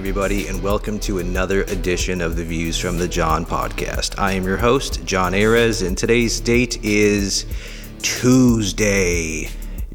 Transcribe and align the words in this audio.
everybody, 0.00 0.48
and 0.48 0.62
welcome 0.62 0.98
to 0.98 1.18
another 1.18 1.64
edition 1.64 2.22
of 2.22 2.34
the 2.34 2.42
Views 2.42 2.78
from 2.78 2.96
the 2.96 3.06
John 3.06 3.44
podcast. 3.44 4.18
I 4.18 4.32
am 4.32 4.44
your 4.44 4.56
host, 4.56 5.04
John 5.04 5.34
Ares, 5.34 5.82
and 5.82 5.96
today's 5.96 6.40
date 6.40 6.82
is 6.82 7.44
Tuesday, 8.00 9.50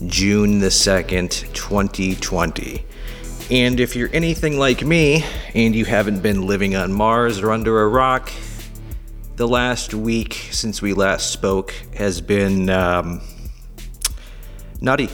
June 0.05 0.59
the 0.59 0.67
2nd, 0.67 1.51
2020. 1.55 2.85
And 3.49 3.79
if 3.79 3.95
you're 3.95 4.11
anything 4.13 4.59
like 4.59 4.85
me 4.85 5.25
and 5.55 5.75
you 5.75 5.85
haven't 5.85 6.19
been 6.19 6.45
living 6.45 6.75
on 6.75 6.93
Mars 6.93 7.39
or 7.39 7.51
under 7.51 7.81
a 7.81 7.87
rock, 7.87 8.31
the 9.37 9.47
last 9.47 9.95
week 9.95 10.35
since 10.51 10.83
we 10.83 10.93
last 10.93 11.31
spoke 11.31 11.73
has 11.95 12.21
been 12.21 12.69
um, 12.69 13.21
nutty. 14.79 15.09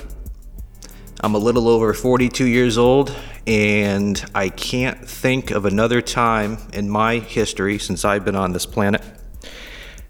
I'm 1.21 1.33
a 1.33 1.39
little 1.39 1.69
over 1.69 1.93
42 1.93 2.45
years 2.45 2.77
old, 2.77 3.15
and 3.47 4.23
I 4.35 4.49
can't 4.49 5.07
think 5.07 5.51
of 5.51 5.65
another 5.65 6.01
time 6.01 6.57
in 6.73 6.89
my 6.89 7.19
history 7.19 7.79
since 7.79 8.05
I've 8.05 8.23
been 8.23 8.35
on 8.35 8.51
this 8.51 8.65
planet 8.65 9.01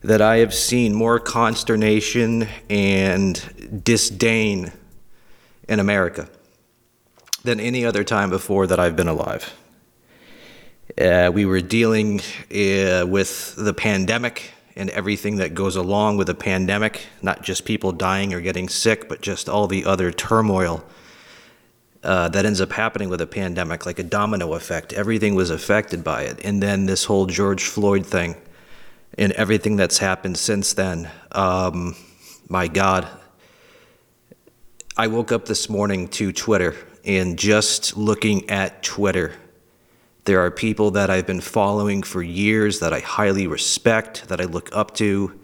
that 0.02 0.22
I 0.22 0.38
have 0.38 0.54
seen 0.54 0.94
more 0.94 1.20
consternation 1.20 2.48
and 2.70 3.82
disdain 3.84 4.72
in 5.70 5.80
America 5.80 6.28
than 7.44 7.60
any 7.60 7.86
other 7.86 8.04
time 8.04 8.30
before 8.30 8.68
that 8.68 8.80
I've 8.80 8.96
been 8.96 9.08
alive. 9.08 9.54
Uh, 11.00 11.32
we 11.34 11.46
were 11.46 11.62
dealing 11.62 12.20
uh, 12.20 13.06
with 13.08 13.56
the 13.56 13.74
pandemic 13.74 14.52
and 14.76 14.90
everything 14.90 15.38
that 15.38 15.54
goes 15.54 15.76
along 15.76 16.18
with 16.18 16.30
a 16.30 16.36
pandemic, 16.36 17.08
not 17.22 17.44
just 17.44 17.66
people 17.66 17.92
dying 17.92 18.34
or 18.34 18.42
getting 18.42 18.68
sick, 18.68 19.08
but 19.08 19.22
just 19.22 19.48
all 19.48 19.68
the 19.68 19.86
other 19.86 20.12
turmoil 20.12 20.84
uh, 22.04 22.30
that 22.30 22.46
ends 22.46 22.62
up 22.62 22.72
happening 22.72 23.10
with 23.10 23.22
a 23.22 23.28
pandemic, 23.28 23.86
like 23.86 24.00
a 24.00 24.04
domino 24.04 24.54
effect. 24.54 24.94
Everything 24.94 25.36
was 25.36 25.50
affected 25.50 26.04
by 26.04 26.24
it. 26.24 26.44
And 26.44 26.62
then 26.62 26.86
this 26.86 27.06
whole 27.06 27.28
George 27.28 27.64
Floyd 27.64 28.06
thing 28.06 28.36
and 29.18 29.32
everything 29.34 29.76
that's 29.76 30.00
happened 30.00 30.38
since 30.38 30.74
then. 30.74 31.10
Um, 31.32 31.96
my 32.50 32.68
God. 32.68 33.08
I 34.98 35.08
woke 35.08 35.32
up 35.32 35.46
this 35.46 35.70
morning 35.70 36.08
to 36.10 36.32
Twitter 36.32 36.76
and 37.06 37.38
just 37.38 37.98
looking 37.98 38.50
at 38.50 38.84
Twitter, 38.84 39.34
there 40.26 40.40
are 40.42 40.52
people 40.52 40.92
that 40.92 41.10
I've 41.10 41.26
been 41.26 41.42
following 41.42 42.04
for 42.04 42.22
years 42.22 42.80
that 42.80 42.94
I 42.94 43.00
highly 43.00 43.48
respect, 43.48 44.28
that 44.28 44.40
I 44.40 44.46
look 44.46 44.70
up 44.76 44.94
to, 44.96 45.40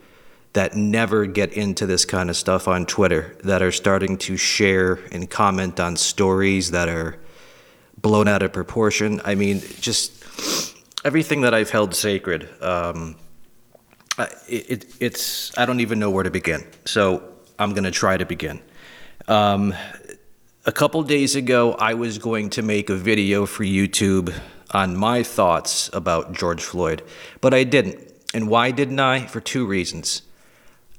that 0.53 0.75
never 0.75 1.25
get 1.25 1.53
into 1.53 1.85
this 1.85 2.05
kind 2.05 2.29
of 2.29 2.35
stuff 2.35 2.67
on 2.67 2.85
Twitter, 2.85 3.35
that 3.43 3.61
are 3.61 3.71
starting 3.71 4.17
to 4.17 4.37
share 4.37 4.99
and 5.11 5.29
comment 5.29 5.79
on 5.79 5.95
stories 5.95 6.71
that 6.71 6.89
are 6.89 7.17
blown 8.01 8.27
out 8.27 8.41
of 8.41 8.53
proportion. 8.53 9.21
I 9.23 9.35
mean, 9.35 9.61
just 9.79 10.11
everything 11.05 11.41
that 11.41 11.53
I've 11.53 11.69
held 11.69 11.95
sacred. 11.95 12.49
Um, 12.61 13.15
it, 14.17 14.71
it, 14.71 14.85
it's 14.99 15.57
I 15.57 15.65
don't 15.65 15.79
even 15.79 15.99
know 15.99 16.09
where 16.09 16.23
to 16.23 16.31
begin. 16.31 16.65
So 16.85 17.23
I'm 17.59 17.71
going 17.71 17.83
to 17.83 17.91
try 17.91 18.17
to 18.17 18.25
begin. 18.25 18.61
Um, 19.27 19.73
a 20.65 20.71
couple 20.71 21.01
days 21.03 21.35
ago, 21.35 21.73
I 21.73 21.93
was 21.93 22.17
going 22.17 22.49
to 22.51 22.61
make 22.61 22.89
a 22.89 22.95
video 22.95 23.45
for 23.45 23.63
YouTube 23.63 24.33
on 24.71 24.97
my 24.97 25.23
thoughts 25.23 25.89
about 25.93 26.33
George 26.33 26.63
Floyd, 26.63 27.03
but 27.41 27.53
I 27.53 27.63
didn't. 27.63 28.03
And 28.33 28.49
why 28.49 28.71
didn't 28.71 28.99
I? 28.99 29.25
For 29.25 29.39
two 29.39 29.65
reasons. 29.65 30.21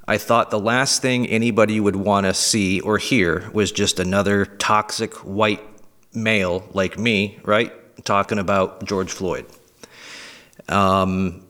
I 0.09 0.17
thought 0.17 0.51
the 0.51 0.59
last 0.59 1.03
thing 1.03 1.27
anybody 1.27 1.79
would 1.79 1.95
want 1.95 2.25
to 2.25 2.33
see 2.33 2.81
or 2.81 2.97
hear 2.97 3.51
was 3.53 3.71
just 3.71 4.01
another 4.01 4.47
toxic 4.47 5.13
white 5.17 5.63
male 6.15 6.67
like 6.73 6.99
me, 6.99 7.39
right? 7.45 7.71
Talking 8.07 8.39
about 8.39 8.87
George 8.87 9.13
Floyd. 9.13 9.45
Um, 10.67 11.45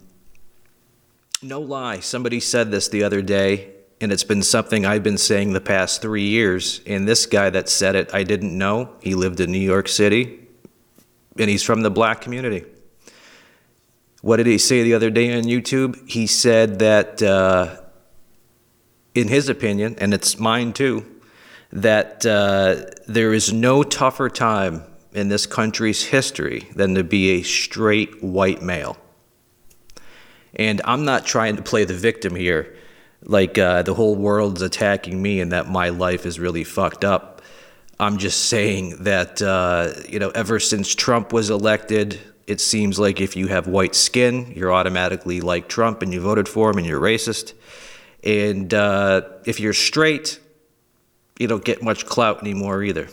no 1.41 1.61
lie, 1.61 2.01
somebody 2.01 2.41
said 2.41 2.73
this 2.73 2.89
the 2.89 3.05
other 3.05 3.23
day, 3.23 3.75
and 4.01 4.11
it's 4.11 4.25
been 4.25 4.43
something 4.43 4.85
I've 4.85 5.05
been 5.05 5.19
saying 5.19 5.53
the 5.53 5.61
past 5.61 6.03
three 6.03 6.27
years. 6.27 6.81
And 6.85 7.07
this 7.07 7.27
guy 7.27 7.51
that 7.51 7.69
said 7.69 7.95
it, 7.95 8.13
I 8.13 8.25
didn't 8.25 8.59
know. 8.59 8.91
He 9.01 9.15
lived 9.15 9.39
in 9.39 9.53
New 9.53 9.59
York 9.59 9.87
City, 9.87 10.49
and 11.39 11.49
he's 11.49 11.63
from 11.63 11.83
the 11.83 11.93
black 11.93 12.23
community. 12.23 12.65
What 14.21 14.39
did 14.39 14.47
he 14.47 14.59
say 14.59 14.83
the 14.83 14.95
other 14.95 15.11
day 15.11 15.33
on 15.33 15.45
YouTube? 15.45 16.11
He 16.11 16.27
said 16.27 16.81
that, 16.81 17.23
uh, 17.23 17.83
in 19.21 19.29
his 19.29 19.49
opinion, 19.49 19.97
and 19.99 20.15
it's 20.15 20.39
mine 20.39 20.73
too, 20.73 21.05
that 21.73 22.25
uh, 22.25 22.85
there 23.07 23.33
is 23.33 23.53
no 23.53 23.83
tougher 23.83 24.29
time 24.29 24.83
in 25.13 25.29
this 25.29 25.47
country's 25.47 26.05
history 26.05 26.69
than 26.75 26.95
to 26.95 27.05
be 27.05 27.31
a 27.31 27.43
straight 27.43 28.23
white 28.23 28.63
male. 28.63 28.97
And 30.55 30.81
I'm 30.85 31.05
not 31.05 31.27
trying 31.27 31.57
to 31.57 31.63
play 31.63 31.85
the 31.85 31.95
victim 31.95 32.35
here, 32.35 32.77
like 33.23 33.59
uh, 33.59 33.83
the 33.83 33.95
whole 33.95 34.17
world's 34.17 34.63
attacking 34.63 35.21
me 35.21 35.41
and 35.41 35.53
that 35.53 35.69
my 35.69 35.89
life 35.91 36.25
is 36.25 36.39
really 36.39 36.65
fucked 36.65 37.05
up. 37.05 37.43
I'm 38.01 38.19
just 38.19 38.47
saying 38.47 39.03
that, 39.05 39.43
uh, 39.43 39.93
you 40.09 40.19
know, 40.19 40.31
ever 40.31 40.61
since 40.61 40.95
Trump 40.95 41.33
was 41.33 41.51
elected, 41.51 42.21
it 42.47 42.61
seems 42.61 42.99
like 42.99 43.21
if 43.21 43.37
you 43.37 43.49
have 43.49 43.67
white 43.67 43.95
skin, 43.95 44.53
you're 44.55 44.73
automatically 44.73 45.41
like 45.41 45.69
Trump 45.69 46.01
and 46.01 46.15
you 46.15 46.21
voted 46.21 46.49
for 46.49 46.71
him 46.71 46.79
and 46.79 46.87
you're 46.87 47.01
racist. 47.01 47.53
And 48.29 48.75
uh, 48.75 49.23
if 49.47 49.59
you're 49.59 49.73
straight, 49.73 50.39
you 51.39 51.47
don't 51.47 51.65
get 51.65 51.83
much 51.83 52.05
clout 52.05 52.43
anymore 52.43 52.83
either. 52.83 53.09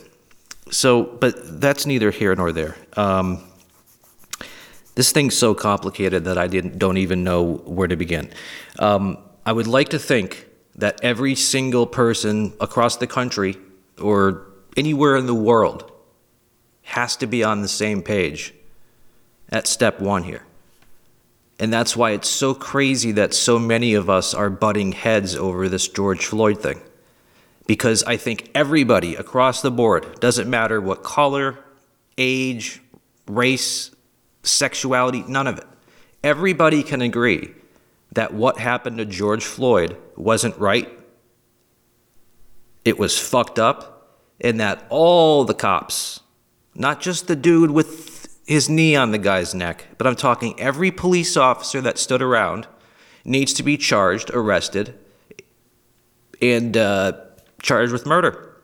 So, 0.72 1.03
but 1.03 1.62
that's 1.62 1.86
neither 1.86 2.12
here 2.12 2.36
nor 2.36 2.52
there. 2.52 2.76
Um, 2.98 3.42
this 4.96 5.14
thing's 5.14 5.38
so 5.38 5.53
complicated 5.53 6.26
that 6.26 6.38
I 6.38 6.48
didn't, 6.48 6.78
don't 6.78 6.98
even 6.98 7.24
know 7.24 7.53
where 7.64 7.88
to 7.88 7.96
begin. 7.96 8.30
Um, 8.78 9.18
I 9.46 9.53
would 9.53 9.68
like 9.68 9.88
to 9.90 10.00
think 10.00 10.48
that 10.76 11.00
every 11.02 11.36
single 11.36 11.88
person 11.88 12.52
across 12.59 12.97
the 12.97 13.08
country 13.08 13.58
or 14.02 14.47
anywhere 14.76 15.16
in 15.16 15.28
the 15.28 15.36
world 15.36 15.90
has 16.82 17.16
to 17.17 17.26
be 17.26 17.41
on 17.41 17.62
the 17.62 17.70
same 17.70 18.02
page 18.02 18.53
at 19.47 19.66
step 19.66 20.02
one 20.02 20.23
here. 20.23 20.44
And 21.59 21.72
that's 21.72 21.96
why 21.96 22.11
it's 22.11 22.29
so 22.29 22.53
crazy 22.53 23.13
that 23.13 23.34
so 23.34 23.57
many 23.57 23.93
of 23.93 24.09
us 24.09 24.34
are 24.34 24.49
butting 24.49 24.91
heads 24.91 25.35
over 25.35 25.69
this 25.69 25.87
George 25.87 26.25
Floyd 26.25 26.61
thing. 26.61 26.81
Because 27.66 28.03
I 28.03 28.17
think 28.17 28.52
everybody 28.53 29.16
across 29.16 29.61
the 29.61 29.72
board, 29.72 30.19
doesn't 30.19 30.49
matter 30.49 30.81
what 30.81 31.03
color, 31.03 31.57
age, 32.17 32.81
race, 33.28 33.91
sexuality, 34.43 35.23
none 35.28 35.47
of 35.47 35.57
it. 35.57 35.66
Everybody 36.23 36.84
can 36.84 37.02
agree 37.02 37.52
that 38.11 38.34
what 38.34 38.59
happened 38.59 38.97
to 38.97 39.05
George 39.05 39.43
Floyd 39.43 39.97
wasn't 40.16 40.57
right. 40.57 40.90
It 42.84 42.99
was 42.99 43.17
fucked 43.17 43.59
up, 43.59 44.19
and 44.40 44.59
that 44.59 44.85
all 44.90 45.43
the 45.43 45.53
cops, 45.53 46.19
not 46.75 47.02
just 47.02 47.28
the 47.28 47.35
dude 47.35 47.72
with 47.72 48.09
his 48.46 48.70
knee 48.70 48.96
on 48.96 49.12
the 49.12 49.18
guy's 49.18 49.56
neck, 49.56 49.86
but 49.97 50.06
I'm 50.06 50.16
talking 50.16 50.59
every 50.59 50.92
police 50.92 51.36
officer 51.36 51.82
that 51.82 51.97
stood 51.97 52.22
around, 52.22 52.68
needs 53.24 53.53
to 53.53 53.64
be 53.64 53.78
charged, 53.78 54.30
arrested, 54.32 54.94
and 56.42 56.78
uh, 56.78 57.14
charged 57.62 57.92
with 57.92 58.06
murder. 58.06 58.56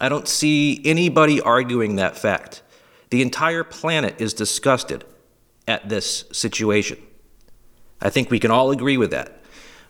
I 0.00 0.08
don't 0.08 0.28
see 0.28 0.80
anybody 0.84 1.40
arguing 1.40 1.96
that 1.96 2.16
fact. 2.16 2.62
The 3.10 3.20
entire 3.20 3.64
planet 3.64 4.20
is 4.20 4.32
disgusted 4.32 5.04
at 5.66 5.88
this 5.88 6.24
situation. 6.32 6.98
I 8.00 8.10
think 8.10 8.30
we 8.30 8.38
can 8.38 8.50
all 8.50 8.70
agree 8.70 8.96
with 8.96 9.10
that. 9.10 9.42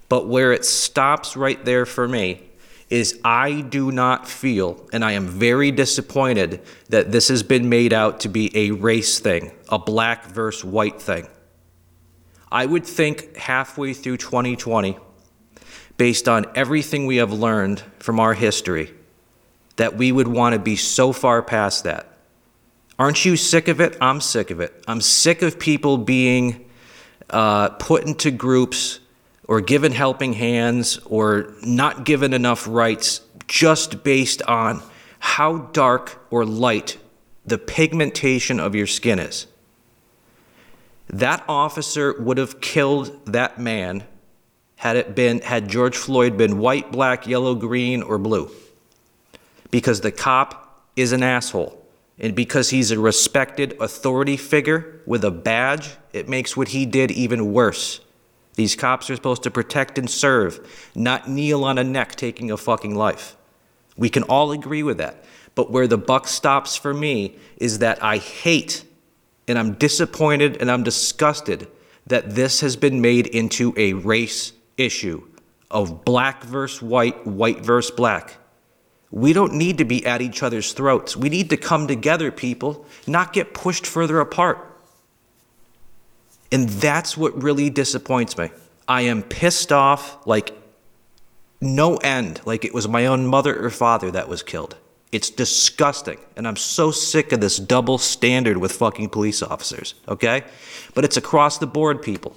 But 0.09 0.27
where 0.27 0.53
it 0.53 0.65
stops 0.65 1.37
right 1.37 1.63
there 1.65 1.85
for 1.85 2.09
me 2.09 2.48
is 2.91 3.21
I 3.23 3.61
do 3.61 3.93
not 3.93 4.27
feel, 4.27 4.87
and 4.93 5.05
I 5.05 5.13
am 5.13 5.27
very 5.27 5.71
disappointed 5.71 6.63
that 6.89 7.13
this 7.13 7.29
has 7.29 7.43
been 7.43 7.69
made 7.69 7.93
out 7.93 8.21
to 8.21 8.29
be 8.29 8.51
a 8.57 8.71
race 8.71 9.19
thing, 9.19 9.53
a 9.69 9.79
black 9.79 10.27
versus 10.27 10.65
white 10.65 11.01
thing. 11.01 11.29
I 12.51 12.65
would 12.65 12.87
think 12.87 13.37
halfway 13.37 13.93
through 13.93 14.17
2020, 14.17 14.99
based 15.99 16.29
on 16.29 16.47
everything 16.55 17.07
we 17.07 17.17
have 17.17 17.33
learned 17.33 17.83
from 17.99 18.19
our 18.19 18.33
history, 18.33 18.95
that 19.77 19.97
we 19.97 20.11
would 20.11 20.29
want 20.29 20.55
to 20.55 20.59
be 20.59 20.77
so 20.77 21.13
far 21.13 21.43
past 21.43 21.85
that. 21.85 22.07
Aren't 22.99 23.25
you 23.25 23.37
sick 23.37 23.69
of 23.69 23.81
it? 23.81 23.97
I'm 24.01 24.21
sick 24.21 24.51
of 24.51 24.61
it. 24.61 24.83
I'm 24.89 25.01
sick 25.01 25.43
of 25.43 25.59
people 25.59 25.99
being 25.99 26.69
uh, 27.31 27.69
put 27.71 28.05
into 28.05 28.31
groups 28.31 29.01
or 29.49 29.63
given 29.63 29.93
helping 29.93 30.35
hands 30.35 30.99
or 31.07 31.55
not 31.65 32.05
given 32.05 32.33
enough 32.33 32.69
rights 32.69 33.23
just 33.49 34.05
based 34.05 34.43
on 34.43 34.83
how 35.19 35.59
dark 35.73 36.25
or 36.31 36.45
light 36.45 36.99
the 37.45 37.59
pigmentation 37.59 38.61
of 38.61 38.75
your 38.75 38.87
skin 38.87 39.19
is. 39.19 39.47
That 41.09 41.43
officer 41.49 42.21
would 42.21 42.37
have 42.37 42.61
killed 42.61 43.33
that 43.33 43.59
man 43.59 44.05
had 44.77 44.97
it 44.97 45.15
been 45.15 45.41
had 45.41 45.69
George 45.69 45.97
Floyd 45.97 46.37
been 46.37 46.59
white, 46.59 46.93
black, 46.93 47.27
yellow, 47.27 47.55
green, 47.55 48.03
or 48.03 48.19
blue. 48.19 48.51
Because 49.71 50.03
the 50.03 50.13
cop 50.13 50.85
is 50.95 51.13
an 51.13 51.23
asshole. 51.23 51.75
And 52.19 52.35
because 52.35 52.71
he's 52.71 52.91
a 52.91 52.99
respected 52.99 53.77
authority 53.81 54.37
figure 54.37 55.01
with 55.07 55.25
a 55.25 55.31
badge, 55.31 55.97
it 56.13 56.29
makes 56.29 56.57
what 56.57 56.69
he 56.69 56.85
did 56.85 57.11
even 57.11 57.53
worse. 57.53 58.01
These 58.59 58.75
cops 58.75 59.09
are 59.09 59.15
supposed 59.15 59.45
to 59.45 59.53
protect 59.53 59.99
and 59.99 60.11
serve, 60.11 60.91
not 60.93 61.29
kneel 61.29 61.63
on 61.63 61.79
a 61.79 61.85
neck 61.85 62.17
taking 62.17 62.51
a 62.51 62.57
fucking 62.57 62.93
life. 62.93 63.37
We 63.97 64.11
can 64.11 64.25
all 64.25 64.51
agree 64.51 64.83
with 64.83 64.99
that. 64.99 65.25
But 65.55 65.71
where 65.71 65.87
the 65.87 65.97
buck 65.97 66.27
stops 66.27 66.75
for 66.75 66.93
me 66.93 67.37
is 67.59 67.79
that 67.79 68.03
I 68.03 68.17
hate 68.17 68.85
and 69.47 69.57
I'm 69.57 69.75
disappointed 69.75 70.57
and 70.61 70.73
I'm 70.73 70.83
disgusted 70.83 71.69
that 72.09 72.35
this 72.35 72.61
has 72.63 72.75
been 72.75 73.01
made 73.01 73.29
into 73.29 73.75
a 73.77 73.93
race 73.93 74.53
issue 74.77 75.23
of 75.71 76.05
black 76.05 76.43
versus 76.43 76.83
white, 76.83 77.25
white 77.25 77.61
versus 77.61 77.93
black. 77.93 78.39
We 79.13 79.33
don't 79.33 79.55
need 79.55 79.79
to 79.79 79.85
be 79.85 80.05
at 80.05 80.21
each 80.21 80.43
other's 80.43 80.73
throats. 80.73 81.17
We 81.17 81.29
need 81.29 81.49
to 81.51 81.57
come 81.57 81.87
together, 81.87 82.33
people, 82.33 82.85
not 83.07 83.33
get 83.33 83.55
pushed 83.55 83.87
further 83.87 84.19
apart. 84.19 84.65
And 86.51 86.69
that's 86.69 87.17
what 87.17 87.43
really 87.43 87.71
disappoints 87.71 88.39
me. 88.39 88.51
I 88.87 89.03
am 89.03 89.23
pissed 89.23 89.71
off 89.71 90.27
like 90.27 90.55
no 91.61 91.97
end, 91.97 92.41
like 92.45 92.65
it 92.65 92.73
was 92.73 92.89
my 92.89 93.07
own 93.07 93.27
mother 93.27 93.65
or 93.65 93.71
father 93.71 94.11
that 94.13 94.29
was 94.29 94.43
killed. 94.43 94.77
It's 95.11 95.31
disgusting. 95.31 96.19
And 96.37 96.47
I'm 96.47 96.57
so 96.57 96.91
sick 96.91 97.33
of 97.33 97.41
this 97.41 97.57
double 97.59 97.99
standard 97.99 98.59
with 98.59 98.73
fucking 98.73 99.09
police 99.11 99.43
officers, 99.43 99.95
okay? 100.07 100.45
But 100.95 101.05
it's 101.05 101.17
across 101.17 101.59
the 101.59 101.67
board, 101.67 102.03
people. 102.03 102.37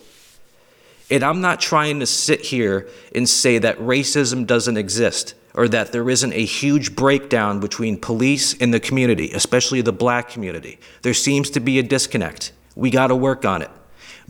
And 1.09 1.23
I'm 1.23 1.41
not 1.41 1.59
trying 1.59 1.99
to 1.99 2.05
sit 2.05 2.41
here 2.41 2.87
and 3.13 3.27
say 3.27 3.57
that 3.57 3.77
racism 3.79 4.47
doesn't 4.47 4.77
exist 4.77 5.35
or 5.53 5.67
that 5.67 5.91
there 5.91 6.09
isn't 6.09 6.33
a 6.33 6.45
huge 6.45 6.95
breakdown 6.95 7.59
between 7.59 7.97
police 7.97 8.57
and 8.61 8.73
the 8.73 8.79
community, 8.79 9.31
especially 9.33 9.81
the 9.81 9.91
black 9.91 10.29
community. 10.29 10.79
There 11.01 11.13
seems 11.13 11.49
to 11.51 11.59
be 11.59 11.77
a 11.79 11.83
disconnect. 11.83 12.53
We 12.75 12.89
got 12.89 13.07
to 13.07 13.15
work 13.17 13.43
on 13.43 13.61
it. 13.61 13.69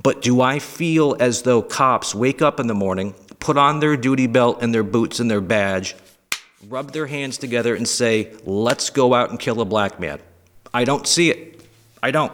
But 0.01 0.21
do 0.21 0.41
I 0.41 0.59
feel 0.59 1.15
as 1.19 1.43
though 1.43 1.61
cops 1.61 2.15
wake 2.15 2.41
up 2.41 2.59
in 2.59 2.67
the 2.67 2.73
morning, 2.73 3.13
put 3.39 3.57
on 3.57 3.79
their 3.79 3.97
duty 3.97 4.27
belt 4.27 4.59
and 4.61 4.73
their 4.73 4.83
boots 4.83 5.19
and 5.19 5.29
their 5.29 5.41
badge, 5.41 5.95
rub 6.67 6.91
their 6.91 7.07
hands 7.07 7.37
together 7.37 7.75
and 7.75 7.87
say, 7.87 8.33
let's 8.45 8.89
go 8.89 9.13
out 9.13 9.29
and 9.29 9.39
kill 9.39 9.61
a 9.61 9.65
black 9.65 9.99
man? 9.99 10.19
I 10.73 10.85
don't 10.85 11.05
see 11.05 11.29
it. 11.29 11.65
I 12.01 12.11
don't. 12.11 12.31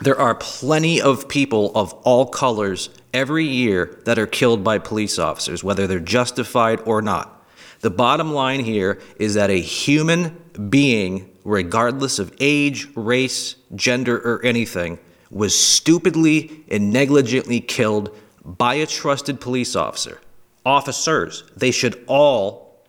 There 0.00 0.18
are 0.18 0.34
plenty 0.34 1.00
of 1.00 1.28
people 1.28 1.70
of 1.76 1.92
all 2.04 2.26
colors 2.26 2.90
every 3.14 3.46
year 3.46 4.00
that 4.04 4.18
are 4.18 4.26
killed 4.26 4.64
by 4.64 4.78
police 4.78 5.18
officers, 5.18 5.62
whether 5.62 5.86
they're 5.86 6.00
justified 6.00 6.80
or 6.84 7.02
not. 7.02 7.46
The 7.80 7.90
bottom 7.90 8.32
line 8.32 8.60
here 8.60 9.00
is 9.16 9.34
that 9.34 9.50
a 9.50 9.60
human 9.60 10.40
being, 10.68 11.30
regardless 11.44 12.18
of 12.18 12.34
age, 12.40 12.88
race, 12.96 13.56
gender, 13.74 14.16
or 14.16 14.44
anything, 14.44 14.98
was 15.32 15.58
stupidly 15.58 16.64
and 16.70 16.92
negligently 16.92 17.58
killed 17.58 18.14
by 18.44 18.74
a 18.74 18.86
trusted 18.86 19.40
police 19.40 19.74
officer. 19.74 20.20
Officers, 20.64 21.44
they 21.56 21.70
should 21.70 22.04
all 22.06 22.84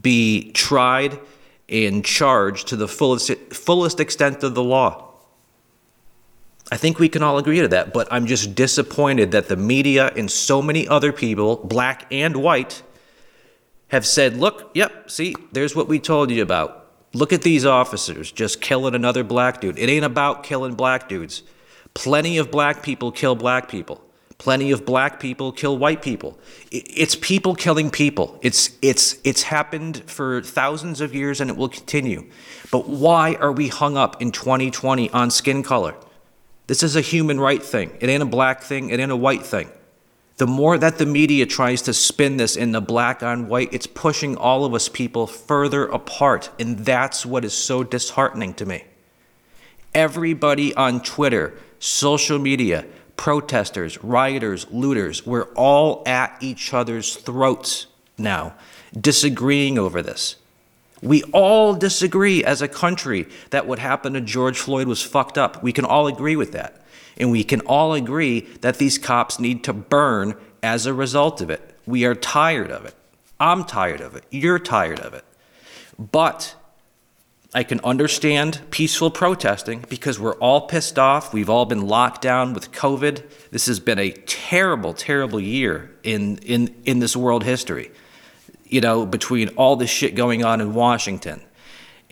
be 0.00 0.52
tried 0.52 1.18
and 1.68 2.04
charged 2.04 2.68
to 2.68 2.76
the 2.76 2.88
fullest, 2.88 3.32
fullest 3.52 4.00
extent 4.00 4.42
of 4.42 4.54
the 4.54 4.62
law. 4.62 5.08
I 6.70 6.76
think 6.76 6.98
we 6.98 7.08
can 7.08 7.22
all 7.22 7.36
agree 7.36 7.60
to 7.60 7.68
that, 7.68 7.92
but 7.92 8.08
I'm 8.10 8.26
just 8.26 8.54
disappointed 8.54 9.32
that 9.32 9.48
the 9.48 9.56
media 9.56 10.12
and 10.16 10.30
so 10.30 10.62
many 10.62 10.88
other 10.88 11.12
people, 11.12 11.56
black 11.56 12.06
and 12.10 12.36
white, 12.36 12.82
have 13.88 14.06
said, 14.06 14.36
look, 14.36 14.70
yep, 14.72 15.10
see, 15.10 15.34
there's 15.52 15.76
what 15.76 15.88
we 15.88 15.98
told 15.98 16.30
you 16.30 16.42
about. 16.42 16.81
Look 17.14 17.32
at 17.32 17.42
these 17.42 17.66
officers 17.66 18.32
just 18.32 18.60
killing 18.60 18.94
another 18.94 19.22
black 19.22 19.60
dude. 19.60 19.78
It 19.78 19.88
ain't 19.88 20.04
about 20.04 20.42
killing 20.44 20.74
black 20.74 21.08
dudes. 21.08 21.42
Plenty 21.94 22.38
of 22.38 22.50
black 22.50 22.82
people 22.82 23.12
kill 23.12 23.34
black 23.34 23.68
people. 23.68 24.00
Plenty 24.38 24.72
of 24.72 24.84
black 24.84 25.20
people 25.20 25.52
kill 25.52 25.78
white 25.78 26.02
people. 26.02 26.38
It's 26.72 27.14
people 27.14 27.54
killing 27.54 27.90
people. 27.90 28.40
It's 28.42 28.76
it's 28.82 29.18
it's 29.22 29.42
happened 29.42 30.02
for 30.06 30.42
thousands 30.42 31.00
of 31.00 31.14
years 31.14 31.40
and 31.40 31.48
it 31.48 31.56
will 31.56 31.68
continue. 31.68 32.28
But 32.72 32.88
why 32.88 33.34
are 33.34 33.52
we 33.52 33.68
hung 33.68 33.96
up 33.96 34.20
in 34.20 34.32
2020 34.32 35.10
on 35.10 35.30
skin 35.30 35.62
color? 35.62 35.94
This 36.66 36.82
is 36.82 36.96
a 36.96 37.00
human 37.00 37.38
right 37.38 37.62
thing. 37.62 37.96
It 38.00 38.08
ain't 38.08 38.22
a 38.22 38.26
black 38.26 38.62
thing, 38.62 38.90
it 38.90 38.98
ain't 38.98 39.12
a 39.12 39.16
white 39.16 39.44
thing. 39.44 39.70
The 40.38 40.46
more 40.46 40.78
that 40.78 40.98
the 40.98 41.06
media 41.06 41.46
tries 41.46 41.82
to 41.82 41.92
spin 41.92 42.36
this 42.36 42.56
in 42.56 42.72
the 42.72 42.80
black 42.80 43.22
on 43.22 43.48
white, 43.48 43.72
it's 43.72 43.86
pushing 43.86 44.36
all 44.36 44.64
of 44.64 44.74
us 44.74 44.88
people 44.88 45.26
further 45.26 45.84
apart. 45.86 46.50
And 46.58 46.78
that's 46.80 47.26
what 47.26 47.44
is 47.44 47.52
so 47.52 47.84
disheartening 47.84 48.54
to 48.54 48.66
me. 48.66 48.84
Everybody 49.94 50.74
on 50.74 51.02
Twitter, 51.02 51.54
social 51.78 52.38
media, 52.38 52.86
protesters, 53.16 54.02
rioters, 54.02 54.66
looters, 54.70 55.26
we're 55.26 55.52
all 55.52 56.02
at 56.06 56.36
each 56.40 56.72
other's 56.72 57.14
throats 57.14 57.86
now, 58.16 58.54
disagreeing 58.98 59.78
over 59.78 60.02
this. 60.02 60.36
We 61.02 61.22
all 61.24 61.74
disagree 61.74 62.44
as 62.44 62.62
a 62.62 62.68
country 62.68 63.28
that 63.50 63.66
what 63.66 63.80
happened 63.80 64.14
to 64.14 64.20
George 64.20 64.58
Floyd 64.58 64.86
was 64.86 65.02
fucked 65.02 65.36
up. 65.36 65.62
We 65.62 65.72
can 65.72 65.84
all 65.84 66.06
agree 66.06 66.36
with 66.36 66.52
that. 66.52 66.81
And 67.16 67.30
we 67.30 67.44
can 67.44 67.60
all 67.62 67.94
agree 67.94 68.40
that 68.60 68.78
these 68.78 68.98
cops 68.98 69.38
need 69.38 69.64
to 69.64 69.72
burn 69.72 70.34
as 70.62 70.86
a 70.86 70.94
result 70.94 71.40
of 71.40 71.50
it. 71.50 71.76
We 71.86 72.04
are 72.04 72.14
tired 72.14 72.70
of 72.70 72.84
it. 72.84 72.94
I'm 73.38 73.64
tired 73.64 74.00
of 74.00 74.14
it. 74.14 74.24
You're 74.30 74.58
tired 74.58 75.00
of 75.00 75.14
it. 75.14 75.24
But 75.98 76.54
I 77.54 77.64
can 77.64 77.80
understand 77.80 78.60
peaceful 78.70 79.10
protesting 79.10 79.84
because 79.88 80.18
we're 80.18 80.36
all 80.36 80.62
pissed 80.68 80.98
off. 80.98 81.34
We've 81.34 81.50
all 81.50 81.66
been 81.66 81.86
locked 81.86 82.22
down 82.22 82.54
with 82.54 82.72
COVID. 82.72 83.50
This 83.50 83.66
has 83.66 83.80
been 83.80 83.98
a 83.98 84.12
terrible, 84.12 84.94
terrible 84.94 85.40
year 85.40 85.90
in, 86.02 86.38
in, 86.38 86.74
in 86.84 87.00
this 87.00 87.16
world 87.16 87.44
history 87.44 87.90
you 88.72 88.80
know, 88.80 89.04
between 89.04 89.50
all 89.50 89.76
this 89.76 89.90
shit 89.90 90.14
going 90.14 90.42
on 90.44 90.60
in 90.60 90.72
Washington 90.72 91.42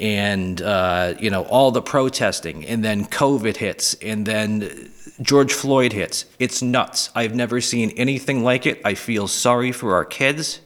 and, 0.01 0.63
uh, 0.63 1.15
you 1.21 1.31
know, 1.31 1.45
all 1.45 1.71
the 1.71 1.83
protesting 1.83 2.65
and 2.65 2.83
then 2.83 3.05
COVID 3.05 3.59
hits 3.59 3.95
and 3.95 4.27
then 4.27 4.91
George 5.21 5.53
Floyd 5.53 5.93
hits. 5.93 6.25
It's 6.39 6.63
nuts. 6.63 7.11
I've 7.15 7.35
never 7.35 7.61
seen 7.61 7.91
anything 7.91 8.43
like 8.43 8.65
it. 8.65 8.81
I 8.83 8.95
feel 8.95 9.29
sorry 9.29 9.73
for 9.73 9.95
our 9.95 10.07
kids 10.07 10.61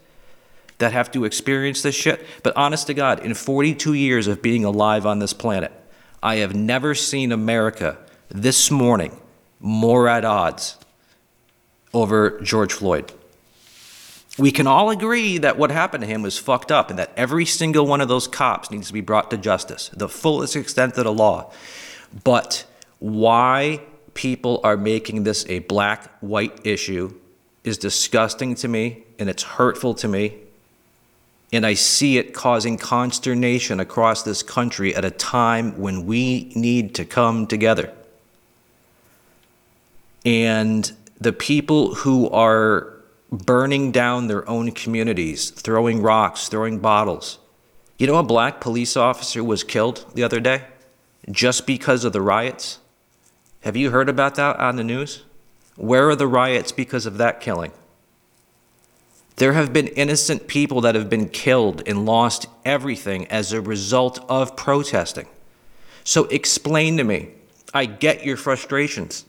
that 0.78 0.92
have 0.92 1.10
to 1.12 1.24
experience 1.24 1.82
this 1.82 1.96
shit. 1.96 2.24
But 2.44 2.56
honest 2.56 2.86
to 2.86 2.94
God, 2.94 3.24
in 3.24 3.34
42 3.34 3.94
years 3.94 4.28
of 4.28 4.40
being 4.40 4.64
alive 4.64 5.04
on 5.04 5.18
this 5.18 5.32
planet, 5.32 5.72
I 6.22 6.36
have 6.36 6.54
never 6.54 6.94
seen 6.94 7.32
America 7.32 7.98
this 8.28 8.70
morning 8.70 9.20
more 9.58 10.08
at 10.08 10.24
odds 10.24 10.78
over 11.92 12.40
George 12.40 12.72
Floyd 12.72 13.12
we 14.38 14.50
can 14.50 14.66
all 14.66 14.90
agree 14.90 15.38
that 15.38 15.56
what 15.56 15.70
happened 15.70 16.02
to 16.02 16.08
him 16.08 16.22
was 16.22 16.38
fucked 16.38 16.72
up 16.72 16.90
and 16.90 16.98
that 16.98 17.12
every 17.16 17.46
single 17.46 17.86
one 17.86 18.00
of 18.00 18.08
those 18.08 18.26
cops 18.26 18.70
needs 18.70 18.88
to 18.88 18.92
be 18.92 19.00
brought 19.00 19.30
to 19.30 19.36
justice, 19.36 19.90
the 19.94 20.08
fullest 20.08 20.56
extent 20.56 20.96
of 20.98 21.04
the 21.04 21.12
law. 21.12 21.52
But 22.24 22.66
why 22.98 23.80
people 24.14 24.60
are 24.64 24.76
making 24.76 25.24
this 25.24 25.44
a 25.48 25.60
black 25.60 26.18
white 26.18 26.66
issue 26.66 27.14
is 27.62 27.78
disgusting 27.78 28.54
to 28.56 28.68
me 28.68 29.04
and 29.18 29.28
it's 29.28 29.42
hurtful 29.42 29.94
to 29.94 30.08
me. 30.08 30.36
And 31.52 31.64
I 31.64 31.74
see 31.74 32.18
it 32.18 32.34
causing 32.34 32.76
consternation 32.76 33.78
across 33.78 34.24
this 34.24 34.42
country 34.42 34.94
at 34.96 35.04
a 35.04 35.10
time 35.10 35.78
when 35.78 36.06
we 36.06 36.52
need 36.56 36.96
to 36.96 37.04
come 37.04 37.46
together. 37.46 37.92
And 40.24 40.90
the 41.20 41.32
people 41.32 41.94
who 41.94 42.28
are 42.30 42.93
burning 43.34 43.90
down 43.90 44.26
their 44.26 44.48
own 44.48 44.70
communities, 44.70 45.50
throwing 45.50 46.00
rocks, 46.00 46.48
throwing 46.48 46.78
bottles. 46.78 47.38
You 47.98 48.06
know, 48.06 48.16
a 48.16 48.22
black 48.22 48.60
police 48.60 48.96
officer 48.96 49.42
was 49.42 49.64
killed 49.64 50.04
the 50.14 50.22
other 50.22 50.40
day 50.40 50.64
just 51.30 51.66
because 51.66 52.04
of 52.04 52.12
the 52.12 52.20
riots. 52.20 52.78
Have 53.62 53.76
you 53.76 53.90
heard 53.90 54.08
about 54.08 54.34
that 54.36 54.58
on 54.58 54.76
the 54.76 54.84
news? 54.84 55.24
Where 55.76 56.08
are 56.08 56.16
the 56.16 56.26
riots 56.26 56.70
because 56.70 57.06
of 57.06 57.18
that 57.18 57.40
killing? 57.40 57.72
There 59.36 59.54
have 59.54 59.72
been 59.72 59.88
innocent 59.88 60.46
people 60.46 60.80
that 60.82 60.94
have 60.94 61.10
been 61.10 61.28
killed 61.28 61.82
and 61.88 62.06
lost 62.06 62.46
everything 62.64 63.26
as 63.28 63.52
a 63.52 63.60
result 63.60 64.24
of 64.28 64.56
protesting. 64.56 65.26
So 66.04 66.24
explain 66.26 66.96
to 66.98 67.04
me. 67.04 67.30
I 67.72 67.86
get 67.86 68.24
your 68.24 68.36
frustrations. 68.36 69.24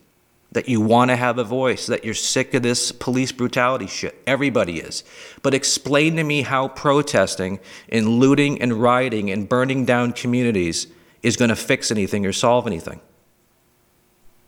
That 0.55 0.69
you 0.69 0.79
want 0.79 1.09
to 1.12 1.17
have 1.17 1.38
a 1.38 1.43
voice, 1.43 1.85
that 1.85 2.05
you're 2.05 2.13
sick 2.13 2.53
of 2.53 2.63
this 2.63 2.93
police 2.93 3.33
brutality 3.33 3.88
shit. 3.88 4.24
Everybody 4.25 4.79
is. 4.79 5.03
But 5.43 5.53
explain 5.53 6.15
to 6.15 6.24
me 6.24 6.43
how 6.43 6.69
protesting 6.69 7.59
and 7.89 8.07
looting 8.07 8.62
and 8.62 8.81
rioting 8.81 9.29
and 9.29 9.50
burning 9.50 9.83
down 9.83 10.13
communities 10.13 10.88
is 11.21 11.35
going 11.35 11.50
to 11.50 11.57
fix 11.57 11.91
anything 11.91 12.25
or 12.25 12.31
solve 12.31 12.65
anything. 12.67 13.01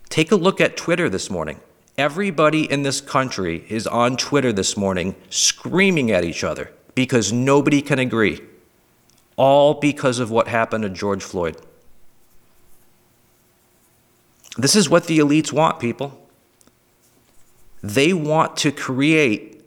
Take 0.07 0.31
a 0.31 0.37
look 0.37 0.61
at 0.61 0.77
Twitter 0.77 1.09
this 1.09 1.29
morning. 1.29 1.59
Everybody 1.97 2.71
in 2.71 2.83
this 2.83 3.01
country 3.01 3.65
is 3.67 3.85
on 3.85 4.15
Twitter 4.15 4.53
this 4.53 4.77
morning 4.77 5.13
screaming 5.29 6.09
at 6.11 6.23
each 6.23 6.43
other 6.43 6.71
because 6.95 7.33
nobody 7.33 7.81
can 7.81 7.99
agree. 7.99 8.39
All 9.35 9.73
because 9.73 10.19
of 10.19 10.31
what 10.31 10.47
happened 10.47 10.83
to 10.83 10.89
George 10.89 11.23
Floyd. 11.23 11.57
This 14.57 14.75
is 14.75 14.89
what 14.89 15.05
the 15.05 15.19
elites 15.19 15.53
want, 15.53 15.79
people. 15.79 16.27
They 17.83 18.11
want 18.13 18.57
to 18.57 18.71
create 18.71 19.63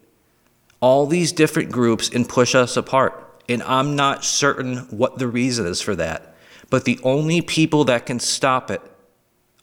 all 0.80 1.06
these 1.06 1.32
different 1.32 1.70
groups 1.70 2.08
and 2.08 2.28
push 2.28 2.54
us 2.54 2.76
apart. 2.76 3.42
And 3.48 3.62
I'm 3.62 3.96
not 3.96 4.24
certain 4.24 4.78
what 4.90 5.18
the 5.18 5.28
reason 5.28 5.66
is 5.66 5.80
for 5.80 5.94
that. 5.96 6.34
But 6.70 6.84
the 6.84 6.98
only 7.02 7.40
people 7.40 7.84
that 7.84 8.06
can 8.06 8.18
stop 8.18 8.70
it 8.70 8.80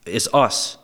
is 0.05 0.29
us. 0.33 0.77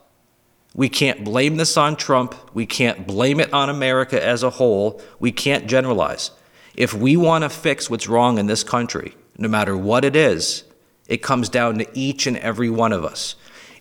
We 0.76 0.90
can't 0.90 1.24
blame 1.24 1.58
this 1.58 1.78
on 1.78 1.96
Trump. 1.96 2.36
We 2.54 2.66
can't 2.66 3.06
blame 3.06 3.40
it 3.40 3.54
on 3.54 3.70
America 3.70 4.24
as 4.24 4.42
a 4.42 4.50
whole. 4.50 5.02
We 5.20 5.32
can't 5.32 5.68
generalize. 5.68 6.32
If 6.76 6.94
we 6.94 7.16
want 7.16 7.44
to 7.44 7.50
fix 7.50 7.90
what's 7.90 8.08
wrong 8.08 8.40
in 8.40 8.48
this 8.48 8.64
country, 8.64 9.16
no 9.38 9.48
matter 9.48 9.78
what 9.78 10.04
it 10.04 10.16
is, 10.16 10.64
it 11.08 11.22
comes 11.22 11.50
down 11.50 11.78
to 11.78 11.88
each 11.94 12.26
and 12.26 12.38
every 12.38 12.70
one 12.70 12.92
of 12.92 13.06
us. 13.06 13.36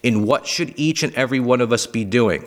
And 0.04 0.26
what 0.26 0.46
should 0.46 0.74
each 0.76 1.02
and 1.02 1.14
every 1.14 1.40
one 1.40 1.60
of 1.60 1.72
us 1.72 1.86
be 1.86 2.04
doing? 2.04 2.44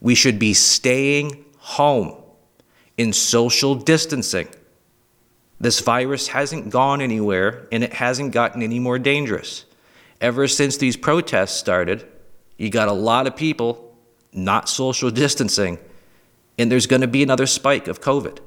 We 0.00 0.14
should 0.14 0.38
be 0.38 0.54
staying 0.54 1.44
home 1.58 2.20
in 2.96 3.12
social 3.12 3.74
distancing. 3.74 4.48
This 5.58 5.80
virus 5.80 6.28
hasn't 6.28 6.70
gone 6.70 7.00
anywhere 7.00 7.66
and 7.72 7.82
it 7.82 7.94
hasn't 7.94 8.32
gotten 8.32 8.62
any 8.62 8.78
more 8.78 8.98
dangerous. 8.98 9.64
Ever 10.20 10.48
since 10.48 10.76
these 10.76 10.96
protests 10.96 11.56
started, 11.56 12.06
you 12.56 12.70
got 12.70 12.88
a 12.88 12.92
lot 12.92 13.26
of 13.26 13.36
people 13.36 13.86
not 14.32 14.68
social 14.68 15.10
distancing, 15.10 15.78
and 16.58 16.70
there's 16.70 16.86
going 16.86 17.00
to 17.00 17.08
be 17.08 17.22
another 17.22 17.46
spike 17.46 17.88
of 17.88 18.00
COVID. 18.00 18.38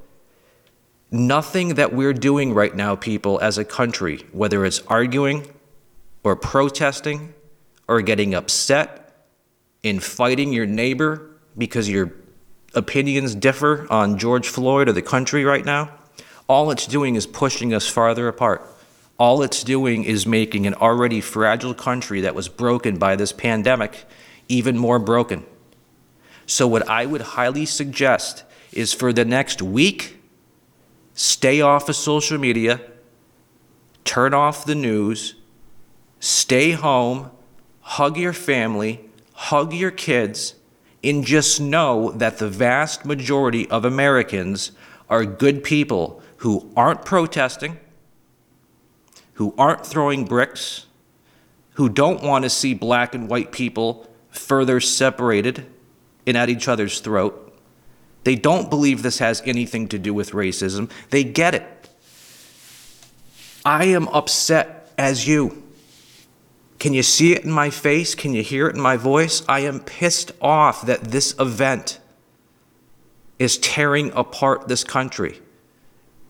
Nothing 1.12 1.76
that 1.76 1.92
we're 1.92 2.14
doing 2.14 2.54
right 2.54 2.76
now, 2.76 2.96
people, 2.96 3.40
as 3.42 3.58
a 3.58 3.66
country, 3.66 4.26
whether 4.32 4.64
it's 4.66 4.80
arguing 4.88 5.48
or 6.24 6.36
protesting 6.36 7.34
or 7.90 8.02
getting 8.02 8.36
upset 8.36 9.26
in 9.82 10.00
fighting 10.00 10.54
your 10.54 10.68
neighbor 10.68 11.28
because 11.58 11.90
your 11.90 12.14
opinions 12.76 13.34
differ 13.34 13.88
on 13.90 14.20
George 14.20 14.48
Floyd 14.48 14.88
or 14.88 14.94
the 14.94 15.02
country 15.02 15.44
right 15.44 15.66
now, 15.66 15.90
all 16.48 16.70
it's 16.70 16.86
doing 16.86 17.16
is 17.16 17.26
pushing 17.26 17.74
us 17.74 17.88
farther 17.88 18.28
apart. 18.28 18.64
All 19.18 19.42
it's 19.42 19.64
doing 19.64 20.04
is 20.04 20.28
making 20.28 20.68
an 20.68 20.76
already 20.76 21.20
fragile 21.20 21.74
country 21.74 22.22
that 22.22 22.36
was 22.36 22.48
broken 22.48 23.00
by 23.00 23.16
this 23.16 23.34
pandemic 23.34 24.06
even 24.48 24.78
more 24.78 25.00
broken. 25.00 25.44
So, 26.46 26.68
what 26.68 26.88
I 26.88 27.08
would 27.08 27.22
highly 27.22 27.66
suggest 27.66 28.44
is 28.72 28.94
for 28.94 29.12
the 29.12 29.26
next 29.26 29.64
week, 29.64 30.20
stay 31.16 31.60
off 31.60 31.90
of 31.90 31.96
social 31.96 32.38
media, 32.38 32.82
turn 34.04 34.34
off 34.36 34.64
the 34.66 34.76
news, 34.76 35.36
stay 36.20 36.72
home, 36.72 37.32
hug 37.90 38.18
your 38.18 38.34
family, 38.34 39.00
hug 39.34 39.74
your 39.74 39.90
kids, 39.90 40.54
and 41.04 41.26
just 41.26 41.60
know 41.60 42.12
that 42.12 42.38
the 42.38 42.48
vast 42.48 43.04
majority 43.04 43.68
of 43.72 43.84
Americans 43.84 44.72
are 45.10 45.26
good 45.26 45.64
people 45.64 46.22
who 46.38 46.72
aren't 46.78 47.04
protesting, 47.04 47.80
who 49.34 49.56
aren't 49.58 49.84
throwing 49.84 50.24
bricks, 50.24 50.86
who 51.74 51.90
don't 51.90 52.22
want 52.22 52.44
to 52.44 52.50
see 52.50 52.76
black 52.76 53.16
and 53.16 53.28
white 53.28 53.52
people 53.52 54.08
further 54.30 54.80
separated 54.80 55.66
and 56.28 56.38
at 56.38 56.48
each 56.48 56.68
other's 56.68 57.00
throat. 57.00 57.60
They 58.24 58.36
don't 58.36 58.70
believe 58.70 59.02
this 59.02 59.18
has 59.18 59.42
anything 59.46 59.88
to 59.88 59.98
do 59.98 60.14
with 60.14 60.34
racism. 60.34 60.92
They 61.10 61.24
get 61.24 61.56
it. 61.56 61.90
I 63.66 63.86
am 63.86 64.08
upset 64.10 64.92
as 64.96 65.28
you. 65.28 65.64
Can 66.80 66.94
you 66.94 67.04
see 67.04 67.34
it 67.34 67.44
in 67.44 67.52
my 67.52 67.70
face? 67.70 68.16
Can 68.16 68.34
you 68.34 68.42
hear 68.42 68.68
it 68.68 68.76
in 68.76 68.82
my 68.82 68.96
voice? 68.96 69.44
I 69.50 69.60
am 69.62 69.82
pissed 69.82 70.32
off 70.42 70.86
that 70.86 71.06
this 71.06 71.36
event 71.38 72.00
is 73.38 73.58
tearing 73.58 74.12
apart 74.16 74.68
this 74.68 74.84
country. 74.86 75.42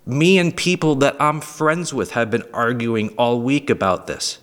Me 0.08 0.40
and 0.40 0.58
people 0.58 0.96
that 0.96 1.16
I'm 1.22 1.40
friends 1.40 1.94
with 1.94 2.12
have 2.12 2.32
been 2.32 2.44
arguing 2.52 3.10
all 3.10 3.42
week 3.42 3.70
about 3.70 4.08
this. 4.08 4.40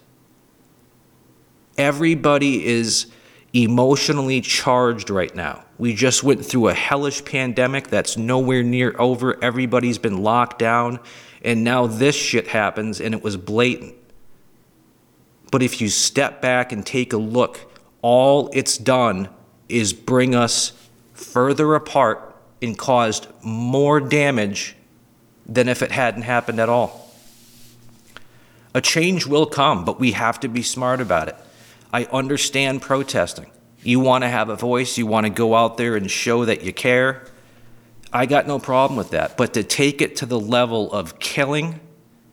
Everybody 1.77 2.65
is 2.65 3.07
emotionally 3.53 4.41
charged 4.41 5.11
right 5.11 5.35
now. 5.35 5.65
We 5.77 5.93
just 5.93 6.23
went 6.23 6.45
through 6.45 6.69
a 6.69 6.75
hellish 6.75 7.25
pandemic 7.25 7.89
that's 7.89 8.17
nowhere 8.17 8.63
near 8.63 8.95
over. 8.99 9.43
Everybody's 9.43 9.99
been 9.99 10.23
locked 10.23 10.59
down. 10.59 11.01
And 11.43 11.65
now 11.65 11.87
this 11.87 12.15
shit 12.15 12.49
happens 12.49 13.01
and 13.01 13.13
it 13.15 13.23
was 13.23 13.37
blatant. 13.37 13.95
But 15.57 15.63
if 15.63 15.81
you 15.81 15.89
step 15.89 16.43
back 16.43 16.71
and 16.71 16.85
take 16.85 17.15
a 17.15 17.17
look, 17.17 17.59
all 18.03 18.51
it's 18.53 18.77
done 18.77 19.31
is 19.71 19.95
bring 19.95 20.35
us 20.35 20.73
further 21.15 21.75
apart 21.75 22.37
and 22.61 22.77
caused 22.77 23.27
more 23.43 23.99
damage 23.99 24.77
than 25.47 25.67
if 25.67 25.81
it 25.81 25.93
hadn't 25.93 26.25
happened 26.25 26.61
at 26.61 26.69
all. 26.69 27.11
A 28.75 28.83
change 28.83 29.25
will 29.25 29.47
come, 29.47 29.87
but 29.87 29.99
we 29.99 30.13
have 30.13 30.39
to 30.41 30.49
be 30.49 30.61
smart 30.61 31.01
about 31.01 31.29
it. 31.29 31.37
I 31.91 32.05
understand 32.13 32.83
protesting. 32.83 33.51
You 33.83 33.99
want 33.99 34.25
to 34.25 34.29
have 34.29 34.51
a 34.51 34.57
voice, 34.57 34.99
you 34.99 35.07
want 35.07 35.25
to 35.25 35.31
go 35.31 35.55
out 35.55 35.79
there 35.79 35.97
and 35.97 36.11
show 36.11 36.45
that 36.45 36.65
you 36.65 36.75
care. 36.75 37.25
I 38.13 38.27
got 38.27 38.47
no 38.47 38.59
problem 38.59 38.99
with 38.99 39.13
that. 39.13 39.39
But 39.39 39.55
to 39.55 39.63
take 39.63 40.03
it 40.03 40.17
to 40.17 40.27
the 40.27 40.39
level 40.39 40.93
of 40.93 41.19
killing 41.19 41.81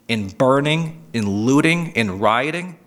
and 0.10 0.38
burning 0.38 1.02
and 1.14 1.26
looting 1.26 1.94
and 1.96 2.20
rioting, 2.20 2.80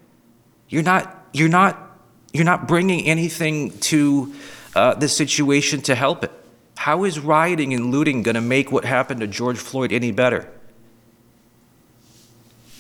you're 0.68 0.82
not, 0.82 1.26
you're 1.32 1.49
not, 1.49 1.99
you're 2.32 2.44
not 2.44 2.68
bringing 2.68 3.06
anything 3.06 3.76
to 3.80 4.35
uh, 4.75 4.94
the 4.94 5.08
situation 5.08 5.80
to 5.82 5.94
help 5.94 6.25
it. 6.25 6.32
How 6.76 7.04
is 7.04 7.18
rioting 7.18 7.73
and 7.73 7.90
looting 7.90 8.23
going 8.23 8.35
to 8.35 8.40
make 8.40 8.70
what 8.70 8.85
happened 8.85 9.20
to 9.20 9.26
George 9.26 9.58
Floyd 9.58 9.92
any 9.92 10.12
better? 10.12 10.49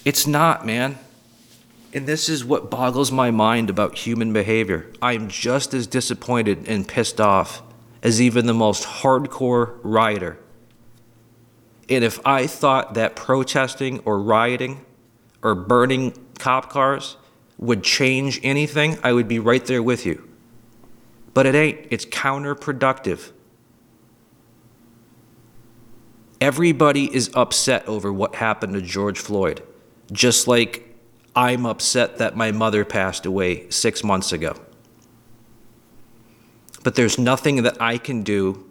It's 0.04 0.26
not, 0.26 0.66
man. 0.66 0.98
And 1.92 2.06
this 2.06 2.28
is 2.28 2.44
what 2.44 2.70
boggles 2.70 3.10
my 3.10 3.30
mind 3.30 3.70
about 3.70 3.96
human 3.96 4.32
behavior. 4.32 4.92
I 5.00 5.14
am 5.14 5.28
just 5.28 5.72
as 5.72 5.86
disappointed 5.86 6.68
and 6.68 6.86
pissed 6.86 7.20
off 7.20 7.62
as 8.02 8.20
even 8.20 8.46
the 8.46 8.54
most 8.54 8.84
hardcore 8.84 9.78
rioter. 9.82 10.38
And 11.88 12.04
if 12.04 12.24
I 12.26 12.46
thought 12.46 12.94
that 12.94 13.16
protesting 13.16 14.00
or 14.00 14.20
rioting 14.20 14.84
or 15.42 15.54
burning 15.54 16.12
cop 16.38 16.70
cars 16.70 17.16
would 17.58 17.82
change 17.82 18.40
anything, 18.42 18.98
I 19.02 19.12
would 19.12 19.28
be 19.28 19.38
right 19.38 19.64
there 19.64 19.82
with 19.82 20.04
you. 20.06 20.28
But 21.34 21.46
it 21.46 21.54
ain't. 21.54 21.86
It's 21.90 22.06
counterproductive. 22.06 23.32
Everybody 26.40 27.14
is 27.14 27.30
upset 27.34 27.86
over 27.88 28.12
what 28.12 28.34
happened 28.34 28.74
to 28.74 28.82
George 28.82 29.18
Floyd, 29.18 29.62
just 30.12 30.46
like 30.46 30.94
I'm 31.34 31.66
upset 31.66 32.18
that 32.18 32.36
my 32.36 32.52
mother 32.52 32.84
passed 32.84 33.26
away 33.26 33.68
six 33.70 34.04
months 34.04 34.32
ago. 34.32 34.54
But 36.82 36.94
there's 36.94 37.18
nothing 37.18 37.62
that 37.62 37.80
I 37.80 37.98
can 37.98 38.22
do 38.22 38.64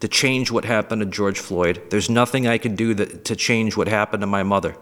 to 0.00 0.08
change 0.08 0.50
what 0.50 0.64
happened 0.64 1.02
to 1.02 1.06
George 1.06 1.38
Floyd. 1.38 1.82
There's 1.90 2.08
nothing 2.08 2.46
I 2.46 2.58
can 2.58 2.74
do 2.74 2.94
that, 2.94 3.24
to 3.26 3.36
change 3.36 3.76
what 3.76 3.86
happened 3.86 4.22
to 4.22 4.26
my 4.26 4.42
mother. 4.42 4.76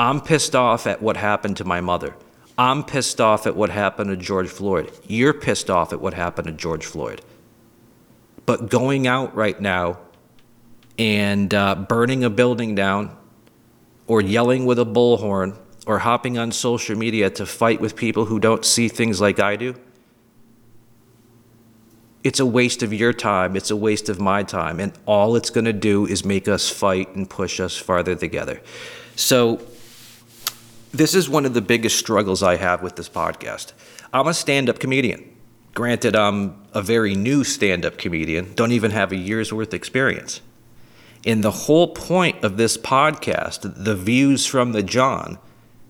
I'm 0.00 0.22
pissed 0.22 0.56
off 0.56 0.86
at 0.86 1.02
what 1.02 1.18
happened 1.18 1.58
to 1.58 1.64
my 1.66 1.82
mother. 1.82 2.14
I'm 2.56 2.84
pissed 2.84 3.20
off 3.20 3.46
at 3.46 3.54
what 3.54 3.68
happened 3.68 4.08
to 4.08 4.16
George 4.16 4.48
Floyd. 4.48 4.90
You're 5.06 5.34
pissed 5.34 5.68
off 5.68 5.92
at 5.92 6.00
what 6.00 6.14
happened 6.14 6.46
to 6.46 6.54
George 6.54 6.86
Floyd. 6.86 7.20
But 8.46 8.70
going 8.70 9.06
out 9.06 9.34
right 9.36 9.60
now 9.60 9.98
and 10.98 11.52
uh, 11.52 11.74
burning 11.74 12.24
a 12.24 12.30
building 12.30 12.74
down, 12.74 13.14
or 14.06 14.22
yelling 14.22 14.64
with 14.64 14.78
a 14.78 14.86
bullhorn, 14.86 15.58
or 15.86 15.98
hopping 15.98 16.38
on 16.38 16.50
social 16.50 16.96
media 16.96 17.28
to 17.28 17.44
fight 17.44 17.78
with 17.82 17.94
people 17.94 18.24
who 18.24 18.40
don't 18.40 18.64
see 18.64 18.88
things 18.88 19.20
like 19.20 19.38
I 19.38 19.56
do, 19.56 19.74
it's 22.24 22.40
a 22.40 22.46
waste 22.46 22.82
of 22.82 22.94
your 22.94 23.12
time, 23.12 23.54
it's 23.54 23.70
a 23.70 23.76
waste 23.76 24.08
of 24.08 24.18
my 24.18 24.44
time, 24.44 24.80
and 24.80 24.94
all 25.04 25.36
it's 25.36 25.50
going 25.50 25.66
to 25.66 25.74
do 25.74 26.06
is 26.06 26.24
make 26.24 26.48
us 26.48 26.70
fight 26.70 27.14
and 27.14 27.28
push 27.28 27.60
us 27.60 27.76
farther 27.76 28.14
together. 28.14 28.62
So, 29.14 29.60
this 30.92 31.14
is 31.14 31.28
one 31.28 31.46
of 31.46 31.54
the 31.54 31.60
biggest 31.60 31.98
struggles 31.98 32.42
I 32.42 32.56
have 32.56 32.82
with 32.82 32.96
this 32.96 33.08
podcast. 33.08 33.72
I'm 34.12 34.26
a 34.26 34.34
stand 34.34 34.68
up 34.68 34.78
comedian. 34.78 35.36
Granted, 35.74 36.16
I'm 36.16 36.60
a 36.72 36.82
very 36.82 37.14
new 37.14 37.44
stand 37.44 37.84
up 37.84 37.96
comedian, 37.96 38.54
don't 38.54 38.72
even 38.72 38.90
have 38.90 39.12
a 39.12 39.16
year's 39.16 39.52
worth 39.52 39.68
of 39.68 39.74
experience. 39.74 40.40
And 41.24 41.44
the 41.44 41.50
whole 41.50 41.88
point 41.88 42.42
of 42.42 42.56
this 42.56 42.76
podcast, 42.76 43.84
The 43.84 43.94
Views 43.94 44.46
from 44.46 44.72
the 44.72 44.82
John, 44.82 45.38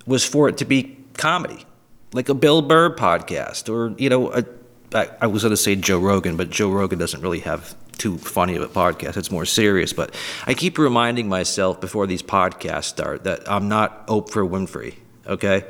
was 0.07 0.25
for 0.25 0.49
it 0.49 0.59
to 0.59 0.65
be 0.65 0.99
comedy, 1.15 1.65
like 2.13 2.29
a 2.29 2.35
Bill 2.35 2.63
Burr 2.63 2.95
podcast, 2.95 3.73
or, 3.73 3.95
you 3.97 4.11
know, 4.11 4.33
a, 4.33 4.45
I, 4.93 5.09
I 5.23 5.27
was 5.29 5.43
going 5.43 5.51
to 5.51 5.57
say 5.57 5.77
Joe 5.77 5.99
Rogan, 5.99 6.37
but 6.37 6.51
Joe 6.51 6.71
Rogan 6.71 6.99
doesn't 6.99 7.21
really 7.21 7.41
have 7.41 7.75
too 8.01 8.17
funny 8.17 8.57
of 8.57 8.63
a 8.63 8.69
podcast. 8.69 9.19
It's 9.19 9.31
more 9.31 9.45
serious. 9.45 9.93
But 9.93 10.15
I 10.47 10.55
keep 10.55 10.79
reminding 10.79 11.29
myself 11.29 11.81
before 11.81 12.07
these 12.07 12.23
podcasts 12.23 12.85
start 12.85 13.25
that 13.25 13.49
I'm 13.49 13.69
not 13.69 14.07
Oprah 14.07 14.49
Winfrey, 14.49 14.95
okay? 15.27 15.67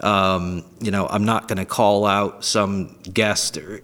Um, 0.00 0.64
you 0.80 0.90
know, 0.90 1.06
I'm 1.06 1.24
not 1.24 1.48
going 1.48 1.58
to 1.58 1.66
call 1.66 2.06
out 2.06 2.44
some 2.44 2.96
guest 3.12 3.58
or, 3.58 3.82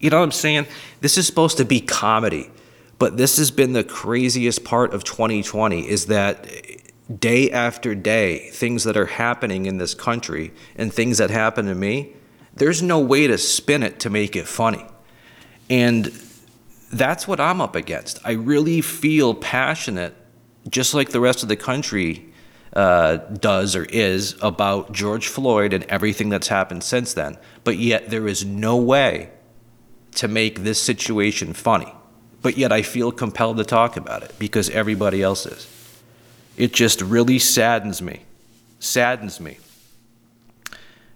you 0.00 0.10
know 0.10 0.18
what 0.18 0.24
I'm 0.24 0.32
saying? 0.32 0.66
This 1.00 1.16
is 1.16 1.26
supposed 1.26 1.56
to 1.58 1.64
be 1.64 1.80
comedy. 1.80 2.50
But 2.98 3.16
this 3.16 3.38
has 3.38 3.50
been 3.50 3.72
the 3.72 3.84
craziest 3.84 4.64
part 4.64 4.92
of 4.92 5.04
2020 5.04 5.88
is 5.88 6.06
that 6.06 6.46
day 7.18 7.50
after 7.50 7.94
day, 7.94 8.50
things 8.50 8.84
that 8.84 8.96
are 8.96 9.06
happening 9.06 9.66
in 9.66 9.78
this 9.78 9.94
country 9.94 10.52
and 10.76 10.92
things 10.92 11.18
that 11.18 11.30
happen 11.30 11.66
to 11.66 11.74
me, 11.74 12.12
there's 12.54 12.82
no 12.82 12.98
way 12.98 13.28
to 13.28 13.38
spin 13.38 13.84
it 13.84 14.00
to 14.00 14.10
make 14.10 14.34
it 14.34 14.46
funny. 14.46 14.84
And 15.70 16.12
that's 16.90 17.28
what 17.28 17.40
I'm 17.40 17.60
up 17.60 17.76
against. 17.76 18.18
I 18.24 18.32
really 18.32 18.80
feel 18.80 19.34
passionate, 19.34 20.14
just 20.68 20.92
like 20.94 21.10
the 21.10 21.20
rest 21.20 21.42
of 21.42 21.48
the 21.48 21.56
country 21.56 22.26
uh, 22.72 23.16
does 23.16 23.76
or 23.76 23.84
is, 23.84 24.36
about 24.42 24.92
George 24.92 25.28
Floyd 25.28 25.72
and 25.72 25.84
everything 25.84 26.28
that's 26.28 26.48
happened 26.48 26.84
since 26.84 27.14
then. 27.14 27.38
But 27.64 27.78
yet, 27.78 28.10
there 28.10 28.26
is 28.26 28.44
no 28.44 28.76
way 28.76 29.30
to 30.16 30.28
make 30.28 30.60
this 30.60 30.80
situation 30.82 31.52
funny. 31.52 31.92
But 32.42 32.56
yet, 32.56 32.72
I 32.72 32.82
feel 32.82 33.12
compelled 33.12 33.58
to 33.58 33.64
talk 33.64 33.96
about 33.96 34.22
it 34.22 34.34
because 34.38 34.70
everybody 34.70 35.22
else 35.22 35.46
is. 35.46 35.68
It 36.56 36.72
just 36.72 37.00
really 37.00 37.38
saddens 37.38 38.02
me, 38.02 38.22
saddens 38.80 39.40
me 39.40 39.58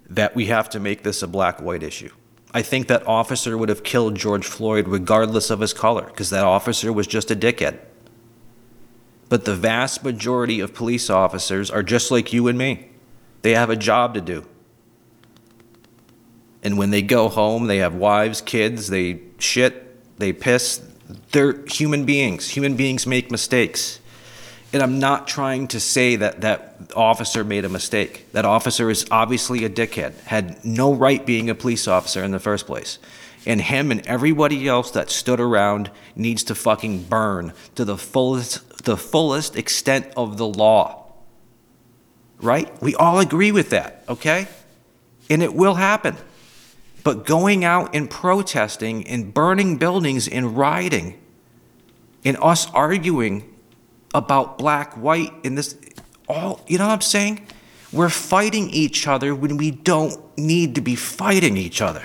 that 0.09 0.35
we 0.37 0.47
have 0.47 0.69
to 0.71 0.81
make 0.81 1.03
this 1.03 1.23
a 1.23 1.27
black 1.27 1.61
white 1.61 1.83
issue. 1.83 2.11
I 2.57 2.63
think 2.63 2.87
that 2.87 3.07
officer 3.09 3.59
would 3.59 3.69
have 3.69 3.83
killed 3.83 4.15
George 4.15 4.47
Floyd 4.47 4.87
regardless 4.87 5.51
of 5.51 5.59
his 5.59 5.73
color, 5.73 6.05
because 6.05 6.31
that 6.31 6.45
officer 6.45 6.93
was 6.93 7.09
just 7.09 7.33
a 7.33 7.37
dickhead. 7.37 7.81
But 9.29 9.45
the 9.45 9.57
vast 9.57 10.05
majority 10.05 10.61
of 10.61 10.73
police 10.73 11.11
officers 11.11 11.69
are 11.69 11.83
just 11.83 12.13
like 12.13 12.33
you 12.33 12.47
and 12.47 12.57
me. 12.57 12.91
They 13.43 13.55
have 13.55 13.71
a 13.71 13.77
job 13.77 14.15
to 14.15 14.21
do. 14.21 14.47
And 16.63 16.79
when 16.79 16.91
they 16.91 17.03
go 17.03 17.29
home, 17.29 17.67
they 17.67 17.79
have 17.79 17.95
wives, 17.95 18.41
kids, 18.41 18.89
they 18.89 19.21
shit, 19.39 20.19
they 20.19 20.33
piss. 20.33 20.81
They're 21.33 21.65
human 21.67 22.05
beings. 22.05 22.51
Human 22.51 22.77
beings 22.77 23.05
make 23.05 23.31
mistakes. 23.31 23.99
And 24.75 24.83
I'm 24.83 24.99
not 24.99 25.29
trying 25.29 25.69
to 25.69 25.79
say 25.79 26.17
that 26.17 26.41
that 26.41 26.91
officer 26.97 27.45
made 27.45 27.65
a 27.65 27.69
mistake. 27.69 28.27
That 28.33 28.45
officer 28.45 28.91
is 28.91 29.07
obviously 29.09 29.65
a 29.65 29.71
dickhead, 29.71 30.19
had 30.23 30.65
no 30.65 30.93
right 30.93 31.25
being 31.25 31.49
a 31.49 31.55
police 31.55 31.87
officer 31.87 32.25
in 32.25 32.33
the 32.33 32.41
first 32.41 32.67
place. 32.67 32.99
And 33.47 33.61
him 33.61 33.93
and 33.93 34.05
everybody 34.05 34.67
else 34.67 34.91
that 34.91 35.11
stood 35.11 35.39
around 35.39 35.93
needs 36.17 36.43
to 36.45 36.57
fucking 36.57 37.05
burn 37.05 37.53
to 37.77 37.85
the 37.85 37.97
fullest, 37.97 38.83
the 38.83 38.97
fullest 38.97 39.55
extent 39.55 40.09
of 40.17 40.39
the 40.39 40.49
law. 40.49 41.13
Right? 42.41 42.69
We 42.83 42.97
all 42.97 43.21
agree 43.21 43.53
with 43.53 43.71
that, 43.71 44.03
okay? 44.09 44.49
And 45.31 45.41
it 45.41 45.55
will 45.55 45.75
happen. 45.75 46.17
But 47.05 47.25
going 47.25 47.65
out 47.65 47.95
and 47.95 48.11
protesting 48.11 49.07
and 49.07 49.33
burning 49.33 49.77
buildings 49.77 50.27
and 50.27 50.57
rioting 50.57 51.17
and 52.25 52.37
us 52.39 52.69
arguing 52.73 53.54
about 54.15 54.57
black, 54.57 54.95
white, 54.95 55.33
and 55.45 55.59
this, 55.59 55.77
all, 56.29 56.61
you 56.67 56.79
know 56.79 56.87
what 56.87 56.95
I'm 56.95 57.01
saying? 57.01 57.47
We're 57.93 58.09
fighting 58.09 58.71
each 58.71 59.07
other 59.07 59.35
when 59.35 59.57
we 59.57 59.71
don't 59.71 60.21
need 60.39 60.77
to 60.77 60.81
be 60.81 60.97
fighting 60.97 61.57
each 61.57 61.83
other. 61.83 62.05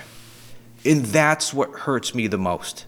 And 0.84 1.06
that's 1.06 1.54
what 1.54 1.72
hurts 1.72 2.14
me 2.14 2.28
the 2.28 2.38
most. 2.38 2.86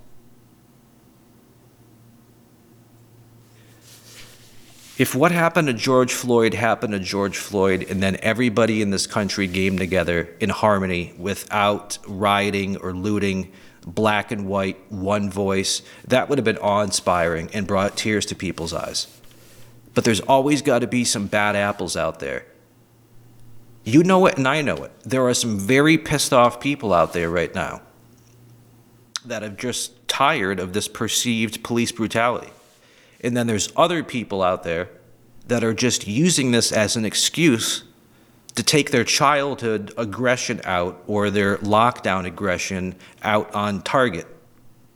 If 4.97 5.15
what 5.15 5.31
happened 5.31 5.67
to 5.67 5.73
George 5.73 6.13
Floyd 6.13 6.53
happened 6.53 6.93
to 6.93 6.99
George 6.99 7.37
Floyd, 7.37 7.87
and 7.89 8.03
then 8.03 8.17
everybody 8.21 8.83
in 8.83 8.91
this 8.91 9.07
country 9.07 9.47
came 9.47 9.79
together 9.79 10.29
in 10.39 10.49
harmony 10.49 11.13
without 11.17 11.97
rioting 12.05 12.77
or 12.77 12.93
looting, 12.93 13.51
black 13.85 14.31
and 14.31 14.47
white, 14.47 14.77
one 14.91 15.29
voice, 15.29 15.81
that 16.07 16.29
would 16.29 16.37
have 16.37 16.45
been 16.45 16.57
awe 16.57 16.81
inspiring 16.81 17.49
and 17.53 17.67
brought 17.67 17.97
tears 17.97 18.25
to 18.27 18.35
people's 18.35 18.73
eyes. 18.73 19.07
But 19.93 20.03
there's 20.03 20.21
always 20.21 20.61
got 20.61 20.79
to 20.79 20.87
be 20.87 21.03
some 21.03 21.27
bad 21.27 21.55
apples 21.55 21.97
out 21.97 22.19
there. 22.19 22.45
You 23.83 24.03
know 24.03 24.25
it, 24.27 24.37
and 24.37 24.47
I 24.47 24.61
know 24.61 24.77
it. 24.83 24.91
There 25.03 25.25
are 25.27 25.33
some 25.33 25.57
very 25.57 25.97
pissed 25.97 26.33
off 26.33 26.59
people 26.59 26.93
out 26.93 27.13
there 27.13 27.29
right 27.29 27.53
now 27.53 27.81
that 29.25 29.43
are 29.43 29.49
just 29.49 30.07
tired 30.07 30.59
of 30.59 30.73
this 30.73 30.87
perceived 30.87 31.63
police 31.63 31.91
brutality. 31.91 32.51
And 33.21 33.35
then 33.35 33.47
there's 33.47 33.71
other 33.75 34.03
people 34.03 34.41
out 34.41 34.63
there 34.63 34.89
that 35.47 35.63
are 35.63 35.73
just 35.73 36.07
using 36.07 36.51
this 36.51 36.71
as 36.71 36.95
an 36.95 37.05
excuse 37.05 37.83
to 38.55 38.63
take 38.63 38.91
their 38.91 39.03
childhood 39.03 39.93
aggression 39.97 40.61
out 40.65 41.01
or 41.07 41.29
their 41.29 41.57
lockdown 41.57 42.25
aggression 42.25 42.95
out 43.23 43.53
on 43.55 43.81
Target 43.81 44.27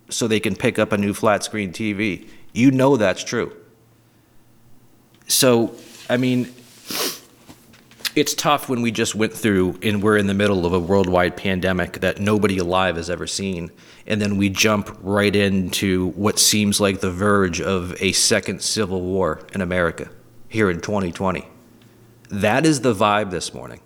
so 0.10 0.28
they 0.28 0.40
can 0.40 0.56
pick 0.56 0.78
up 0.78 0.92
a 0.92 0.98
new 0.98 1.14
flat 1.14 1.44
screen 1.44 1.72
TV. 1.72 2.28
You 2.54 2.72
know 2.72 2.98
that's 2.98 3.24
true. 3.24 3.56
So, 5.28 5.74
I 6.10 6.18
mean, 6.18 6.54
it's 8.16 8.34
tough 8.34 8.70
when 8.70 8.82
we 8.82 8.92
just 8.92 9.16
went 9.16 9.34
through 9.34 9.80
and 9.82 10.02
we're 10.02 10.18
in 10.18 10.28
the 10.28 10.34
middle 10.34 10.66
of 10.66 10.74
a 10.74 10.80
worldwide 10.80 11.36
pandemic 11.36 12.00
that 12.02 12.20
nobody 12.20 12.58
alive 12.58 12.96
has 12.96 13.10
ever 13.10 13.28
seen. 13.28 13.72
And 14.06 14.22
then 14.22 14.38
we 14.38 14.50
jump 14.50 14.96
right 15.02 15.36
into 15.36 16.10
what 16.12 16.40
seems 16.40 16.80
like 16.80 17.00
the 17.00 17.12
verge 17.12 17.60
of 17.60 18.00
a 18.02 18.12
second 18.12 18.62
civil 18.62 19.02
war 19.02 19.46
in 19.54 19.62
America 19.62 20.10
here 20.48 20.70
in 20.70 20.80
2020. 20.80 21.46
That 22.30 22.66
is 22.66 22.82
the 22.82 22.94
vibe 22.94 23.32
this 23.32 23.54
morning. 23.54 23.80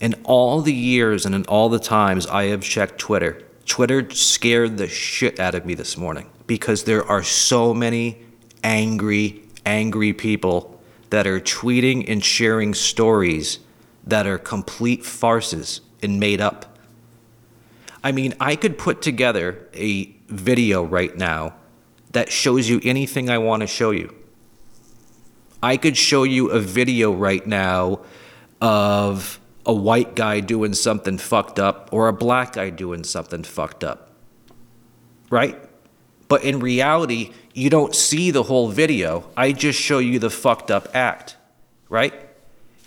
In 0.00 0.14
all 0.24 0.62
the 0.62 0.72
years 0.72 1.26
and 1.26 1.34
in 1.34 1.44
all 1.44 1.68
the 1.68 1.78
times 1.78 2.26
I 2.26 2.44
have 2.44 2.62
checked 2.62 2.98
Twitter, 2.98 3.42
Twitter 3.66 4.10
scared 4.10 4.78
the 4.78 4.88
shit 4.88 5.38
out 5.38 5.54
of 5.54 5.66
me 5.66 5.74
this 5.74 5.96
morning 5.96 6.30
because 6.46 6.84
there 6.84 7.04
are 7.04 7.22
so 7.22 7.72
many 7.72 8.18
angry, 8.64 9.42
angry 9.64 10.12
people 10.12 10.80
that 11.10 11.26
are 11.26 11.40
tweeting 11.40 12.08
and 12.08 12.24
sharing 12.24 12.74
stories 12.74 13.58
that 14.06 14.26
are 14.26 14.38
complete 14.38 15.04
farces 15.04 15.80
and 16.02 16.18
made 16.18 16.40
up. 16.40 16.78
I 18.02 18.12
mean, 18.12 18.34
I 18.40 18.56
could 18.56 18.78
put 18.78 19.02
together 19.02 19.68
a 19.74 20.06
video 20.28 20.82
right 20.82 21.14
now 21.16 21.54
that 22.12 22.32
shows 22.32 22.68
you 22.68 22.80
anything 22.82 23.28
I 23.28 23.38
want 23.38 23.60
to 23.60 23.66
show 23.66 23.90
you. 23.90 24.14
I 25.62 25.76
could 25.76 25.96
show 25.96 26.22
you 26.22 26.50
a 26.50 26.60
video 26.60 27.12
right 27.12 27.46
now 27.46 28.00
of 28.60 29.40
a 29.66 29.74
white 29.74 30.14
guy 30.16 30.40
doing 30.40 30.72
something 30.72 31.18
fucked 31.18 31.58
up 31.58 31.90
or 31.92 32.08
a 32.08 32.12
black 32.12 32.54
guy 32.54 32.70
doing 32.70 33.04
something 33.04 33.42
fucked 33.42 33.84
up. 33.84 34.10
Right? 35.28 35.58
But 36.28 36.44
in 36.44 36.60
reality, 36.60 37.32
you 37.52 37.70
don't 37.70 37.94
see 37.94 38.30
the 38.30 38.44
whole 38.44 38.68
video. 38.68 39.28
I 39.36 39.52
just 39.52 39.78
show 39.78 39.98
you 39.98 40.18
the 40.18 40.30
fucked 40.30 40.70
up 40.70 40.88
act. 40.94 41.36
Right? 41.88 42.14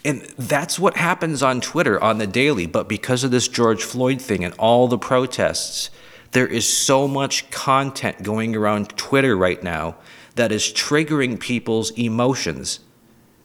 And 0.06 0.22
that's 0.38 0.80
what 0.80 0.98
happens 0.98 1.44
on 1.44 1.62
Twitter 1.62 2.02
on 2.02 2.18
the 2.18 2.28
daily. 2.28 2.66
But 2.66 2.90
because 2.90 3.24
of 3.24 3.32
this 3.32 3.48
George 3.48 3.84
Floyd 3.84 4.22
thing 4.22 4.44
and 4.44 4.54
all 4.56 4.88
the 4.88 4.98
protests, 4.98 5.90
there 6.32 6.48
is 6.48 6.68
so 6.68 7.08
much 7.08 7.50
content 7.52 8.24
going 8.24 8.56
around 8.56 8.90
Twitter 8.98 9.38
right 9.38 9.62
now 9.62 9.96
that 10.36 10.52
is 10.52 10.64
triggering 10.64 11.40
people's 11.40 11.92
emotions 11.92 12.80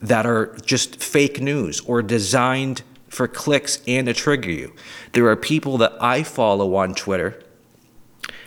that 0.01 0.27
are 0.27 0.57
just 0.64 1.03
fake 1.03 1.40
news 1.40 1.81
or 1.81 2.03
designed 2.03 2.83
for 3.09 3.27
clicks 3.27 3.81
and 3.87 4.07
to 4.07 4.14
trigger 4.14 4.51
you. 4.51 4.74
There 5.12 5.27
are 5.29 5.37
people 5.37 5.79
that 5.79 5.92
I 6.01 6.22
follow 6.22 6.77
on 6.77 6.94
Twitter 6.94 7.42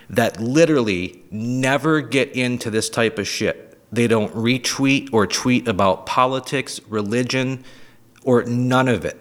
that 0.10 0.40
literally 0.40 1.24
never 1.32 2.02
get 2.02 2.32
into 2.36 2.70
this 2.70 2.90
type 2.90 3.18
of 3.18 3.28
shit. 3.28 3.80
They 3.92 4.08
don't 4.08 4.34
retweet 4.34 5.10
or 5.12 5.28
tweet 5.28 5.68
about 5.68 6.06
politics, 6.06 6.80
religion, 6.88 7.64
or 8.24 8.44
none 8.44 8.88
of 8.88 9.06
it. 9.06 9.18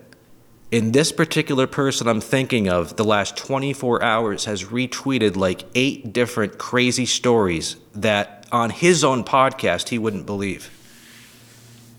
In 0.70 0.92
this 0.92 1.11
particular 1.11 1.66
person 1.66 2.06
I'm 2.06 2.20
thinking 2.20 2.68
of, 2.68 2.94
the 2.94 3.04
last 3.04 3.37
24 3.37 4.04
hours 4.04 4.44
has 4.44 4.64
retweeted 4.64 5.35
like 5.35 5.64
eight 5.74 6.12
different 6.12 6.59
crazy 6.59 7.06
stories 7.06 7.74
that 7.94 8.46
on 8.52 8.70
his 8.70 9.02
own 9.02 9.24
podcast 9.24 9.88
he 9.88 9.98
wouldn't 9.98 10.26
believe. 10.26 10.70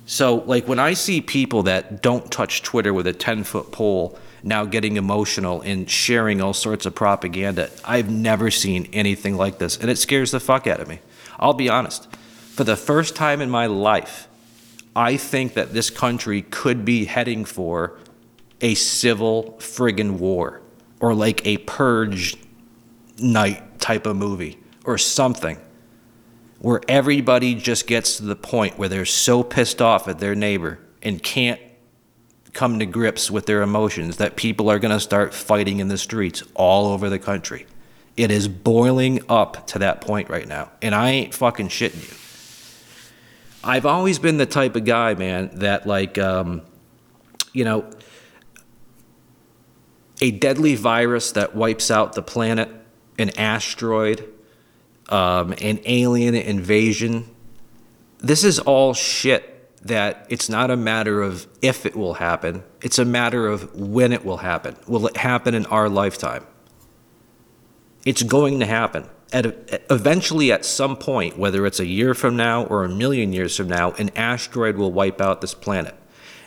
So, 0.06 0.36
like, 0.36 0.70
when 0.70 0.80
I 0.80 0.94
see 0.94 1.20
people 1.20 1.64
that 1.64 2.02
don't 2.02 2.32
touch 2.32 2.64
Twitter 2.64 2.94
with 2.94 3.08
a 3.08 3.14
10 3.14 3.44
foot 3.44 3.74
pole 3.74 4.18
now 4.42 4.64
getting 4.64 4.96
emotional 4.96 5.62
and 5.62 5.90
sharing 5.90 6.42
all 6.42 6.54
sorts 6.54 6.86
of 6.86 6.96
propaganda, 6.96 7.70
I've 7.84 8.10
never 8.10 8.50
seen 8.52 8.90
anything 8.94 9.36
like 9.36 9.58
this. 9.58 9.78
And 9.78 9.90
it 9.90 9.98
scares 9.98 10.32
the 10.32 10.40
fuck 10.40 10.66
out 10.66 10.80
of 10.80 10.88
me. 10.88 11.00
I'll 11.40 11.54
be 11.54 11.70
honest. 11.70 12.14
For 12.16 12.64
the 12.64 12.78
first 12.78 13.18
time 13.18 13.42
in 13.42 13.50
my 13.50 13.66
life, 13.66 14.30
I 14.96 15.18
think 15.18 15.56
that 15.56 15.74
this 15.74 15.90
country 15.90 16.42
could 16.42 16.84
be 16.84 17.06
heading 17.06 17.46
for 17.46 17.98
a 18.62 18.76
civil 18.76 19.56
friggin' 19.60 20.20
war 20.20 20.62
or 21.00 21.14
like 21.14 21.46
a 21.46 21.58
purge 21.60 22.36
night 23.18 23.80
type 23.80 24.06
of 24.06 24.16
movie 24.16 24.60
or 24.86 24.98
something 24.98 25.60
where 26.60 26.82
everybody 26.88 27.56
just 27.56 27.88
gets 27.88 28.18
to 28.18 28.24
the 28.24 28.36
point 28.36 28.78
where 28.78 28.88
they're 28.88 29.06
so 29.06 29.44
pissed 29.44 29.82
off 29.82 30.08
at 30.08 30.20
their 30.20 30.36
neighbor 30.36 30.80
and 31.02 31.22
can't 31.24 31.60
come 32.54 32.80
to 32.80 32.86
grips 32.86 33.32
with 33.32 33.46
their 33.46 33.62
emotions 33.62 34.18
that 34.18 34.36
people 34.36 34.70
are 34.70 34.78
going 34.78 34.94
to 34.94 35.00
start 35.00 35.34
fighting 35.34 35.80
in 35.80 35.88
the 35.88 35.98
streets 35.98 36.44
all 36.54 36.88
over 36.88 37.10
the 37.10 37.18
country. 37.18 37.66
It 38.18 38.30
is 38.30 38.48
boiling 38.48 39.22
up 39.30 39.66
to 39.68 39.80
that 39.80 40.02
point 40.02 40.30
right 40.30 40.48
now. 40.48 40.72
And 40.82 40.94
I 40.94 41.12
ain't 41.12 41.34
fucking 41.34 41.70
shitting 41.70 42.10
you. 42.10 42.18
I've 43.64 43.86
always 43.86 44.20
been 44.20 44.38
the 44.38 44.46
type 44.46 44.76
of 44.76 44.86
guy, 44.86 45.14
man, 45.14 45.50
that 45.60 45.88
like, 45.88 46.18
um, 46.18 46.62
you 47.54 47.64
know, 47.64 47.90
a 50.22 50.32
deadly 50.32 50.76
virus 50.76 51.32
that 51.32 51.56
wipes 51.56 51.90
out 51.90 52.14
the 52.14 52.22
planet, 52.22 52.70
an 53.18 53.32
asteroid, 53.38 54.32
um, 55.10 55.54
an 55.54 55.80
alien 55.86 56.36
invasion. 56.36 57.28
This 58.20 58.44
is 58.44 58.60
all 58.60 58.94
shit 58.94 59.48
that 59.84 60.28
it's 60.30 60.48
not 60.48 60.70
a 60.70 60.78
matter 60.78 61.24
of 61.24 61.48
if 61.62 61.88
it 61.88 61.96
will 61.96 62.14
happen, 62.16 62.64
it's 62.84 63.00
a 63.00 63.06
matter 63.06 63.48
of 63.48 63.76
when 63.76 64.14
it 64.14 64.24
will 64.24 64.38
happen. 64.38 64.76
Will 64.88 65.08
it 65.08 65.18
happen 65.18 65.56
in 65.56 65.66
our 65.66 65.90
lifetime? 65.90 66.46
It's 68.06 68.22
going 68.22 68.60
to 68.60 68.66
happen. 68.66 69.10
At 69.34 69.46
eventually, 69.90 70.52
at 70.52 70.66
some 70.66 70.98
point, 70.98 71.38
whether 71.38 71.66
it's 71.66 71.80
a 71.80 71.86
year 71.86 72.14
from 72.14 72.36
now 72.36 72.66
or 72.66 72.84
a 72.84 72.90
million 72.90 73.34
years 73.34 73.56
from 73.56 73.70
now, 73.70 73.92
an 73.94 74.12
asteroid 74.16 74.76
will 74.76 74.92
wipe 74.92 75.22
out 75.22 75.42
this 75.42 75.54
planet. 75.54 75.96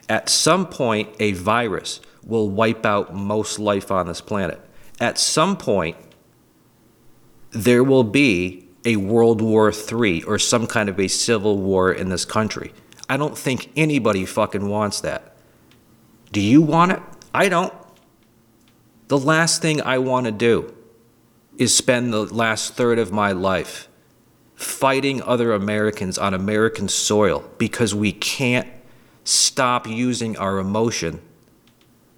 At 0.09 0.29
some 0.29 0.67
point, 0.67 1.09
a 1.19 1.33
virus 1.33 2.01
will 2.27 2.49
wipe 2.49 2.87
out 2.87 3.15
most 3.15 3.59
life 3.59 3.91
on 3.91 4.07
this 4.07 4.21
planet. 4.21 4.61
At 5.01 5.19
some 5.19 5.57
point, 5.57 5.97
there 7.51 7.85
will 7.85 8.05
be 8.05 8.69
a 8.85 8.97
World 8.97 9.41
War 9.41 9.73
III 9.73 10.23
or 10.25 10.39
some 10.39 10.67
kind 10.67 10.89
of 10.89 10.99
a 11.01 11.09
civil 11.09 11.59
war 11.59 11.93
in 11.93 12.09
this 12.09 12.25
country. 12.25 12.73
I 13.09 13.17
don't 13.17 13.37
think 13.37 13.71
anybody 13.77 14.25
fucking 14.25 14.69
wants 14.69 15.01
that. 15.01 15.37
Do 16.33 16.41
you 16.41 16.63
want 16.63 16.93
it? 16.93 17.03
I 17.33 17.49
don't. 17.49 17.73
The 19.09 19.19
last 19.19 19.63
thing 19.63 19.81
I 19.83 19.99
want 19.99 20.27
to 20.27 20.33
do 20.33 20.75
is 21.59 21.75
spend 21.75 22.13
the 22.13 22.23
last 22.23 22.75
third 22.75 22.99
of 22.99 23.13
my 23.13 23.33
life 23.33 23.89
fighting 24.55 25.23
other 25.23 25.53
Americans 25.53 26.17
on 26.19 26.33
American 26.33 26.89
soil 26.89 27.45
because 27.59 27.95
we 27.95 28.13
can't 28.13 28.69
stop 29.25 29.87
using 29.87 30.37
our 30.37 30.59
emotion 30.59 31.21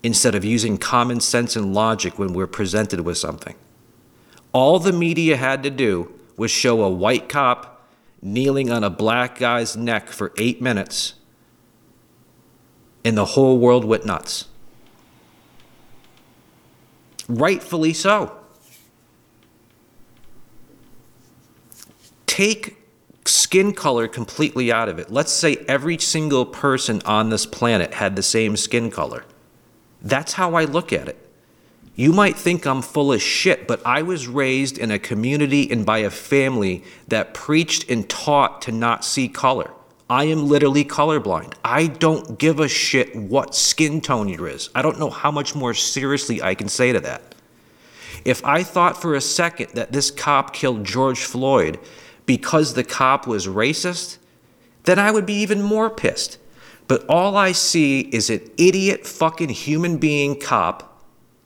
instead 0.06 0.36
of 0.36 0.44
using 0.44 0.78
common 0.78 1.18
sense 1.18 1.56
and 1.56 1.74
logic 1.74 2.16
when 2.16 2.32
we're 2.32 2.46
presented 2.46 3.00
with 3.00 3.18
something. 3.18 3.56
All 4.52 4.78
the 4.78 4.92
media 4.92 5.36
had 5.36 5.64
to 5.64 5.70
do 5.70 6.12
was 6.36 6.52
show 6.52 6.84
a 6.84 6.88
white 6.88 7.28
cop 7.28 7.90
kneeling 8.22 8.70
on 8.70 8.84
a 8.84 8.88
black 8.88 9.36
guy's 9.36 9.76
neck 9.76 10.08
for 10.08 10.32
eight 10.38 10.62
minutes, 10.62 11.14
and 13.04 13.16
the 13.16 13.24
whole 13.24 13.58
world 13.58 13.84
went 13.84 14.06
nuts. 14.06 14.46
Rightfully 17.28 17.92
so. 17.92 18.38
Take 22.28 22.76
skin 23.24 23.72
color 23.72 24.06
completely 24.06 24.70
out 24.70 24.88
of 24.88 25.00
it. 25.00 25.10
Let's 25.10 25.32
say 25.32 25.56
every 25.66 25.98
single 25.98 26.46
person 26.46 27.02
on 27.04 27.30
this 27.30 27.44
planet 27.44 27.94
had 27.94 28.14
the 28.14 28.22
same 28.22 28.56
skin 28.56 28.88
color. 28.92 29.24
That's 30.06 30.34
how 30.34 30.54
I 30.54 30.64
look 30.64 30.92
at 30.92 31.08
it. 31.08 31.18
You 31.96 32.12
might 32.12 32.36
think 32.36 32.66
I'm 32.66 32.82
full 32.82 33.12
of 33.12 33.22
shit, 33.22 33.66
but 33.66 33.84
I 33.84 34.02
was 34.02 34.28
raised 34.28 34.78
in 34.78 34.90
a 34.90 34.98
community 34.98 35.70
and 35.70 35.84
by 35.84 35.98
a 35.98 36.10
family 36.10 36.84
that 37.08 37.34
preached 37.34 37.90
and 37.90 38.08
taught 38.08 38.62
to 38.62 38.72
not 38.72 39.04
see 39.04 39.28
color. 39.28 39.70
I 40.08 40.24
am 40.24 40.46
literally 40.46 40.84
colorblind. 40.84 41.54
I 41.64 41.88
don't 41.88 42.38
give 42.38 42.60
a 42.60 42.68
shit 42.68 43.16
what 43.16 43.56
skin 43.56 44.00
tone 44.00 44.28
you 44.28 44.46
is. 44.46 44.70
I 44.74 44.82
don't 44.82 45.00
know 45.00 45.10
how 45.10 45.32
much 45.32 45.56
more 45.56 45.74
seriously 45.74 46.40
I 46.40 46.54
can 46.54 46.68
say 46.68 46.92
to 46.92 47.00
that. 47.00 47.34
If 48.24 48.44
I 48.44 48.62
thought 48.62 49.00
for 49.00 49.14
a 49.14 49.20
second 49.20 49.70
that 49.74 49.90
this 49.90 50.12
cop 50.12 50.52
killed 50.52 50.84
George 50.84 51.24
Floyd 51.24 51.80
because 52.26 52.74
the 52.74 52.84
cop 52.84 53.26
was 53.26 53.48
racist, 53.48 54.18
then 54.84 55.00
I 55.00 55.10
would 55.10 55.26
be 55.26 55.34
even 55.34 55.62
more 55.62 55.90
pissed. 55.90 56.38
But 56.88 57.04
all 57.08 57.36
I 57.36 57.52
see 57.52 58.00
is 58.00 58.30
an 58.30 58.40
idiot 58.56 59.06
fucking 59.06 59.48
human 59.48 59.98
being 59.98 60.38
cop 60.38 60.96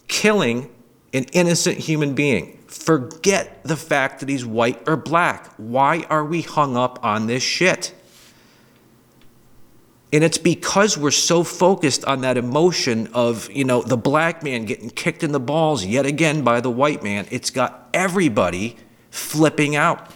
killing 0.09 0.69
an 1.13 1.25
innocent 1.33 1.79
human 1.79 2.15
being. 2.15 2.59
Forget 2.67 3.63
the 3.65 3.77
fact 3.77 4.21
that 4.21 4.29
he's 4.29 4.45
white 4.45 4.81
or 4.87 4.97
black. 4.97 5.53
Why 5.57 6.05
are 6.11 6.25
we 6.25 6.43
hung 6.43 6.77
up 6.77 7.05
on 7.05 7.27
this 7.27 7.43
shit? 7.43 7.95
And 10.13 10.25
it's 10.25 10.39
because 10.39 10.99
we're 10.99 11.13
so 11.13 11.45
focused 11.45 12.05
on 12.05 12.23
that 12.23 12.37
emotion 12.37 13.09
of, 13.15 13.51
you 13.53 13.65
know, 13.65 13.83
the 13.83 13.97
black 13.97 14.43
man 14.43 14.65
getting 14.65 14.91
kicked 14.91 15.23
in 15.23 15.31
the 15.31 15.41
balls 15.41 15.85
yet 15.85 16.05
again 16.05 16.43
by 16.43 16.61
the 16.61 16.71
white 16.71 17.03
man. 17.03 17.27
It's 17.31 17.51
got 17.51 17.89
everybody 17.95 18.77
flipping 19.11 19.77
out. 19.77 20.11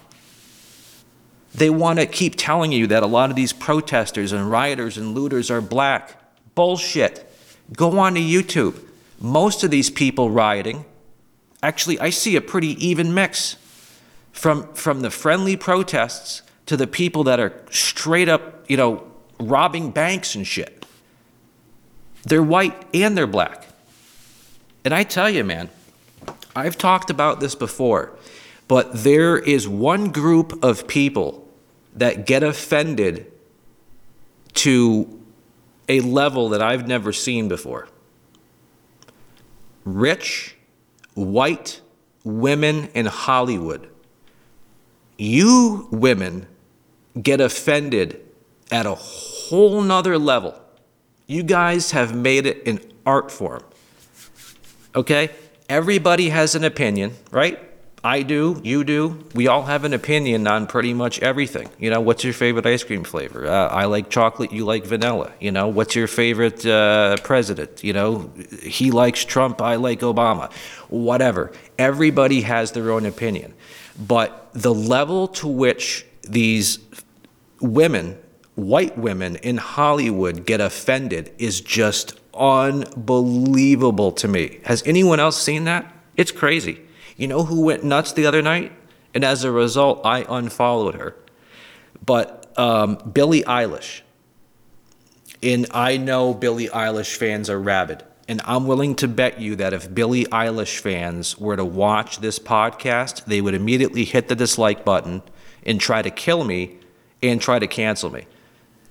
They 1.54 1.70
want 1.70 2.00
to 2.00 2.06
keep 2.06 2.34
telling 2.36 2.72
you 2.72 2.86
that 2.88 3.02
a 3.02 3.06
lot 3.06 3.30
of 3.30 3.36
these 3.36 3.52
protesters 3.52 4.32
and 4.32 4.50
rioters 4.50 4.98
and 4.98 5.14
looters 5.14 5.50
are 5.50 5.60
black. 5.60 6.20
Bullshit. 6.54 7.30
Go 7.72 7.98
on 7.98 8.14
to 8.14 8.20
YouTube 8.20 8.80
most 9.24 9.64
of 9.64 9.70
these 9.70 9.90
people 9.90 10.30
rioting, 10.30 10.84
actually, 11.62 11.98
I 11.98 12.10
see 12.10 12.36
a 12.36 12.40
pretty 12.40 12.86
even 12.86 13.14
mix 13.14 13.56
from, 14.32 14.72
from 14.74 15.00
the 15.00 15.10
friendly 15.10 15.56
protests 15.56 16.42
to 16.66 16.76
the 16.76 16.86
people 16.86 17.24
that 17.24 17.40
are 17.40 17.54
straight 17.70 18.28
up, 18.28 18.68
you 18.68 18.76
know, 18.76 19.10
robbing 19.40 19.90
banks 19.90 20.34
and 20.34 20.46
shit. 20.46 20.84
They're 22.24 22.42
white 22.42 22.74
and 22.94 23.16
they're 23.16 23.26
black. 23.26 23.66
And 24.84 24.92
I 24.92 25.04
tell 25.04 25.30
you, 25.30 25.44
man, 25.44 25.70
I've 26.54 26.76
talked 26.76 27.10
about 27.10 27.40
this 27.40 27.54
before, 27.54 28.16
but 28.68 28.92
there 28.92 29.38
is 29.38 29.66
one 29.66 30.10
group 30.10 30.62
of 30.62 30.86
people 30.86 31.43
that 31.94 32.26
get 32.26 32.42
offended 32.42 33.30
to 34.54 35.20
a 35.88 36.00
level 36.00 36.48
that 36.50 36.62
I've 36.62 36.88
never 36.88 37.12
seen 37.12 37.48
before 37.48 37.88
rich, 39.84 40.56
white 41.14 41.80
women 42.24 42.88
in 42.94 43.06
Hollywood. 43.06 43.88
You 45.18 45.88
women 45.90 46.46
get 47.20 47.40
offended 47.40 48.20
at 48.70 48.86
a 48.86 48.94
whole 48.94 49.82
nother 49.82 50.18
level. 50.18 50.58
You 51.26 51.42
guys 51.42 51.92
have 51.92 52.14
made 52.14 52.46
it 52.46 52.66
an 52.66 52.80
art 53.06 53.30
form. 53.30 53.62
Okay? 54.94 55.30
Everybody 55.68 56.30
has 56.30 56.54
an 56.54 56.64
opinion, 56.64 57.14
right? 57.30 57.58
I 58.04 58.20
do, 58.20 58.60
you 58.62 58.84
do. 58.84 59.24
We 59.34 59.48
all 59.48 59.62
have 59.62 59.84
an 59.84 59.94
opinion 59.94 60.46
on 60.46 60.66
pretty 60.66 60.92
much 60.92 61.20
everything. 61.20 61.70
You 61.78 61.88
know, 61.88 62.02
what's 62.02 62.22
your 62.22 62.34
favorite 62.34 62.66
ice 62.66 62.84
cream 62.84 63.02
flavor? 63.02 63.46
Uh, 63.46 63.68
I 63.68 63.86
like 63.86 64.10
chocolate, 64.10 64.52
you 64.52 64.66
like 64.66 64.84
vanilla. 64.84 65.32
You 65.40 65.50
know, 65.50 65.68
what's 65.68 65.96
your 65.96 66.06
favorite 66.06 66.66
uh, 66.66 67.16
president? 67.24 67.82
You 67.82 67.94
know, 67.94 68.30
he 68.62 68.90
likes 68.90 69.24
Trump, 69.24 69.62
I 69.62 69.76
like 69.76 70.00
Obama. 70.00 70.52
Whatever. 70.90 71.50
Everybody 71.78 72.42
has 72.42 72.72
their 72.72 72.90
own 72.90 73.06
opinion. 73.06 73.54
But 73.98 74.50
the 74.52 74.74
level 74.74 75.26
to 75.28 75.48
which 75.48 76.04
these 76.22 76.80
women, 77.62 78.18
white 78.54 78.98
women 78.98 79.36
in 79.36 79.56
Hollywood, 79.56 80.44
get 80.44 80.60
offended 80.60 81.32
is 81.38 81.62
just 81.62 82.20
unbelievable 82.34 84.12
to 84.12 84.28
me. 84.28 84.60
Has 84.64 84.82
anyone 84.84 85.20
else 85.20 85.40
seen 85.40 85.64
that? 85.64 85.90
It's 86.18 86.30
crazy. 86.30 86.83
You 87.16 87.28
know 87.28 87.44
who 87.44 87.62
went 87.62 87.84
nuts 87.84 88.12
the 88.12 88.26
other 88.26 88.42
night? 88.42 88.72
And 89.14 89.24
as 89.24 89.44
a 89.44 89.52
result, 89.52 90.00
I 90.04 90.24
unfollowed 90.28 90.96
her. 90.96 91.16
But 92.04 92.52
um, 92.58 92.96
Billie 93.12 93.42
Eilish. 93.42 94.00
And 95.42 95.66
I 95.72 95.96
know 95.96 96.34
Billie 96.34 96.68
Eilish 96.68 97.16
fans 97.16 97.48
are 97.48 97.60
rabid. 97.60 98.02
And 98.26 98.40
I'm 98.44 98.66
willing 98.66 98.94
to 98.96 99.08
bet 99.08 99.40
you 99.40 99.54
that 99.56 99.74
if 99.74 99.94
Billie 99.94 100.24
Eilish 100.26 100.78
fans 100.78 101.38
were 101.38 101.56
to 101.56 101.64
watch 101.64 102.18
this 102.18 102.38
podcast, 102.38 103.26
they 103.26 103.40
would 103.40 103.54
immediately 103.54 104.04
hit 104.04 104.28
the 104.28 104.34
dislike 104.34 104.84
button 104.84 105.22
and 105.64 105.80
try 105.80 106.00
to 106.00 106.10
kill 106.10 106.44
me 106.44 106.78
and 107.22 107.40
try 107.40 107.58
to 107.58 107.66
cancel 107.66 108.10
me. 108.10 108.26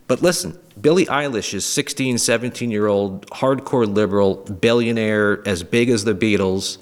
But 0.08 0.22
listen, 0.22 0.60
Billie 0.80 1.06
Eilish 1.08 1.54
is 1.54 1.66
16, 1.66 2.20
17 2.20 2.70
year 2.70 2.88
old, 2.88 3.26
hardcore 3.32 3.92
liberal, 3.92 4.36
billionaire, 4.36 5.48
as 5.48 5.64
big 5.64 5.90
as 5.90 6.04
the 6.04 6.14
Beatles. 6.14 6.78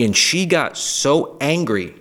And 0.00 0.16
she 0.16 0.46
got 0.46 0.78
so 0.78 1.36
angry 1.40 1.94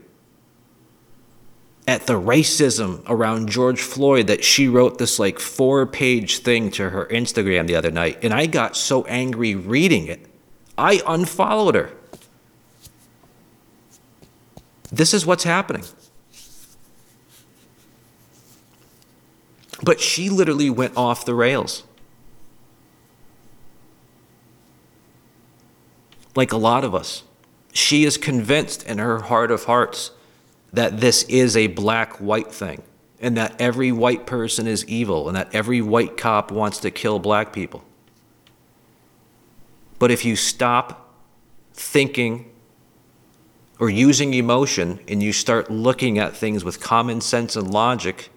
at 1.86 2.08
the 2.08 2.14
racism 2.14 3.04
around 3.08 3.50
George 3.50 3.82
Floyd 3.82 4.28
that 4.28 4.44
she 4.44 4.68
wrote 4.68 5.00
this 5.00 5.20
like 5.20 5.40
four 5.40 5.86
page 5.86 6.38
thing 6.38 6.72
to 6.72 6.92
her 6.92 7.08
Instagram 7.08 7.68
the 7.68 7.76
other 7.76 7.92
night. 7.92 8.20
And 8.24 8.34
I 8.34 8.46
got 8.46 8.78
so 8.78 9.04
angry 9.06 9.56
reading 9.56 10.08
it, 10.08 10.26
I 10.78 11.02
unfollowed 11.06 11.76
her. 11.76 11.92
This 14.92 15.14
is 15.14 15.26
what's 15.26 15.44
happening. 15.44 15.84
But 19.84 20.00
she 20.00 20.30
literally 20.30 20.70
went 20.70 20.96
off 20.96 21.26
the 21.26 21.36
rails. 21.36 21.84
Like 26.36 26.52
a 26.52 26.58
lot 26.58 26.84
of 26.84 26.96
us. 26.96 27.24
She 27.80 28.04
is 28.04 28.18
convinced 28.18 28.84
in 28.84 28.98
her 28.98 29.20
heart 29.20 29.52
of 29.52 29.64
hearts 29.64 30.12
that 30.74 31.00
this 31.00 31.24
is 31.24 31.56
a 31.56 31.68
black 31.68 32.18
white 32.18 32.52
thing 32.52 32.84
and 33.22 33.38
that 33.38 33.56
every 33.60 33.90
white 33.90 34.26
person 34.26 34.68
is 34.68 34.86
evil 34.86 35.30
and 35.30 35.38
that 35.38 35.56
every 35.56 35.82
white 35.82 36.18
cop 36.18 36.52
wants 36.52 36.80
to 36.80 36.92
kill 36.92 37.20
black 37.20 37.54
people. 37.54 37.86
But 39.98 40.12
if 40.12 40.26
you 40.26 40.36
stop 40.36 41.16
thinking 41.74 42.52
or 43.80 43.90
using 43.90 44.34
emotion 44.34 45.00
and 45.08 45.24
you 45.24 45.32
start 45.32 45.72
looking 45.72 46.20
at 46.20 46.36
things 46.36 46.66
with 46.66 46.82
common 46.82 47.22
sense 47.22 47.56
and 47.56 47.72
logic, 47.72 48.30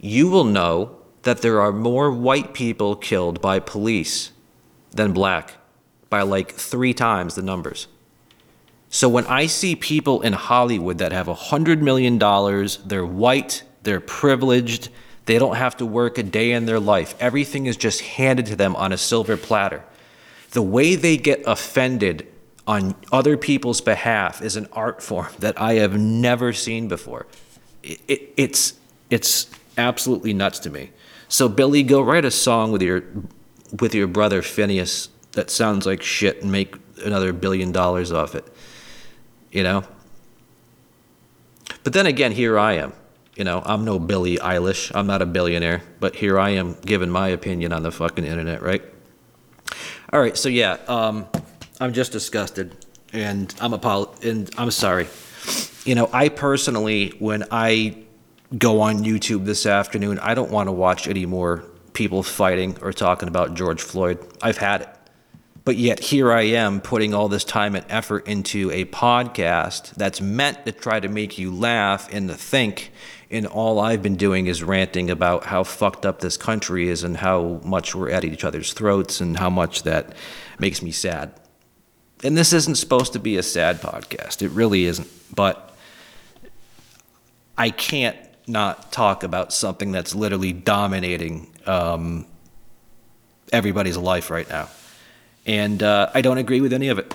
you 0.00 0.30
will 0.30 0.44
know 0.44 0.96
that 1.24 1.42
there 1.42 1.60
are 1.60 1.72
more 1.72 2.10
white 2.10 2.54
people 2.54 2.96
killed 2.96 3.42
by 3.42 3.58
police 3.58 4.32
than 4.92 5.12
black 5.12 5.58
by 6.08 6.22
like 6.22 6.52
three 6.52 6.94
times 6.94 7.34
the 7.34 7.42
numbers. 7.42 7.86
So 8.90 9.08
when 9.08 9.26
I 9.26 9.46
see 9.46 9.76
people 9.76 10.22
in 10.22 10.32
Hollywood 10.32 10.98
that 10.98 11.12
have 11.12 11.28
a 11.28 11.34
$100 11.34 11.80
million, 11.80 12.18
they're 12.86 13.04
white, 13.04 13.62
they're 13.82 14.00
privileged, 14.00 14.88
they 15.26 15.38
don't 15.38 15.56
have 15.56 15.76
to 15.76 15.86
work 15.86 16.16
a 16.16 16.22
day 16.22 16.52
in 16.52 16.64
their 16.64 16.80
life, 16.80 17.14
everything 17.20 17.66
is 17.66 17.76
just 17.76 18.00
handed 18.00 18.46
to 18.46 18.56
them 18.56 18.74
on 18.76 18.92
a 18.92 18.98
silver 18.98 19.36
platter. 19.36 19.84
The 20.52 20.62
way 20.62 20.94
they 20.94 21.18
get 21.18 21.42
offended 21.46 22.26
on 22.66 22.94
other 23.12 23.36
people's 23.36 23.80
behalf 23.80 24.40
is 24.40 24.56
an 24.56 24.68
art 24.72 25.02
form 25.02 25.28
that 25.38 25.60
I 25.60 25.74
have 25.74 25.98
never 25.98 26.52
seen 26.52 26.88
before. 26.88 27.26
It, 27.82 28.00
it, 28.08 28.32
it's, 28.36 28.74
it's 29.10 29.50
absolutely 29.76 30.32
nuts 30.32 30.58
to 30.60 30.70
me. 30.70 30.90
So 31.28 31.48
Billie, 31.48 31.82
go 31.82 32.00
write 32.00 32.24
a 32.24 32.30
song 32.30 32.72
with 32.72 32.82
your 32.82 33.04
with 33.80 33.94
your 33.94 34.06
brother 34.06 34.40
Finneas 34.40 35.08
that 35.32 35.50
sounds 35.50 35.84
like 35.84 36.02
shit 36.02 36.42
and 36.42 36.50
make 36.50 36.76
another 37.04 37.34
billion 37.34 37.70
dollars 37.70 38.10
off 38.12 38.34
it. 38.34 38.50
You 39.50 39.62
know? 39.62 39.84
But 41.84 41.92
then 41.92 42.06
again, 42.06 42.32
here 42.32 42.58
I 42.58 42.74
am. 42.74 42.92
You 43.34 43.44
know, 43.44 43.62
I'm 43.64 43.84
no 43.84 43.98
Billie 43.98 44.36
Eilish. 44.36 44.90
I'm 44.94 45.06
not 45.06 45.22
a 45.22 45.26
billionaire, 45.26 45.82
but 46.00 46.16
here 46.16 46.38
I 46.38 46.50
am 46.50 46.76
giving 46.84 47.08
my 47.08 47.28
opinion 47.28 47.72
on 47.72 47.82
the 47.82 47.92
fucking 47.92 48.24
internet, 48.24 48.62
right? 48.62 48.82
All 50.12 50.20
right, 50.20 50.36
so 50.36 50.48
yeah, 50.48 50.78
um, 50.88 51.26
I'm 51.80 51.92
just 51.92 52.10
disgusted, 52.10 52.74
and 53.12 53.54
I'm 53.60 53.74
apol- 53.74 54.14
and 54.24 54.50
I'm 54.58 54.70
sorry. 54.70 55.06
You 55.84 55.94
know, 55.94 56.10
I 56.12 56.30
personally, 56.30 57.14
when 57.18 57.44
I 57.50 57.96
go 58.56 58.80
on 58.80 59.04
YouTube 59.04 59.44
this 59.44 59.66
afternoon, 59.66 60.18
I 60.18 60.34
don't 60.34 60.50
want 60.50 60.66
to 60.68 60.72
watch 60.72 61.06
any 61.06 61.26
more 61.26 61.62
people 61.92 62.22
fighting 62.22 62.76
or 62.82 62.92
talking 62.92 63.28
about 63.28 63.54
George 63.54 63.82
Floyd. 63.82 64.18
I've 64.42 64.58
had 64.58 64.82
it. 64.82 64.88
But 65.68 65.76
yet 65.76 66.00
here 66.00 66.32
I 66.32 66.44
am 66.44 66.80
putting 66.80 67.12
all 67.12 67.28
this 67.28 67.44
time 67.44 67.74
and 67.74 67.84
effort 67.90 68.26
into 68.26 68.70
a 68.70 68.86
podcast 68.86 69.90
that's 69.96 70.18
meant 70.18 70.64
to 70.64 70.72
try 70.72 70.98
to 70.98 71.08
make 71.08 71.36
you 71.36 71.54
laugh 71.54 72.08
and 72.10 72.30
to 72.30 72.34
think. 72.36 72.90
And 73.30 73.46
all 73.46 73.78
I've 73.78 74.02
been 74.02 74.16
doing 74.16 74.46
is 74.46 74.62
ranting 74.62 75.10
about 75.10 75.44
how 75.44 75.64
fucked 75.64 76.06
up 76.06 76.20
this 76.20 76.38
country 76.38 76.88
is 76.88 77.04
and 77.04 77.18
how 77.18 77.60
much 77.64 77.94
we're 77.94 78.08
at 78.08 78.24
each 78.24 78.44
other's 78.44 78.72
throats 78.72 79.20
and 79.20 79.36
how 79.36 79.50
much 79.50 79.82
that 79.82 80.14
makes 80.58 80.80
me 80.80 80.90
sad. 80.90 81.38
And 82.24 82.34
this 82.34 82.54
isn't 82.54 82.76
supposed 82.76 83.12
to 83.12 83.18
be 83.18 83.36
a 83.36 83.42
sad 83.42 83.82
podcast. 83.82 84.40
It 84.40 84.52
really 84.52 84.86
isn't. 84.86 85.10
But 85.34 85.76
I 87.58 87.68
can't 87.68 88.16
not 88.46 88.90
talk 88.90 89.22
about 89.22 89.52
something 89.52 89.92
that's 89.92 90.14
literally 90.14 90.54
dominating 90.54 91.54
um, 91.66 92.24
everybody's 93.52 93.98
life 93.98 94.30
right 94.30 94.48
now. 94.48 94.70
And 95.48 95.82
uh, 95.82 96.10
I 96.14 96.20
don't 96.20 96.36
agree 96.36 96.60
with 96.60 96.74
any 96.74 96.88
of 96.88 96.98
it. 96.98 97.12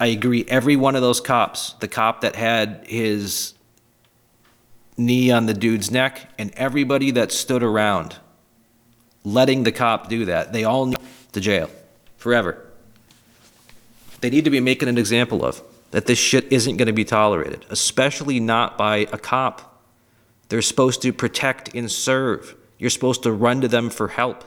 I 0.00 0.06
agree, 0.06 0.44
every 0.46 0.76
one 0.76 0.94
of 0.94 1.02
those 1.02 1.20
cops, 1.20 1.72
the 1.80 1.88
cop 1.88 2.20
that 2.20 2.36
had 2.36 2.84
his 2.86 3.54
knee 4.96 5.32
on 5.32 5.46
the 5.46 5.54
dude's 5.54 5.90
neck, 5.90 6.30
and 6.38 6.52
everybody 6.54 7.10
that 7.10 7.32
stood 7.32 7.64
around 7.64 8.16
letting 9.24 9.64
the 9.64 9.72
cop 9.72 10.08
do 10.08 10.26
that, 10.26 10.52
they 10.52 10.62
all 10.62 10.86
need 10.86 10.98
to 11.32 11.40
jail 11.40 11.68
forever. 12.16 12.64
They 14.20 14.30
need 14.30 14.44
to 14.44 14.50
be 14.50 14.60
making 14.60 14.88
an 14.88 14.96
example 14.96 15.44
of 15.44 15.60
that 15.90 16.06
this 16.06 16.18
shit 16.18 16.52
isn't 16.52 16.76
going 16.76 16.86
to 16.86 16.92
be 16.92 17.04
tolerated, 17.04 17.66
especially 17.70 18.38
not 18.38 18.78
by 18.78 18.98
a 19.12 19.18
cop. 19.18 19.82
They're 20.48 20.62
supposed 20.62 21.02
to 21.02 21.12
protect 21.12 21.74
and 21.74 21.90
serve. 21.90 22.54
You're 22.78 22.90
supposed 22.90 23.24
to 23.24 23.32
run 23.32 23.60
to 23.62 23.68
them 23.68 23.90
for 23.90 24.08
help. 24.08 24.44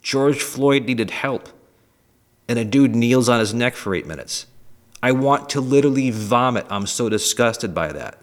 George 0.00 0.40
Floyd 0.40 0.86
needed 0.86 1.10
help 1.10 1.50
and 2.48 2.58
a 2.58 2.64
dude 2.64 2.94
kneels 2.94 3.28
on 3.28 3.40
his 3.40 3.54
neck 3.54 3.74
for 3.74 3.94
eight 3.94 4.06
minutes. 4.06 4.46
I 5.02 5.12
want 5.12 5.48
to 5.50 5.60
literally 5.60 6.10
vomit. 6.10 6.66
I'm 6.70 6.86
so 6.86 7.08
disgusted 7.08 7.74
by 7.74 7.92
that. 7.92 8.18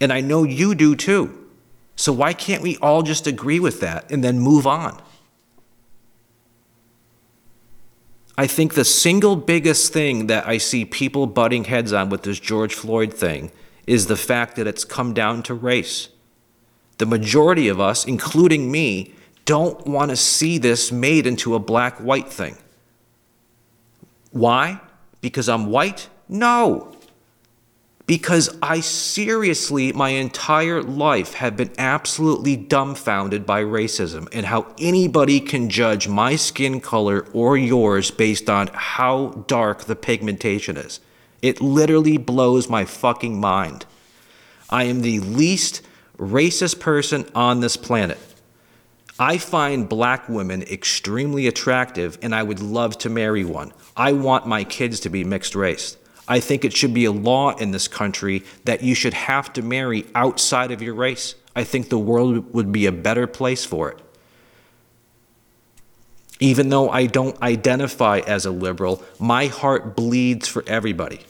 And 0.00 0.12
I 0.12 0.20
know 0.20 0.44
you 0.44 0.74
do 0.74 0.94
too. 0.94 1.46
So 1.96 2.12
why 2.12 2.32
can't 2.32 2.62
we 2.62 2.76
all 2.78 3.02
just 3.02 3.26
agree 3.26 3.58
with 3.58 3.80
that 3.80 4.10
and 4.10 4.22
then 4.22 4.38
move 4.38 4.66
on? 4.66 5.00
I 8.36 8.46
think 8.46 8.74
the 8.74 8.84
single 8.84 9.34
biggest 9.34 9.92
thing 9.92 10.28
that 10.28 10.46
I 10.46 10.58
see 10.58 10.84
people 10.84 11.26
butting 11.26 11.64
heads 11.64 11.92
on 11.92 12.08
with 12.08 12.22
this 12.22 12.38
George 12.38 12.72
Floyd 12.72 13.12
thing 13.12 13.50
is 13.84 14.06
the 14.06 14.16
fact 14.16 14.54
that 14.56 14.68
it's 14.68 14.84
come 14.84 15.12
down 15.12 15.42
to 15.44 15.54
race. 15.54 16.08
The 16.98 17.06
majority 17.06 17.68
of 17.68 17.80
us, 17.80 18.04
including 18.04 18.70
me, 18.70 19.14
don't 19.44 19.84
want 19.86 20.10
to 20.10 20.16
see 20.16 20.58
this 20.58 20.92
made 20.92 21.26
into 21.26 21.56
a 21.56 21.58
black 21.58 21.98
white 21.98 22.28
thing. 22.28 22.58
Why? 24.30 24.80
Because 25.20 25.48
I'm 25.48 25.66
white? 25.66 26.08
No. 26.28 26.94
Because 28.06 28.56
I 28.62 28.80
seriously, 28.80 29.92
my 29.92 30.10
entire 30.10 30.82
life, 30.82 31.34
have 31.34 31.56
been 31.58 31.72
absolutely 31.76 32.56
dumbfounded 32.56 33.44
by 33.44 33.62
racism 33.62 34.28
and 34.32 34.46
how 34.46 34.74
anybody 34.78 35.40
can 35.40 35.68
judge 35.68 36.08
my 36.08 36.34
skin 36.34 36.80
color 36.80 37.26
or 37.34 37.58
yours 37.58 38.10
based 38.10 38.48
on 38.48 38.70
how 38.72 39.44
dark 39.46 39.84
the 39.84 39.96
pigmentation 39.96 40.78
is. 40.78 41.00
It 41.42 41.60
literally 41.60 42.16
blows 42.16 42.68
my 42.68 42.86
fucking 42.86 43.38
mind. 43.38 43.84
I 44.70 44.84
am 44.84 45.02
the 45.02 45.20
least 45.20 45.82
racist 46.18 46.80
person 46.80 47.26
on 47.34 47.60
this 47.60 47.76
planet. 47.76 48.18
I 49.18 49.38
find 49.38 49.88
black 49.88 50.28
women 50.28 50.62
extremely 50.62 51.46
attractive 51.46 52.18
and 52.22 52.34
I 52.34 52.42
would 52.42 52.60
love 52.60 52.96
to 52.98 53.10
marry 53.10 53.44
one. 53.44 53.72
I 53.98 54.12
want 54.12 54.46
my 54.46 54.62
kids 54.62 55.00
to 55.00 55.10
be 55.10 55.24
mixed 55.24 55.56
race. 55.56 55.96
I 56.28 56.38
think 56.38 56.64
it 56.64 56.76
should 56.76 56.94
be 56.94 57.06
a 57.06 57.12
law 57.12 57.56
in 57.56 57.72
this 57.72 57.88
country 57.88 58.44
that 58.64 58.82
you 58.82 58.94
should 58.94 59.14
have 59.14 59.52
to 59.54 59.62
marry 59.62 60.06
outside 60.14 60.70
of 60.70 60.80
your 60.80 60.94
race. 60.94 61.34
I 61.56 61.64
think 61.64 61.88
the 61.88 61.98
world 61.98 62.54
would 62.54 62.70
be 62.70 62.86
a 62.86 62.92
better 62.92 63.26
place 63.26 63.64
for 63.64 63.90
it. 63.90 64.00
Even 66.38 66.68
though 66.68 66.88
I 66.88 67.06
don't 67.06 67.40
identify 67.42 68.20
as 68.20 68.46
a 68.46 68.52
liberal, 68.52 69.02
my 69.18 69.46
heart 69.46 69.96
bleeds 69.96 70.46
for 70.46 70.62
everybody. 70.68 71.20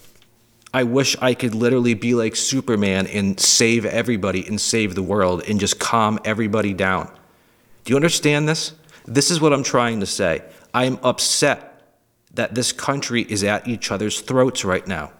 I 0.74 0.82
wish 0.82 1.16
I 1.22 1.32
could 1.32 1.54
literally 1.54 1.94
be 1.94 2.14
like 2.14 2.36
Superman 2.36 3.06
and 3.06 3.40
save 3.40 3.86
everybody 3.86 4.46
and 4.46 4.60
save 4.60 4.94
the 4.94 5.02
world 5.02 5.42
and 5.48 5.58
just 5.58 5.78
calm 5.78 6.18
everybody 6.26 6.74
down. 6.74 7.10
Do 7.84 7.92
you 7.92 7.96
understand 7.96 8.46
this? 8.46 8.74
This 9.06 9.30
is 9.30 9.40
what 9.40 9.54
I'm 9.54 9.62
trying 9.62 10.00
to 10.00 10.06
say. 10.06 10.42
I'm 10.74 10.98
upset 11.02 11.67
that 12.34 12.54
this 12.54 12.72
country 12.72 13.22
is 13.22 13.42
at 13.44 13.66
each 13.66 13.90
other's 13.90 14.20
throats 14.20 14.64
right 14.64 14.86
now. 14.86 15.12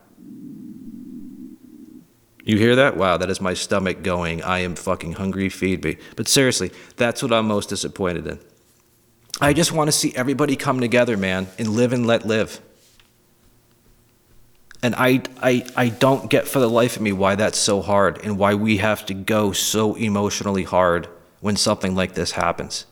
You 2.45 2.57
hear 2.57 2.77
that? 2.77 2.97
Wow, 2.97 3.19
that 3.19 3.29
is 3.29 3.43
my 3.43 3.53
stomach 3.53 4.03
going. 4.03 4.43
I 4.43 4.61
am 4.61 4.75
fucking 4.75 5.15
hungry, 5.15 5.51
feed 5.51 5.85
me. 5.85 5.99
But 6.17 6.29
seriously, 6.29 6.71
that's 6.97 7.23
what 7.23 7.33
I'm 7.33 7.47
most 7.47 7.69
disappointed 7.69 8.27
in. 8.27 8.41
I 9.41 9.53
just 9.53 9.71
want 9.71 9.89
to 9.89 9.93
see 9.93 10.15
everybody 10.17 10.57
come 10.57 10.81
together, 10.81 11.17
man, 11.17 11.49
and 11.59 11.69
live 11.69 11.93
and 11.93 12.07
let 12.07 12.27
live. 12.27 12.61
And 14.83 14.95
I, 14.95 15.23
I, 15.43 15.67
I 15.77 15.89
don't 15.89 16.31
get 16.31 16.49
for 16.49 16.59
the 16.61 16.71
life 16.71 16.97
of 16.97 17.03
me 17.03 17.13
why 17.13 17.35
that's 17.35 17.59
so 17.59 17.83
hard 17.83 18.25
and 18.25 18.39
why 18.39 18.55
we 18.55 18.79
have 18.79 19.05
to 19.07 19.15
go 19.15 19.53
so 19.53 19.95
emotionally 19.97 20.63
hard 20.63 21.09
when 21.41 21.57
something 21.57 21.95
like 21.95 22.15
this 22.15 22.33
happens. 22.33 22.87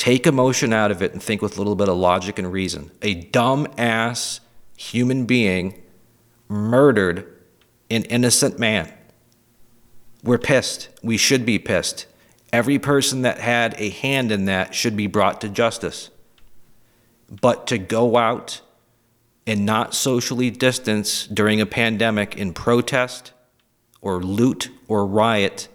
Take 0.00 0.26
emotion 0.26 0.72
out 0.72 0.90
of 0.90 1.02
it 1.02 1.12
and 1.12 1.22
think 1.22 1.42
with 1.42 1.56
a 1.56 1.58
little 1.58 1.76
bit 1.76 1.90
of 1.90 1.94
logic 1.98 2.38
and 2.38 2.50
reason. 2.50 2.90
A 3.02 3.12
dumb 3.12 3.66
ass 3.76 4.40
human 4.74 5.26
being 5.26 5.78
murdered 6.48 7.26
an 7.90 8.04
innocent 8.04 8.58
man. 8.58 8.90
We're 10.24 10.38
pissed. 10.38 10.88
We 11.02 11.18
should 11.18 11.44
be 11.44 11.58
pissed. 11.58 12.06
Every 12.50 12.78
person 12.78 13.20
that 13.22 13.40
had 13.40 13.74
a 13.76 13.90
hand 13.90 14.32
in 14.32 14.46
that 14.46 14.74
should 14.74 14.96
be 14.96 15.06
brought 15.06 15.38
to 15.42 15.50
justice. 15.50 16.08
But 17.28 17.66
to 17.66 17.76
go 17.76 18.16
out 18.16 18.62
and 19.46 19.66
not 19.66 19.92
socially 19.94 20.48
distance 20.48 21.26
during 21.26 21.60
a 21.60 21.66
pandemic 21.66 22.38
in 22.38 22.54
protest 22.54 23.32
or 24.00 24.22
loot 24.22 24.70
or 24.88 25.06
riot 25.06 25.68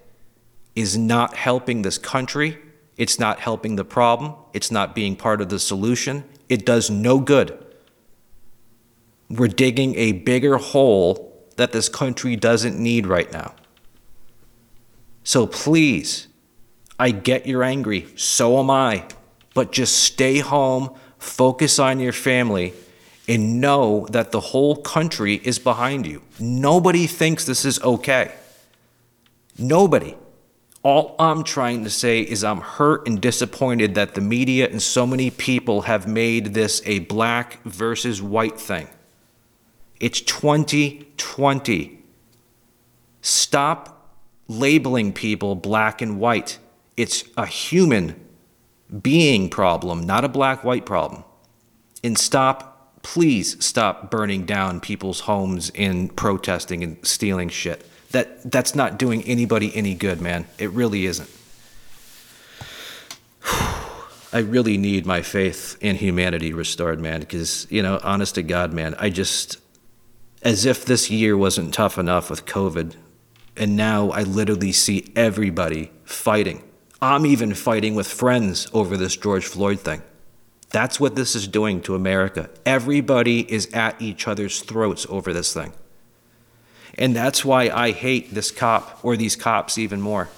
is 0.76 0.98
not 0.98 1.36
helping 1.36 1.84
this 1.84 2.00
country. 2.00 2.58
It's 2.98 3.20
not 3.20 3.40
helping 3.40 3.76
the 3.76 3.86
problem. 3.86 4.36
It's 4.54 4.72
not 4.72 4.96
being 4.96 5.16
part 5.16 5.42
of 5.42 5.50
the 5.50 5.60
solution. 5.60 6.24
It 6.48 6.66
does 6.66 6.90
no 6.90 7.20
good. 7.20 7.58
We're 9.30 9.48
digging 9.48 9.96
a 9.96 10.14
bigger 10.14 10.58
hole 10.58 11.34
that 11.58 11.72
this 11.72 11.90
country 11.90 12.36
doesn't 12.36 12.78
need 12.78 13.08
right 13.08 13.32
now. 13.32 13.56
So 15.24 15.48
please, 15.48 16.28
I 17.00 17.12
get 17.12 17.48
you're 17.48 17.64
angry. 17.64 18.08
So 18.16 18.60
am 18.60 18.70
I. 18.70 19.06
But 19.54 19.72
just 19.72 19.98
stay 19.98 20.40
home, 20.40 20.96
focus 21.18 21.80
on 21.80 22.00
your 22.00 22.14
family, 22.14 22.74
and 23.28 23.60
know 23.60 24.06
that 24.12 24.32
the 24.32 24.40
whole 24.40 24.76
country 24.76 25.36
is 25.44 25.58
behind 25.58 26.06
you. 26.06 26.22
Nobody 26.40 27.08
thinks 27.08 27.46
this 27.46 27.66
is 27.66 27.82
okay. 27.82 28.34
Nobody. 29.58 30.16
All 30.86 31.16
I'm 31.18 31.44
trying 31.44 31.84
to 31.86 31.90
say 31.90 32.22
is 32.22 32.44
I'm 32.44 32.62
hurt 32.62 33.08
and 33.08 33.20
disappointed 33.20 33.96
that 33.96 34.14
the 34.14 34.22
media 34.22 34.70
and 34.70 34.80
so 34.80 35.08
many 35.08 35.32
people 35.32 35.82
have 35.82 36.08
made 36.08 36.54
this 36.54 36.80
a 36.86 37.00
black 37.00 37.60
versus 37.64 38.22
white 38.22 38.60
thing. 38.60 38.88
It's 40.00 40.22
2020. 40.22 42.04
Stop 43.20 44.16
labeling 44.48 45.12
people 45.12 45.56
black 45.56 46.04
and 46.04 46.20
white. 46.20 46.60
It's 46.96 47.24
a 47.36 47.48
human 47.48 48.24
being 49.02 49.50
problem, 49.50 50.06
not 50.06 50.24
a 50.24 50.30
black 50.30 50.64
white 50.64 50.86
problem. 50.86 51.24
And 52.04 52.16
stop, 52.16 53.02
please 53.02 53.58
stop 53.66 54.12
burning 54.12 54.46
down 54.46 54.82
people's 54.82 55.22
homes 55.22 55.72
and 55.74 56.16
protesting 56.16 56.84
and 56.84 57.04
stealing 57.04 57.50
shit. 57.50 57.90
That 58.16 58.50
that's 58.50 58.76
not 58.76 58.98
doing 58.98 59.24
anybody 59.24 59.76
any 59.76 59.94
good, 59.94 60.22
man. 60.22 60.46
It 60.58 60.70
really 60.70 61.06
isn't. 61.06 61.30
I 64.32 64.40
really 64.40 64.78
need 64.78 65.06
my 65.06 65.22
faith 65.22 65.76
in 65.82 65.98
humanity 65.98 66.54
restored, 66.54 67.02
man, 67.02 67.20
because, 67.20 67.68
you 67.70 67.84
know, 67.84 68.00
honest 68.02 68.36
to 68.36 68.42
God, 68.42 68.72
man, 68.72 68.96
I 69.00 69.10
just 69.10 69.60
as 70.44 70.66
if 70.66 70.86
this 70.86 71.12
year 71.12 71.36
wasn't 71.36 71.74
tough 71.74 71.98
enough 71.98 72.30
with 72.30 72.46
COVID. 72.46 72.96
And 73.58 73.76
now 73.76 74.12
I 74.12 74.24
literally 74.24 74.72
see 74.72 75.12
everybody 75.18 75.92
fighting. 76.06 76.64
I'm 77.02 77.26
even 77.26 77.54
fighting 77.54 77.96
with 77.96 78.08
friends 78.08 78.70
over 78.72 78.96
this 78.96 79.18
George 79.18 79.46
Floyd 79.46 79.82
thing. 79.82 80.02
That's 80.70 81.02
what 81.02 81.16
this 81.18 81.36
is 81.36 81.50
doing 81.50 81.82
to 81.82 81.96
America. 81.96 82.50
Everybody 82.66 83.42
is 83.52 83.68
at 83.74 84.02
each 84.02 84.26
other's 84.26 84.62
throats 84.62 85.06
over 85.10 85.34
this 85.34 85.54
thing. 85.54 85.74
And 86.98 87.16
that's 87.16 87.44
why 87.44 87.70
I 87.70 87.92
hate 87.92 88.34
this 88.34 88.52
cop 88.52 89.00
or 89.04 89.18
these 89.18 89.36
cops 89.36 89.78
even 89.78 90.02
more. 90.02 90.30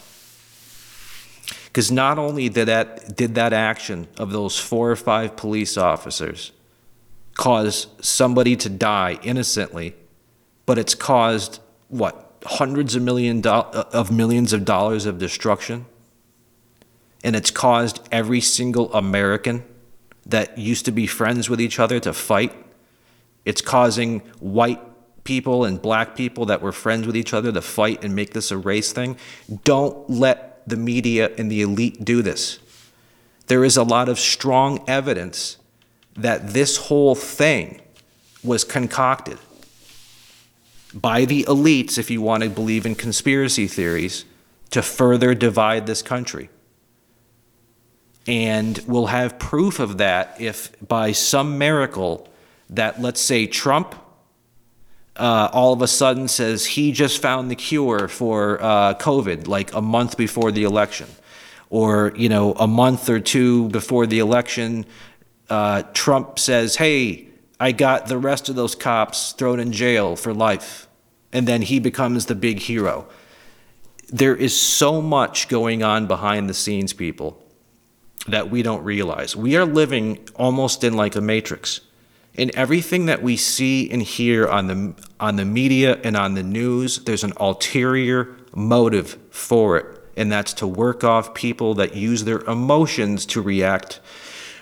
Because 1.65 1.91
not 1.91 2.17
only 2.17 2.49
did 2.49 2.67
that, 2.67 3.15
did 3.15 3.35
that 3.35 3.53
action 3.53 4.07
of 4.17 4.31
those 4.31 4.57
four 4.57 4.89
or 4.89 4.95
five 4.95 5.35
police 5.35 5.77
officers 5.77 6.51
cause 7.35 7.87
somebody 8.01 8.55
to 8.55 8.69
die 8.69 9.19
innocently, 9.21 9.93
but 10.65 10.79
it's 10.79 10.95
caused 10.95 11.59
what 11.89 12.33
hundreds 12.43 12.95
of 12.95 13.03
million 13.03 13.41
do- 13.41 13.49
of 13.49 14.11
millions 14.11 14.53
of 14.53 14.65
dollars 14.65 15.05
of 15.05 15.19
destruction, 15.19 15.85
and 17.23 17.35
it's 17.35 17.51
caused 17.51 17.99
every 18.11 18.41
single 18.41 18.91
American 18.93 19.63
that 20.25 20.57
used 20.57 20.85
to 20.85 20.91
be 20.91 21.05
friends 21.05 21.47
with 21.49 21.61
each 21.61 21.79
other 21.79 21.99
to 21.99 22.11
fight. 22.11 22.53
It's 23.45 23.61
causing 23.61 24.19
white 24.39 24.81
people 25.27 25.65
and 25.65 25.79
black 25.79 26.15
people 26.15 26.45
that 26.45 26.61
were 26.61 26.71
friends 26.71 27.05
with 27.05 27.15
each 27.15 27.33
other 27.33 27.51
to 27.51 27.61
fight 27.61 28.03
and 28.03 28.15
make 28.15 28.31
this 28.31 28.49
a 28.49 28.57
race 28.57 28.93
thing. 28.93 29.17
Don't 29.63 30.09
let 30.09 30.67
the 30.67 30.77
media 30.77 31.31
and 31.37 31.51
the 31.51 31.61
elite 31.61 32.03
do 32.03 32.21
this. 32.23 32.59
There 33.47 33.63
is 33.63 33.77
a 33.77 33.83
lot 33.83 34.09
of 34.09 34.17
strong 34.17 34.83
evidence 34.87 35.57
that 36.15 36.49
this 36.49 36.77
whole 36.77 37.13
thing 37.13 37.81
was 38.43 38.63
concocted 38.63 39.37
by 40.93 41.25
the 41.25 41.43
elites, 41.43 41.97
if 41.97 42.09
you 42.09 42.21
want 42.21 42.43
to 42.43 42.49
believe 42.49 42.85
in 42.85 42.95
conspiracy 42.95 43.67
theories, 43.67 44.25
to 44.71 44.81
further 44.81 45.35
divide 45.35 45.85
this 45.85 46.01
country. 46.01 46.49
And 48.25 48.79
we'll 48.87 49.07
have 49.07 49.39
proof 49.39 49.79
of 49.79 49.97
that 49.97 50.39
if 50.39 50.71
by 50.85 51.11
some 51.11 51.57
miracle 51.57 52.27
that, 52.69 53.01
let's 53.01 53.21
say, 53.21 53.45
Trump 53.45 53.95
uh, 55.17 55.49
all 55.51 55.73
of 55.73 55.81
a 55.81 55.87
sudden 55.87 56.27
says 56.27 56.65
he 56.65 56.91
just 56.91 57.21
found 57.21 57.51
the 57.51 57.55
cure 57.55 58.07
for 58.07 58.61
uh, 58.61 58.93
COVID 58.95 59.47
like 59.47 59.73
a 59.73 59.81
month 59.81 60.17
before 60.17 60.51
the 60.51 60.63
election. 60.63 61.07
Or, 61.69 62.13
you 62.15 62.29
know, 62.29 62.53
a 62.53 62.67
month 62.67 63.09
or 63.09 63.19
two 63.19 63.67
before 63.69 64.07
the 64.07 64.19
election, 64.19 64.85
uh, 65.49 65.83
Trump 65.93 66.39
says, 66.39 66.77
hey, 66.77 67.27
I 67.59 67.71
got 67.71 68.07
the 68.07 68.17
rest 68.17 68.49
of 68.49 68.55
those 68.55 68.75
cops 68.75 69.33
thrown 69.33 69.59
in 69.59 69.71
jail 69.71 70.15
for 70.15 70.33
life. 70.33 70.87
And 71.33 71.47
then 71.47 71.61
he 71.61 71.79
becomes 71.79 72.27
the 72.27 72.35
big 72.35 72.59
hero. 72.59 73.07
There 74.09 74.35
is 74.35 74.57
so 74.57 75.01
much 75.01 75.49
going 75.49 75.83
on 75.83 76.07
behind 76.07 76.49
the 76.49 76.53
scenes, 76.53 76.93
people, 76.93 77.43
that 78.27 78.49
we 78.49 78.63
don't 78.63 78.83
realize. 78.83 79.35
We 79.35 79.57
are 79.57 79.65
living 79.65 80.19
almost 80.35 80.83
in 80.83 80.93
like 80.93 81.15
a 81.15 81.21
matrix. 81.21 81.81
In 82.37 82.55
everything 82.55 83.07
that 83.07 83.23
we 83.23 83.35
see 83.35 83.89
and 83.89 84.01
hear 84.01 84.47
on 84.47 84.67
the, 84.67 84.93
on 85.19 85.37
the 85.37 85.45
media 85.45 85.99
and 86.03 86.15
on 86.15 86.35
the 86.35 86.43
news, 86.43 86.99
there's 86.99 87.23
an 87.23 87.33
ulterior 87.37 88.37
motive 88.55 89.17
for 89.31 89.77
it, 89.77 89.99
and 90.15 90.31
that's 90.31 90.53
to 90.53 90.67
work 90.67 91.03
off 91.03 91.33
people 91.33 91.73
that 91.73 91.95
use 91.95 92.25
their 92.25 92.41
emotions 92.41 93.25
to 93.25 93.41
react 93.41 93.99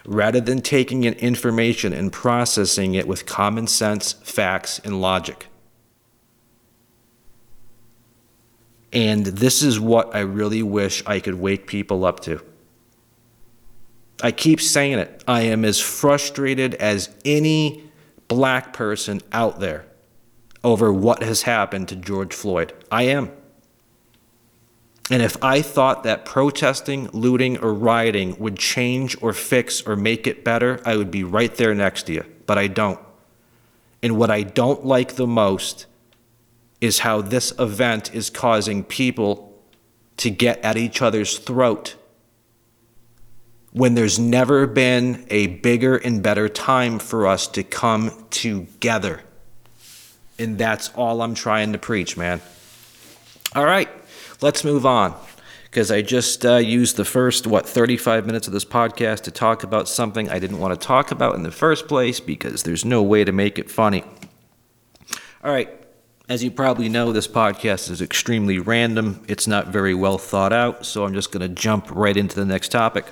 rather 0.05 0.39
than 0.39 0.61
taking 0.61 1.03
in 1.03 1.15
information 1.15 1.91
and 1.91 2.13
processing 2.13 2.93
it 2.93 3.07
with 3.07 3.25
common 3.25 3.67
sense, 3.67 4.13
facts, 4.13 4.79
and 4.79 5.01
logic. 5.01 5.47
And 8.93 9.25
this 9.25 9.61
is 9.61 9.79
what 9.79 10.15
I 10.15 10.19
really 10.19 10.63
wish 10.63 11.03
I 11.05 11.19
could 11.19 11.35
wake 11.35 11.67
people 11.67 12.05
up 12.05 12.21
to. 12.21 12.41
I 14.25 14.31
keep 14.31 14.59
saying 14.59 14.97
it. 14.97 15.23
I 15.27 15.41
am 15.41 15.63
as 15.63 15.79
frustrated 15.79 16.73
as 16.73 17.09
any 17.23 17.83
black 18.27 18.73
person 18.73 19.21
out 19.31 19.59
there 19.59 19.85
over 20.63 20.91
what 20.91 21.21
has 21.21 21.43
happened 21.43 21.89
to 21.89 21.95
George 21.95 22.33
Floyd. 22.33 22.73
I 22.91 23.03
am. 23.03 23.31
And 25.11 25.21
if 25.21 25.37
I 25.43 25.61
thought 25.61 26.05
that 26.05 26.25
protesting, 26.25 27.07
looting, 27.11 27.59
or 27.59 27.71
rioting 27.71 28.35
would 28.39 28.57
change 28.57 29.15
or 29.21 29.31
fix 29.31 29.83
or 29.83 29.95
make 29.95 30.25
it 30.25 30.43
better, 30.43 30.81
I 30.83 30.97
would 30.97 31.11
be 31.11 31.23
right 31.23 31.53
there 31.55 31.75
next 31.75 32.07
to 32.07 32.13
you. 32.13 32.25
But 32.47 32.57
I 32.57 32.65
don't. 32.65 32.99
And 34.01 34.17
what 34.17 34.31
I 34.31 34.41
don't 34.41 34.83
like 34.83 35.17
the 35.17 35.27
most 35.27 35.85
is 36.81 36.97
how 36.97 37.21
this 37.21 37.53
event 37.59 38.11
is 38.15 38.31
causing 38.31 38.83
people 38.83 39.55
to 40.17 40.31
get 40.31 40.65
at 40.65 40.77
each 40.77 41.03
other's 41.03 41.37
throat 41.37 41.95
when 43.75 43.93
there's 43.93 44.17
never 44.17 44.65
been 44.65 45.25
a 45.29 45.47
bigger 45.47 45.97
and 45.97 46.23
better 46.23 46.47
time 46.47 46.97
for 46.97 47.27
us 47.27 47.45
to 47.45 47.61
come 47.61 48.09
together. 48.29 49.19
And 50.39 50.57
that's 50.57 50.87
all 50.95 51.21
I'm 51.21 51.35
trying 51.35 51.73
to 51.73 51.77
preach, 51.77 52.15
man. 52.15 52.39
All 53.53 53.65
right, 53.65 53.89
let's 54.41 54.63
move 54.63 54.85
on. 54.85 55.13
Because 55.65 55.91
I 55.91 56.01
just 56.01 56.45
uh, 56.45 56.55
used 56.55 56.95
the 56.95 57.03
first, 57.03 57.47
what, 57.47 57.67
35 57.67 58.25
minutes 58.25 58.47
of 58.47 58.53
this 58.53 58.63
podcast 58.63 59.23
to 59.23 59.31
talk 59.31 59.63
about 59.63 59.89
something 59.89 60.29
I 60.29 60.39
didn't 60.39 60.59
want 60.59 60.79
to 60.79 60.87
talk 60.87 61.11
about 61.11 61.35
in 61.35 61.43
the 61.43 61.51
first 61.51 61.89
place 61.89 62.21
because 62.21 62.63
there's 62.63 62.85
no 62.85 63.03
way 63.03 63.25
to 63.25 63.33
make 63.33 63.59
it 63.59 63.69
funny. 63.69 64.05
All 65.43 65.51
right, 65.51 65.69
as 66.27 66.43
you 66.43 66.49
probably 66.49 66.89
know, 66.89 67.11
this 67.11 67.27
podcast 67.27 67.89
is 67.91 68.01
extremely 68.01 68.57
random. 68.57 69.23
It's 69.27 69.47
not 69.47 69.67
very 69.67 69.93
well 69.93 70.17
thought 70.17 70.51
out, 70.51 70.85
so 70.85 71.05
I'm 71.05 71.13
just 71.13 71.31
going 71.31 71.47
to 71.47 71.53
jump 71.53 71.87
right 71.91 72.17
into 72.17 72.35
the 72.35 72.45
next 72.45 72.69
topic. 72.69 73.05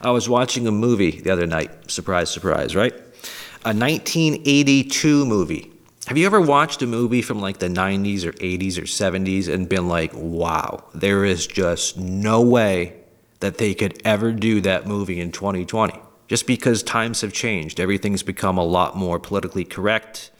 I 0.00 0.10
was 0.10 0.28
watching 0.28 0.66
a 0.66 0.72
movie 0.72 1.20
the 1.20 1.30
other 1.30 1.46
night. 1.46 1.90
Surprise, 1.90 2.28
surprise, 2.30 2.74
right? 2.74 2.92
A 3.64 3.72
1982 3.72 5.24
movie. 5.26 5.72
Have 6.08 6.16
you 6.16 6.26
ever 6.26 6.40
watched 6.40 6.82
a 6.82 6.86
movie 6.86 7.22
from 7.22 7.40
like 7.40 7.58
the 7.58 7.68
90s 7.68 8.24
or 8.24 8.32
80s 8.32 8.78
or 8.78 8.82
70s 8.82 9.52
and 9.52 9.68
been 9.68 9.88
like, 9.88 10.12
wow, 10.14 10.84
there 10.94 11.24
is 11.24 11.46
just 11.46 11.96
no 11.98 12.40
way 12.40 12.94
that 13.40 13.58
they 13.58 13.74
could 13.74 14.00
ever 14.04 14.32
do 14.32 14.60
that 14.62 14.86
movie 14.86 15.20
in 15.20 15.30
2020. 15.30 16.00
Just 16.28 16.46
because 16.46 16.82
times 16.82 17.20
have 17.20 17.32
changed, 17.32 17.78
everything's 17.78 18.22
become 18.22 18.58
a 18.58 18.64
lot 18.64 18.96
more 18.96 19.20
politically 19.20 19.64
correct. 19.64 20.30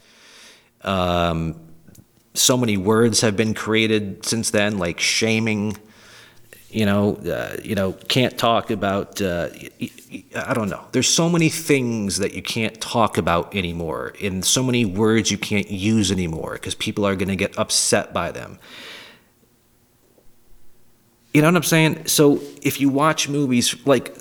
Um, 0.81 1.66
so 2.37 2.57
many 2.57 2.77
words 2.77 3.21
have 3.21 3.35
been 3.35 3.53
created 3.53 4.25
since 4.25 4.51
then, 4.51 4.77
like 4.77 4.99
shaming. 4.99 5.77
You 6.69 6.85
know, 6.85 7.15
uh, 7.15 7.55
you 7.63 7.75
know, 7.75 7.93
can't 7.93 8.37
talk 8.37 8.71
about. 8.71 9.21
Uh, 9.21 9.49
I 10.35 10.53
don't 10.53 10.69
know. 10.69 10.85
There's 10.91 11.07
so 11.07 11.29
many 11.29 11.49
things 11.49 12.17
that 12.17 12.33
you 12.33 12.41
can't 12.41 12.79
talk 12.81 13.17
about 13.17 13.55
anymore, 13.55 14.13
and 14.21 14.43
so 14.43 14.61
many 14.61 14.85
words 14.85 15.31
you 15.31 15.37
can't 15.37 15.71
use 15.71 16.11
anymore 16.11 16.53
because 16.53 16.75
people 16.75 17.05
are 17.05 17.15
going 17.15 17.29
to 17.29 17.35
get 17.35 17.57
upset 17.57 18.13
by 18.13 18.31
them. 18.31 18.59
You 21.33 21.41
know 21.41 21.47
what 21.47 21.55
I'm 21.55 21.63
saying? 21.63 22.07
So 22.07 22.41
if 22.61 22.81
you 22.81 22.89
watch 22.89 23.29
movies 23.29 23.75
like 23.85 24.17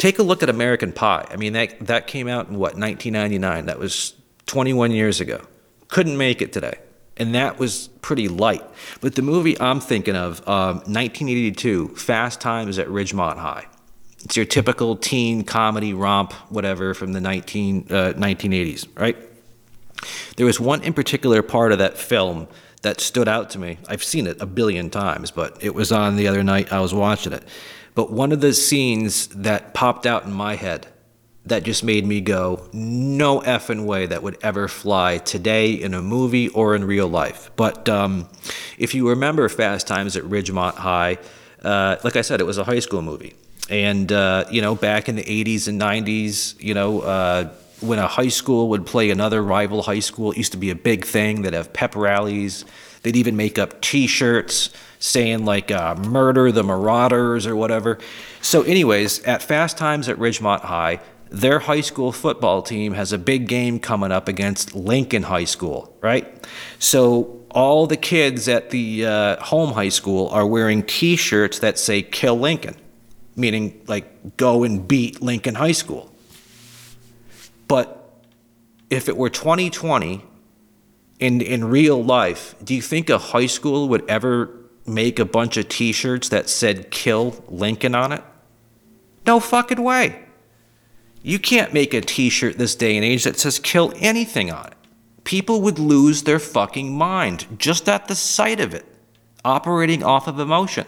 take 0.00 0.18
a 0.18 0.22
look 0.22 0.42
at 0.42 0.48
American 0.48 0.92
Pie. 0.92 1.26
I 1.30 1.36
mean 1.36 1.52
that 1.52 1.78
that 1.86 2.06
came 2.06 2.26
out 2.26 2.48
in 2.48 2.54
what 2.54 2.74
1999. 2.74 3.66
That 3.66 3.78
was 3.78 4.14
21 4.46 4.90
years 4.92 5.20
ago. 5.20 5.42
Couldn't 5.88 6.16
make 6.16 6.42
it 6.42 6.52
today. 6.52 6.78
And 7.20 7.34
that 7.34 7.58
was 7.58 7.88
pretty 8.00 8.28
light. 8.28 8.64
But 9.00 9.14
the 9.14 9.22
movie 9.22 9.60
I'm 9.60 9.78
thinking 9.78 10.16
of, 10.16 10.40
um, 10.48 10.78
1982, 10.78 11.88
Fast 11.88 12.40
Times 12.40 12.78
at 12.78 12.88
Ridgemont 12.88 13.36
High. 13.36 13.66
It's 14.24 14.36
your 14.36 14.46
typical 14.46 14.96
teen 14.96 15.44
comedy 15.44 15.92
romp, 15.92 16.32
whatever, 16.50 16.94
from 16.94 17.12
the 17.12 17.20
19, 17.20 17.86
uh, 17.90 18.12
1980s, 18.16 18.88
right? 18.96 19.16
There 20.36 20.46
was 20.46 20.58
one 20.58 20.82
in 20.82 20.94
particular 20.94 21.42
part 21.42 21.72
of 21.72 21.78
that 21.78 21.98
film 21.98 22.48
that 22.82 23.00
stood 23.00 23.28
out 23.28 23.50
to 23.50 23.58
me. 23.58 23.78
I've 23.86 24.02
seen 24.02 24.26
it 24.26 24.40
a 24.40 24.46
billion 24.46 24.88
times, 24.88 25.30
but 25.30 25.62
it 25.62 25.74
was 25.74 25.92
on 25.92 26.16
the 26.16 26.26
other 26.26 26.42
night 26.42 26.72
I 26.72 26.80
was 26.80 26.94
watching 26.94 27.34
it. 27.34 27.44
But 27.94 28.10
one 28.10 28.32
of 28.32 28.40
the 28.40 28.54
scenes 28.54 29.26
that 29.28 29.74
popped 29.74 30.06
out 30.06 30.24
in 30.24 30.32
my 30.32 30.54
head 30.54 30.86
that 31.50 31.62
just 31.62 31.84
made 31.84 32.04
me 32.04 32.20
go, 32.20 32.68
no 32.72 33.40
effing 33.40 33.84
way 33.84 34.06
that 34.06 34.22
would 34.22 34.38
ever 34.42 34.66
fly 34.66 35.18
today 35.18 35.72
in 35.72 35.94
a 35.94 36.02
movie 36.02 36.48
or 36.48 36.74
in 36.74 36.84
real 36.84 37.08
life. 37.08 37.50
But 37.56 37.88
um, 37.88 38.28
if 38.78 38.94
you 38.94 39.08
remember 39.10 39.48
Fast 39.48 39.86
Times 39.86 40.16
at 40.16 40.24
Ridgemont 40.24 40.74
High, 40.74 41.18
uh, 41.62 41.96
like 42.02 42.16
I 42.16 42.22
said, 42.22 42.40
it 42.40 42.44
was 42.44 42.58
a 42.58 42.64
high 42.64 42.78
school 42.80 43.02
movie. 43.02 43.34
And, 43.68 44.10
uh, 44.10 44.46
you 44.50 44.62
know, 44.62 44.74
back 44.74 45.08
in 45.08 45.16
the 45.16 45.22
80s 45.22 45.68
and 45.68 45.80
90s, 45.80 46.60
you 46.60 46.74
know, 46.74 47.02
uh, 47.02 47.50
when 47.80 47.98
a 47.98 48.06
high 48.06 48.28
school 48.28 48.68
would 48.70 48.86
play 48.86 49.10
another 49.10 49.42
rival 49.42 49.82
high 49.82 50.00
school, 50.00 50.32
it 50.32 50.38
used 50.38 50.52
to 50.52 50.58
be 50.58 50.70
a 50.70 50.74
big 50.74 51.04
thing. 51.04 51.42
They'd 51.42 51.54
have 51.54 51.72
pep 51.72 51.94
rallies. 51.94 52.64
They'd 53.02 53.16
even 53.16 53.36
make 53.36 53.58
up 53.58 53.80
t 53.80 54.06
shirts 54.06 54.70
saying, 54.98 55.44
like, 55.46 55.70
uh, 55.70 55.94
murder 55.94 56.52
the 56.52 56.62
Marauders 56.62 57.46
or 57.46 57.56
whatever. 57.56 57.98
So, 58.42 58.62
anyways, 58.62 59.22
at 59.24 59.42
Fast 59.42 59.78
Times 59.78 60.08
at 60.08 60.18
Ridgemont 60.18 60.60
High, 60.60 61.00
their 61.30 61.60
high 61.60 61.80
school 61.80 62.12
football 62.12 62.60
team 62.60 62.92
has 62.94 63.12
a 63.12 63.18
big 63.18 63.46
game 63.46 63.78
coming 63.78 64.10
up 64.10 64.28
against 64.28 64.74
Lincoln 64.74 65.22
High 65.22 65.44
School, 65.44 65.96
right? 66.00 66.26
So, 66.78 67.36
all 67.52 67.86
the 67.86 67.96
kids 67.96 68.48
at 68.48 68.70
the 68.70 69.06
uh, 69.06 69.42
home 69.42 69.72
high 69.72 69.88
school 69.88 70.28
are 70.28 70.46
wearing 70.46 70.82
t 70.82 71.16
shirts 71.16 71.60
that 71.60 71.78
say 71.78 72.02
Kill 72.02 72.38
Lincoln, 72.38 72.76
meaning, 73.36 73.80
like, 73.86 74.36
go 74.36 74.64
and 74.64 74.86
beat 74.86 75.22
Lincoln 75.22 75.54
High 75.54 75.72
School. 75.72 76.12
But 77.68 77.96
if 78.88 79.08
it 79.08 79.16
were 79.16 79.30
2020 79.30 80.24
in 81.20 81.40
in 81.40 81.64
real 81.64 82.02
life, 82.02 82.56
do 82.62 82.74
you 82.74 82.82
think 82.82 83.08
a 83.08 83.18
high 83.18 83.46
school 83.46 83.88
would 83.88 84.08
ever 84.10 84.50
make 84.86 85.20
a 85.20 85.24
bunch 85.24 85.56
of 85.56 85.68
t-shirts 85.68 86.28
that 86.30 86.48
said 86.48 86.90
kill 86.90 87.44
Lincoln 87.48 87.94
on 87.94 88.12
it? 88.12 88.24
No 89.26 89.38
fucking 89.38 89.82
way. 89.82 90.24
You 91.22 91.38
can't 91.38 91.74
make 91.74 91.92
a 91.92 92.00
t-shirt 92.00 92.56
this 92.56 92.74
day 92.74 92.96
and 92.96 93.04
age 93.04 93.24
that 93.24 93.38
says 93.38 93.58
kill 93.58 93.92
anything 93.96 94.50
on 94.50 94.66
it. 94.66 94.74
People 95.24 95.60
would 95.60 95.78
lose 95.78 96.22
their 96.22 96.38
fucking 96.38 96.96
mind 96.96 97.46
just 97.58 97.88
at 97.88 98.08
the 98.08 98.14
sight 98.14 98.58
of 98.58 98.72
it, 98.72 98.86
operating 99.44 100.02
off 100.02 100.26
of 100.26 100.40
emotion. 100.40 100.86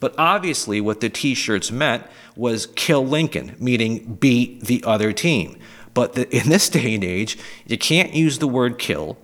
But 0.00 0.14
obviously, 0.16 0.80
what 0.80 1.00
the 1.00 1.10
t 1.10 1.34
shirts 1.34 1.70
meant 1.70 2.06
was 2.34 2.66
kill 2.66 3.06
Lincoln, 3.06 3.56
meaning 3.58 4.14
beat 4.14 4.64
the 4.64 4.82
other 4.86 5.12
team. 5.12 5.58
But 5.92 6.14
the, 6.14 6.34
in 6.34 6.48
this 6.48 6.68
day 6.68 6.94
and 6.94 7.04
age, 7.04 7.36
you 7.66 7.76
can't 7.76 8.14
use 8.14 8.38
the 8.38 8.48
word 8.48 8.78
kill. 8.78 9.18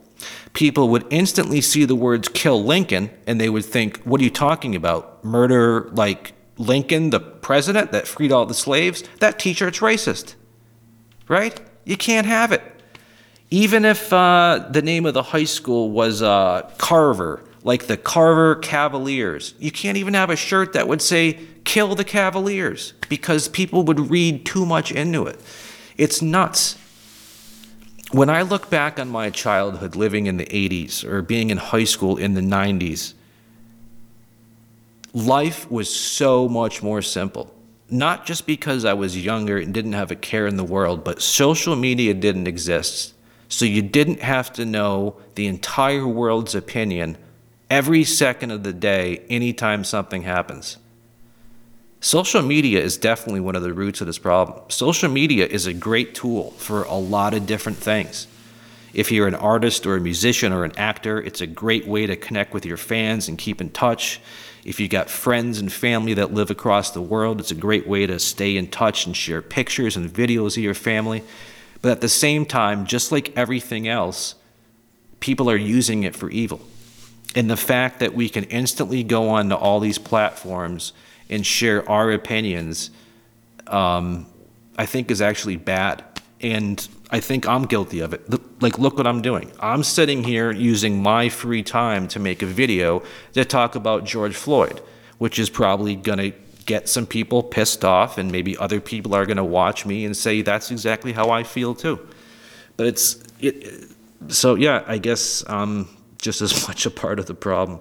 People 0.52 0.88
would 0.88 1.06
instantly 1.10 1.60
see 1.60 1.84
the 1.84 1.94
words 1.94 2.28
kill 2.28 2.62
Lincoln 2.62 3.10
and 3.26 3.40
they 3.40 3.48
would 3.48 3.64
think, 3.64 3.98
what 4.02 4.20
are 4.20 4.24
you 4.24 4.30
talking 4.30 4.74
about? 4.74 5.24
Murder 5.24 5.90
like 5.92 6.32
Lincoln, 6.58 7.10
the 7.10 7.20
president 7.20 7.92
that 7.92 8.06
freed 8.06 8.32
all 8.32 8.46
the 8.46 8.54
slaves? 8.54 9.02
That 9.20 9.38
t 9.38 9.52
shirt's 9.52 9.80
racist. 9.80 10.34
Right? 11.28 11.60
You 11.84 11.96
can't 11.96 12.26
have 12.26 12.52
it. 12.52 12.62
Even 13.50 13.84
if 13.84 14.12
uh, 14.12 14.66
the 14.70 14.82
name 14.82 15.06
of 15.06 15.14
the 15.14 15.22
high 15.22 15.44
school 15.44 15.90
was 15.90 16.22
uh, 16.22 16.70
Carver, 16.78 17.42
like 17.62 17.86
the 17.86 17.96
Carver 17.96 18.56
Cavaliers, 18.56 19.54
you 19.58 19.70
can't 19.70 19.96
even 19.96 20.14
have 20.14 20.30
a 20.30 20.36
shirt 20.36 20.72
that 20.72 20.88
would 20.88 21.00
say 21.00 21.38
kill 21.64 21.94
the 21.94 22.04
Cavaliers 22.04 22.92
because 23.08 23.48
people 23.48 23.82
would 23.84 24.10
read 24.10 24.44
too 24.44 24.66
much 24.66 24.92
into 24.92 25.26
it. 25.26 25.40
It's 25.96 26.20
nuts. 26.20 26.78
When 28.12 28.30
I 28.30 28.42
look 28.42 28.70
back 28.70 28.98
on 28.98 29.08
my 29.08 29.30
childhood 29.30 29.96
living 29.96 30.26
in 30.26 30.36
the 30.36 30.46
80s 30.46 31.04
or 31.04 31.22
being 31.22 31.50
in 31.50 31.58
high 31.58 31.84
school 31.84 32.16
in 32.16 32.34
the 32.34 32.40
90s, 32.40 33.14
life 35.14 35.70
was 35.70 35.94
so 35.94 36.48
much 36.48 36.82
more 36.82 37.00
simple. 37.00 37.54
Not 37.88 38.26
just 38.26 38.46
because 38.46 38.84
I 38.84 38.94
was 38.94 39.24
younger 39.24 39.58
and 39.58 39.72
didn't 39.72 39.92
have 39.92 40.10
a 40.10 40.16
care 40.16 40.46
in 40.46 40.56
the 40.56 40.64
world, 40.64 41.04
but 41.04 41.22
social 41.22 41.76
media 41.76 42.12
didn't 42.12 42.48
exist. 42.48 43.14
So 43.48 43.64
you 43.64 43.82
didn't 43.82 44.20
have 44.20 44.52
to 44.54 44.66
know 44.66 45.16
the 45.36 45.46
entire 45.46 46.06
world's 46.06 46.54
opinion 46.54 47.16
every 47.70 48.04
second 48.04 48.50
of 48.50 48.64
the 48.64 48.72
day 48.72 49.22
anytime 49.30 49.84
something 49.84 50.22
happens. 50.22 50.78
Social 52.00 52.42
media 52.42 52.80
is 52.80 52.98
definitely 52.98 53.40
one 53.40 53.56
of 53.56 53.62
the 53.62 53.72
roots 53.72 54.00
of 54.00 54.06
this 54.06 54.18
problem. 54.18 54.68
Social 54.68 55.08
media 55.08 55.46
is 55.46 55.66
a 55.66 55.72
great 55.72 56.14
tool 56.14 56.50
for 56.52 56.82
a 56.82 56.96
lot 56.96 57.32
of 57.32 57.46
different 57.46 57.78
things. 57.78 58.26
If 58.92 59.10
you're 59.10 59.26
an 59.26 59.34
artist 59.34 59.86
or 59.86 59.96
a 59.96 60.00
musician 60.00 60.52
or 60.52 60.64
an 60.64 60.76
actor, 60.76 61.20
it's 61.20 61.40
a 61.40 61.46
great 61.46 61.86
way 61.86 62.06
to 62.06 62.16
connect 62.16 62.52
with 62.52 62.66
your 62.66 62.76
fans 62.76 63.28
and 63.28 63.38
keep 63.38 63.60
in 63.60 63.70
touch. 63.70 64.20
If 64.64 64.80
you've 64.80 64.90
got 64.90 65.10
friends 65.10 65.58
and 65.58 65.70
family 65.70 66.14
that 66.14 66.32
live 66.32 66.50
across 66.50 66.90
the 66.90 67.02
world, 67.02 67.38
it's 67.38 67.50
a 67.50 67.56
great 67.56 67.86
way 67.86 68.06
to 68.06 68.18
stay 68.18 68.56
in 68.56 68.68
touch 68.68 69.04
and 69.06 69.14
share 69.14 69.42
pictures 69.42 69.96
and 69.96 70.08
videos 70.08 70.56
of 70.56 70.62
your 70.62 70.74
family. 70.74 71.22
But 71.82 71.92
at 71.92 72.00
the 72.00 72.08
same 72.08 72.46
time, 72.46 72.86
just 72.86 73.12
like 73.12 73.36
everything 73.36 73.86
else, 73.86 74.36
people 75.20 75.50
are 75.50 75.56
using 75.56 76.02
it 76.04 76.16
for 76.16 76.30
evil. 76.30 76.62
And 77.34 77.50
the 77.50 77.58
fact 77.58 78.00
that 78.00 78.14
we 78.14 78.30
can 78.30 78.44
instantly 78.44 79.02
go 79.02 79.28
on 79.28 79.50
to 79.50 79.56
all 79.56 79.80
these 79.80 79.98
platforms 79.98 80.94
and 81.28 81.44
share 81.44 81.88
our 81.90 82.10
opinions, 82.12 82.90
um, 83.66 84.26
I 84.78 84.86
think 84.86 85.10
is 85.10 85.20
actually 85.20 85.56
bad. 85.56 86.02
And 86.40 86.86
I 87.14 87.20
think 87.20 87.46
I'm 87.46 87.64
guilty 87.66 88.00
of 88.00 88.12
it. 88.12 88.28
Like, 88.60 88.76
look 88.76 88.96
what 88.96 89.06
I'm 89.06 89.22
doing. 89.22 89.52
I'm 89.60 89.84
sitting 89.84 90.24
here 90.24 90.50
using 90.50 91.00
my 91.00 91.28
free 91.28 91.62
time 91.62 92.08
to 92.08 92.18
make 92.18 92.42
a 92.42 92.46
video 92.46 93.04
to 93.34 93.44
talk 93.44 93.76
about 93.76 94.04
George 94.04 94.34
Floyd, 94.34 94.82
which 95.18 95.38
is 95.38 95.48
probably 95.48 95.94
going 95.94 96.18
to 96.18 96.32
get 96.66 96.88
some 96.88 97.06
people 97.06 97.44
pissed 97.44 97.84
off, 97.84 98.18
and 98.18 98.32
maybe 98.32 98.58
other 98.58 98.80
people 98.80 99.14
are 99.14 99.26
going 99.26 99.36
to 99.36 99.44
watch 99.44 99.86
me 99.86 100.04
and 100.04 100.16
say 100.16 100.42
that's 100.42 100.72
exactly 100.72 101.12
how 101.12 101.30
I 101.30 101.44
feel 101.44 101.72
too. 101.72 102.04
But 102.76 102.88
it's 102.88 103.22
it. 103.38 103.92
So 104.26 104.56
yeah, 104.56 104.82
I 104.84 104.98
guess 104.98 105.44
I'm 105.46 105.88
just 106.20 106.42
as 106.42 106.66
much 106.68 106.84
a 106.84 106.90
part 106.90 107.20
of 107.20 107.26
the 107.26 107.34
problem. 107.34 107.78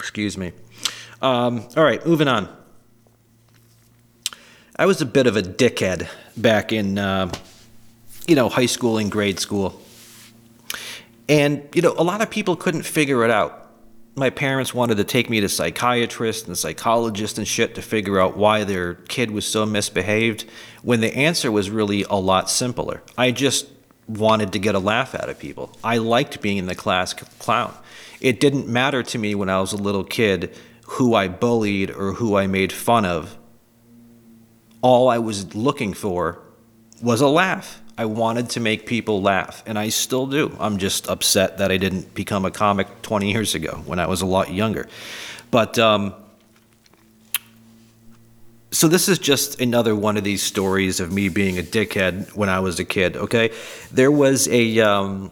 Excuse 0.00 0.36
me. 0.36 0.50
Um, 1.20 1.68
all 1.76 1.84
right, 1.84 2.04
moving 2.04 2.26
on. 2.26 2.48
I 4.74 4.86
was 4.86 5.00
a 5.00 5.06
bit 5.06 5.28
of 5.28 5.36
a 5.36 5.42
dickhead 5.42 6.08
back 6.36 6.72
in, 6.72 6.98
uh, 6.98 7.30
you 8.26 8.34
know, 8.34 8.48
high 8.48 8.66
school 8.66 8.98
and 8.98 9.10
grade 9.10 9.38
school. 9.38 9.80
And, 11.28 11.68
you 11.74 11.82
know, 11.82 11.94
a 11.96 12.04
lot 12.04 12.20
of 12.20 12.30
people 12.30 12.56
couldn't 12.56 12.82
figure 12.82 13.24
it 13.24 13.30
out. 13.30 13.70
My 14.14 14.28
parents 14.28 14.74
wanted 14.74 14.98
to 14.98 15.04
take 15.04 15.30
me 15.30 15.40
to 15.40 15.48
psychiatrists 15.48 16.46
and 16.46 16.56
psychologists 16.58 17.38
and 17.38 17.48
shit 17.48 17.74
to 17.76 17.82
figure 17.82 18.20
out 18.20 18.36
why 18.36 18.64
their 18.64 18.94
kid 18.94 19.30
was 19.30 19.46
so 19.46 19.64
misbehaved, 19.64 20.44
when 20.82 21.00
the 21.00 21.14
answer 21.16 21.50
was 21.50 21.70
really 21.70 22.04
a 22.10 22.16
lot 22.16 22.50
simpler. 22.50 23.02
I 23.16 23.30
just 23.30 23.68
wanted 24.06 24.52
to 24.52 24.58
get 24.58 24.74
a 24.74 24.78
laugh 24.78 25.14
out 25.14 25.28
of 25.28 25.38
people. 25.38 25.74
I 25.82 25.98
liked 25.98 26.42
being 26.42 26.58
in 26.58 26.66
the 26.66 26.74
class 26.74 27.14
clown. 27.14 27.74
It 28.20 28.38
didn't 28.38 28.68
matter 28.68 29.02
to 29.02 29.18
me 29.18 29.34
when 29.34 29.48
I 29.48 29.60
was 29.60 29.72
a 29.72 29.76
little 29.76 30.04
kid 30.04 30.54
who 30.86 31.14
I 31.14 31.28
bullied 31.28 31.90
or 31.90 32.12
who 32.12 32.36
I 32.36 32.46
made 32.46 32.72
fun 32.72 33.04
of. 33.04 33.38
All 34.82 35.08
I 35.08 35.18
was 35.18 35.54
looking 35.54 35.94
for 35.94 36.42
was 37.00 37.20
a 37.20 37.28
laugh. 37.28 37.81
I 38.02 38.04
wanted 38.04 38.50
to 38.50 38.60
make 38.60 38.84
people 38.84 39.22
laugh, 39.22 39.62
and 39.64 39.78
I 39.78 39.88
still 39.90 40.26
do. 40.26 40.56
I'm 40.58 40.78
just 40.78 41.06
upset 41.06 41.58
that 41.58 41.70
I 41.70 41.76
didn't 41.76 42.12
become 42.14 42.44
a 42.44 42.50
comic 42.50 42.88
20 43.02 43.30
years 43.30 43.54
ago 43.54 43.80
when 43.86 44.00
I 44.00 44.08
was 44.08 44.22
a 44.22 44.26
lot 44.26 44.52
younger. 44.52 44.88
But 45.52 45.78
um, 45.78 46.12
so 48.72 48.88
this 48.88 49.08
is 49.08 49.20
just 49.20 49.60
another 49.60 49.94
one 49.94 50.16
of 50.16 50.24
these 50.24 50.42
stories 50.42 50.98
of 50.98 51.12
me 51.12 51.28
being 51.28 51.60
a 51.60 51.62
dickhead 51.62 52.34
when 52.34 52.48
I 52.48 52.58
was 52.58 52.80
a 52.80 52.84
kid. 52.84 53.16
Okay, 53.16 53.52
there 53.92 54.10
was 54.10 54.48
a 54.48 54.80
um, 54.80 55.30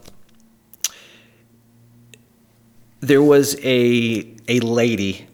there 3.00 3.20
was 3.20 3.56
a 3.64 4.32
a 4.46 4.60
lady, 4.60 5.26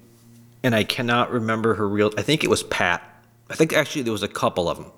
and 0.62 0.74
I 0.74 0.84
cannot 0.84 1.30
remember 1.30 1.74
her 1.74 1.86
real. 1.86 2.14
I 2.16 2.22
think 2.22 2.44
it 2.44 2.48
was 2.48 2.62
Pat. 2.62 3.02
I 3.50 3.56
think 3.56 3.74
actually 3.74 4.04
there 4.04 4.12
was 4.12 4.22
a 4.22 4.28
couple 4.42 4.70
of 4.70 4.78
them, 4.78 4.90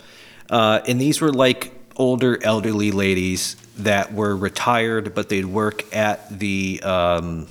uh, 0.51 0.83
and 0.87 1.01
these 1.01 1.21
were 1.21 1.33
like 1.33 1.73
older 1.99 2.39
elderly 2.43 2.93
ladies 2.93 3.57
that 3.77 4.13
were 4.13 4.37
retired, 4.37 5.15
but 5.15 5.29
they'd 5.29 5.47
work 5.47 5.95
at 5.95 6.39
the 6.39 6.81
um, 6.83 7.47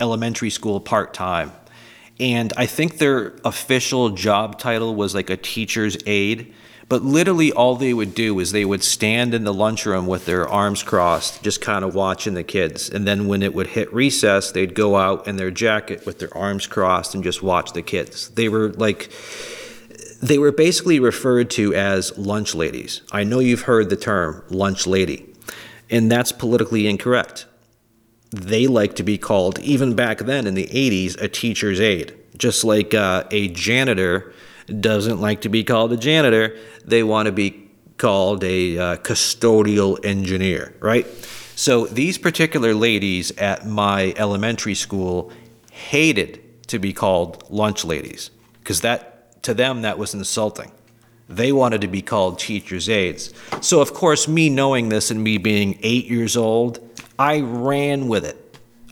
elementary 0.00 0.50
school 0.50 0.80
part 0.80 1.14
time 1.14 1.52
and 2.20 2.52
I 2.56 2.66
think 2.66 2.98
their 2.98 3.34
official 3.44 4.10
job 4.10 4.58
title 4.58 4.94
was 4.94 5.14
like 5.14 5.30
a 5.30 5.36
teacher's 5.36 5.96
aide. 6.06 6.52
But 6.86 7.02
literally, 7.02 7.50
all 7.50 7.76
they 7.76 7.94
would 7.94 8.14
do 8.14 8.38
is 8.40 8.52
they 8.52 8.66
would 8.66 8.84
stand 8.84 9.32
in 9.32 9.44
the 9.44 9.54
lunchroom 9.54 10.06
with 10.06 10.26
their 10.26 10.46
arms 10.46 10.82
crossed, 10.82 11.42
just 11.42 11.62
kind 11.62 11.82
of 11.82 11.94
watching 11.94 12.34
the 12.34 12.44
kids. 12.44 12.90
And 12.90 13.06
then 13.06 13.26
when 13.26 13.42
it 13.42 13.54
would 13.54 13.68
hit 13.68 13.92
recess, 13.92 14.52
they'd 14.52 14.74
go 14.74 14.96
out 14.96 15.26
in 15.26 15.36
their 15.36 15.50
jacket 15.50 16.04
with 16.04 16.18
their 16.18 16.36
arms 16.36 16.66
crossed 16.66 17.14
and 17.14 17.24
just 17.24 17.42
watch 17.42 17.72
the 17.72 17.80
kids. 17.80 18.28
They 18.28 18.50
were 18.50 18.68
like, 18.74 19.10
they 20.26 20.38
were 20.38 20.52
basically 20.52 20.98
referred 21.00 21.50
to 21.50 21.74
as 21.74 22.16
lunch 22.16 22.54
ladies. 22.54 23.02
I 23.12 23.24
know 23.24 23.40
you've 23.40 23.62
heard 23.62 23.90
the 23.90 23.96
term 23.96 24.44
lunch 24.48 24.86
lady, 24.86 25.32
and 25.90 26.10
that's 26.10 26.32
politically 26.32 26.86
incorrect 26.86 27.46
they 28.34 28.66
like 28.66 28.94
to 28.96 29.02
be 29.02 29.16
called, 29.16 29.58
even 29.60 29.94
back 29.94 30.18
then 30.18 30.46
in 30.46 30.54
the 30.54 30.66
80s, 30.66 31.20
a 31.20 31.28
teacher's 31.28 31.80
aide. 31.80 32.14
Just 32.36 32.64
like 32.64 32.92
uh, 32.92 33.24
a 33.30 33.48
janitor 33.48 34.32
doesn't 34.80 35.20
like 35.20 35.42
to 35.42 35.48
be 35.48 35.62
called 35.62 35.92
a 35.92 35.96
janitor, 35.96 36.58
they 36.84 37.02
want 37.02 37.26
to 37.26 37.32
be 37.32 37.70
called 37.96 38.42
a 38.42 38.76
uh, 38.76 38.96
custodial 38.96 40.04
engineer, 40.04 40.74
right? 40.80 41.06
So 41.54 41.86
these 41.86 42.18
particular 42.18 42.74
ladies 42.74 43.30
at 43.32 43.66
my 43.66 44.12
elementary 44.16 44.74
school 44.74 45.30
hated 45.70 46.40
to 46.68 46.80
be 46.80 46.92
called 46.92 47.44
lunch 47.50 47.84
ladies 47.84 48.30
because 48.58 48.80
that 48.80 49.13
to 49.44 49.54
them 49.54 49.82
that 49.82 49.98
was 49.98 50.14
insulting. 50.14 50.72
They 51.28 51.52
wanted 51.52 51.80
to 51.80 51.88
be 51.88 52.02
called 52.02 52.38
teachers' 52.38 52.88
aides. 52.88 53.32
So 53.60 53.80
of 53.80 53.94
course, 53.94 54.28
me 54.28 54.50
knowing 54.50 54.90
this 54.90 55.10
and 55.10 55.22
me 55.22 55.38
being 55.38 55.78
eight 55.82 56.06
years 56.06 56.36
old, 56.36 56.80
I 57.18 57.40
ran 57.40 58.08
with 58.08 58.24
it. 58.24 58.40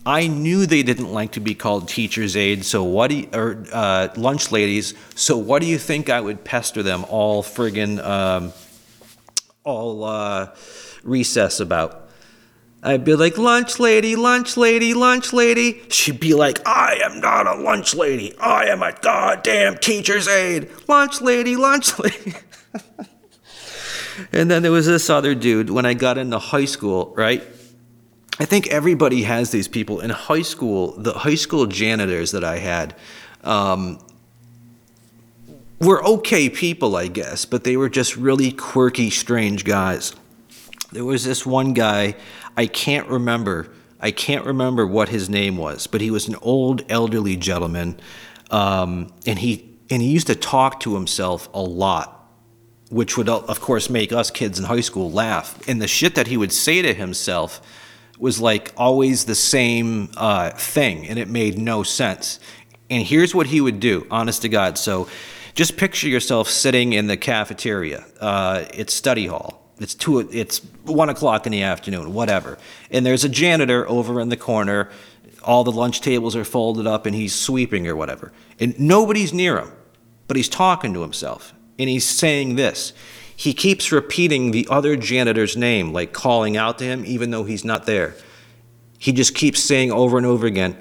I 0.05 0.27
knew 0.27 0.65
they 0.65 0.83
didn't 0.83 1.13
like 1.13 1.33
to 1.33 1.39
be 1.39 1.55
called 1.55 1.87
teachers' 1.87 2.35
aides, 2.35 2.67
so 2.67 2.83
what 2.83 3.09
do 3.09 3.17
you, 3.19 3.29
or 3.33 3.63
uh, 3.71 4.09
lunch 4.17 4.51
ladies. 4.51 4.93
So 5.15 5.37
what 5.37 5.61
do 5.61 5.67
you 5.67 5.77
think 5.77 6.09
I 6.09 6.19
would 6.19 6.43
pester 6.43 6.83
them 6.83 7.05
all 7.07 7.41
friggin' 7.41 8.03
um, 8.03 8.51
all 9.63 10.03
uh, 10.03 10.49
recess 11.03 11.61
about? 11.61 12.02
I'd 12.85 13.05
be 13.05 13.15
like, 13.15 13.37
lunch 13.37 13.79
lady, 13.79 14.17
lunch 14.17 14.57
lady, 14.57 14.93
lunch 14.93 15.31
lady. 15.31 15.81
She'd 15.89 16.19
be 16.19 16.33
like, 16.33 16.59
I 16.67 16.99
am 17.01 17.21
not 17.21 17.47
a 17.47 17.55
lunch 17.55 17.95
lady. 17.95 18.37
I 18.37 18.65
am 18.65 18.83
a 18.83 18.91
goddamn 18.91 19.77
teacher's 19.77 20.27
aide. 20.27 20.69
Lunch 20.89 21.21
lady, 21.21 21.55
lunch 21.55 21.97
lady. 21.99 22.33
and 24.33 24.51
then 24.51 24.63
there 24.63 24.71
was 24.71 24.85
this 24.85 25.09
other 25.09 25.33
dude 25.33 25.69
when 25.69 25.85
I 25.85 25.93
got 25.93 26.17
into 26.17 26.37
high 26.37 26.65
school, 26.65 27.13
right? 27.15 27.41
I 28.37 28.45
think 28.45 28.67
everybody 28.67 29.23
has 29.23 29.51
these 29.51 29.69
people 29.69 30.01
in 30.01 30.09
high 30.09 30.41
school. 30.41 30.91
The 30.97 31.13
high 31.13 31.35
school 31.35 31.67
janitors 31.67 32.31
that 32.31 32.43
I 32.43 32.57
had 32.57 32.95
um, 33.45 33.97
were 35.79 36.03
okay 36.03 36.49
people, 36.49 36.97
I 36.97 37.07
guess, 37.07 37.45
but 37.45 37.63
they 37.63 37.77
were 37.77 37.89
just 37.89 38.17
really 38.17 38.51
quirky, 38.51 39.09
strange 39.09 39.63
guys. 39.63 40.13
There 40.91 41.05
was 41.05 41.23
this 41.23 41.45
one 41.45 41.73
guy, 41.73 42.15
I 42.55 42.67
can't 42.67 43.07
remember. 43.07 43.69
I 43.99 44.11
can't 44.11 44.45
remember 44.45 44.85
what 44.85 45.09
his 45.09 45.29
name 45.29 45.57
was, 45.57 45.87
but 45.87 46.01
he 46.01 46.11
was 46.11 46.27
an 46.27 46.35
old 46.41 46.83
elderly 46.89 47.37
gentleman, 47.37 47.99
um, 48.51 49.13
and 49.25 49.39
he 49.39 49.77
and 49.89 50.01
he 50.01 50.09
used 50.09 50.27
to 50.27 50.35
talk 50.35 50.79
to 50.81 50.95
himself 50.95 51.49
a 51.53 51.61
lot, 51.61 52.29
which 52.89 53.17
would 53.17 53.29
of 53.29 53.61
course 53.61 53.89
make 53.89 54.11
us 54.11 54.29
kids 54.29 54.59
in 54.59 54.65
high 54.65 54.81
school 54.81 55.11
laugh. 55.11 55.57
And 55.67 55.81
the 55.81 55.87
shit 55.87 56.15
that 56.15 56.27
he 56.27 56.37
would 56.37 56.51
say 56.51 56.81
to 56.81 56.93
himself 56.93 57.61
was 58.19 58.39
like 58.39 58.73
always 58.77 59.25
the 59.25 59.35
same 59.35 60.09
uh, 60.17 60.51
thing, 60.51 61.07
and 61.07 61.17
it 61.17 61.29
made 61.29 61.57
no 61.57 61.83
sense. 61.83 62.39
And 62.89 63.03
here's 63.03 63.33
what 63.33 63.47
he 63.47 63.61
would 63.61 63.79
do, 63.79 64.05
honest 64.11 64.41
to 64.43 64.49
God. 64.49 64.77
So 64.77 65.07
just 65.55 65.77
picture 65.77 66.07
yourself 66.07 66.49
sitting 66.49 66.93
in 66.93 67.07
the 67.07 67.17
cafeteria. 67.17 68.05
Uh, 68.19 68.65
it's 68.73 68.93
study 68.93 69.27
hall. 69.27 69.62
It's 69.79 69.95
two. 69.95 70.19
It's 70.19 70.59
one 70.83 71.09
o'clock 71.09 71.45
in 71.45 71.51
the 71.51 71.63
afternoon, 71.63 72.13
whatever. 72.13 72.57
And 72.91 73.05
there's 73.05 73.23
a 73.23 73.29
janitor 73.29 73.87
over 73.89 74.19
in 74.21 74.29
the 74.29 74.37
corner. 74.37 74.89
All 75.43 75.63
the 75.63 75.71
lunch 75.71 76.01
tables 76.01 76.35
are 76.35 76.45
folded 76.45 76.87
up, 76.87 77.05
and 77.05 77.15
he's 77.15 77.35
sweeping 77.35 77.87
or 77.87 77.95
whatever. 77.95 78.31
And 78.59 78.79
nobody's 78.79 79.33
near 79.33 79.59
him, 79.59 79.71
but 80.27 80.37
he's 80.37 80.49
talking 80.49 80.93
to 80.93 81.01
himself, 81.01 81.53
and 81.77 81.89
he's 81.89 82.05
saying 82.05 82.55
this 82.55 82.93
he 83.35 83.53
keeps 83.53 83.91
repeating 83.91 84.51
the 84.51 84.67
other 84.69 84.95
janitor's 84.95 85.57
name, 85.57 85.91
like 85.91 86.13
calling 86.13 86.55
out 86.55 86.77
to 86.79 86.85
him, 86.85 87.03
even 87.05 87.31
though 87.31 87.43
he's 87.43 87.65
not 87.65 87.85
there. 87.85 88.15
He 88.99 89.11
just 89.11 89.35
keeps 89.35 89.61
saying 89.61 89.91
over 89.91 90.17
and 90.17 90.25
over 90.25 90.45
again, 90.45 90.77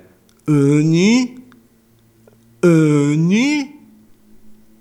Ernie, 0.47 1.39
Ernie, 2.63 3.81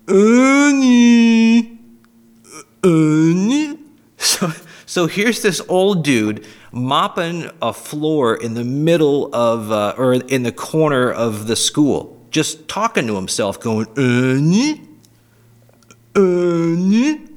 Ernie, 0.08 1.78
Ernie. 2.84 3.81
So, 4.32 4.52
so 4.86 5.06
here's 5.06 5.42
this 5.42 5.60
old 5.68 6.04
dude 6.04 6.46
mopping 6.72 7.50
a 7.60 7.72
floor 7.72 8.34
in 8.34 8.54
the 8.54 8.64
middle 8.64 9.32
of, 9.34 9.70
uh, 9.70 9.94
or 9.98 10.14
in 10.14 10.42
the 10.42 10.52
corner 10.52 11.10
of 11.10 11.46
the 11.46 11.56
school, 11.56 12.26
just 12.30 12.66
talking 12.66 13.06
to 13.08 13.16
himself, 13.16 13.60
going, 13.60 13.86
Ernie, 13.96 14.88
Ernie. 16.16 17.28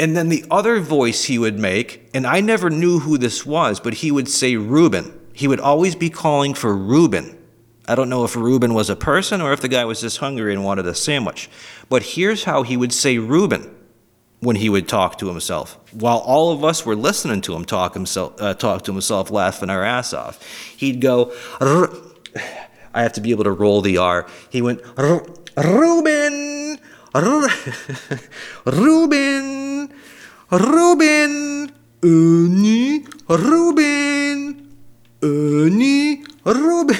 And 0.00 0.16
then 0.16 0.30
the 0.30 0.44
other 0.50 0.80
voice 0.80 1.24
he 1.24 1.38
would 1.38 1.58
make, 1.58 2.08
and 2.12 2.26
I 2.26 2.40
never 2.40 2.70
knew 2.70 2.98
who 2.98 3.16
this 3.16 3.46
was, 3.46 3.78
but 3.78 3.94
he 3.94 4.10
would 4.10 4.28
say 4.28 4.56
Reuben. 4.56 5.18
He 5.32 5.46
would 5.46 5.60
always 5.60 5.94
be 5.94 6.10
calling 6.10 6.54
for 6.54 6.76
Reuben. 6.76 7.38
I 7.86 7.94
don't 7.94 8.08
know 8.08 8.24
if 8.24 8.34
Reuben 8.34 8.74
was 8.74 8.90
a 8.90 8.96
person 8.96 9.40
or 9.40 9.52
if 9.52 9.60
the 9.60 9.68
guy 9.68 9.84
was 9.84 10.00
just 10.00 10.18
hungry 10.18 10.52
and 10.52 10.64
wanted 10.64 10.86
a 10.86 10.94
sandwich. 10.94 11.48
But 11.88 12.02
here's 12.02 12.44
how 12.44 12.62
he 12.62 12.76
would 12.76 12.92
say 12.92 13.18
Reuben 13.18 13.76
when 14.40 14.56
he 14.56 14.68
would 14.68 14.88
talk 14.88 15.18
to 15.18 15.28
himself, 15.28 15.78
while 15.92 16.18
all 16.18 16.50
of 16.50 16.64
us 16.64 16.84
were 16.86 16.96
listening 16.96 17.42
to 17.42 17.54
him 17.54 17.64
talk 17.64 17.94
himself, 17.94 18.40
uh, 18.40 18.54
talk 18.54 18.82
to 18.84 18.92
himself, 18.92 19.30
laughing 19.30 19.70
our 19.70 19.84
ass 19.84 20.12
off. 20.14 20.42
He'd 20.76 21.00
go, 21.00 21.32
I 21.60 23.02
have 23.02 23.12
to 23.14 23.20
be 23.20 23.30
able 23.30 23.44
to 23.44 23.52
roll 23.52 23.82
the 23.82 23.98
R. 23.98 24.26
He 24.48 24.62
went, 24.62 24.80
Reuben, 25.56 26.78
Reuben, 27.14 27.72
Ernie, 32.02 33.04
Reuben, 33.28 34.76
Ernie, 35.22 36.24
Reuben. 36.44 36.96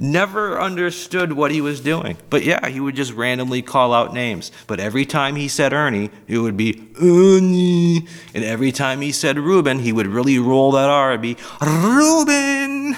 Never 0.00 0.60
understood 0.60 1.32
what 1.32 1.50
he 1.50 1.60
was 1.60 1.80
doing. 1.80 2.16
But 2.30 2.44
yeah, 2.44 2.68
he 2.68 2.78
would 2.78 2.94
just 2.94 3.12
randomly 3.12 3.62
call 3.62 3.92
out 3.92 4.14
names. 4.14 4.52
But 4.68 4.78
every 4.78 5.04
time 5.04 5.34
he 5.34 5.48
said 5.48 5.72
Ernie, 5.72 6.10
it 6.28 6.38
would 6.38 6.56
be 6.56 6.88
Ernie. 7.02 8.06
And 8.32 8.44
every 8.44 8.70
time 8.70 9.00
he 9.00 9.10
said 9.10 9.36
Ruben, 9.36 9.80
he 9.80 9.92
would 9.92 10.06
really 10.06 10.38
roll 10.38 10.70
that 10.72 10.88
R 10.88 11.12
and 11.12 11.22
be 11.22 11.36
Ruben. 11.60 12.96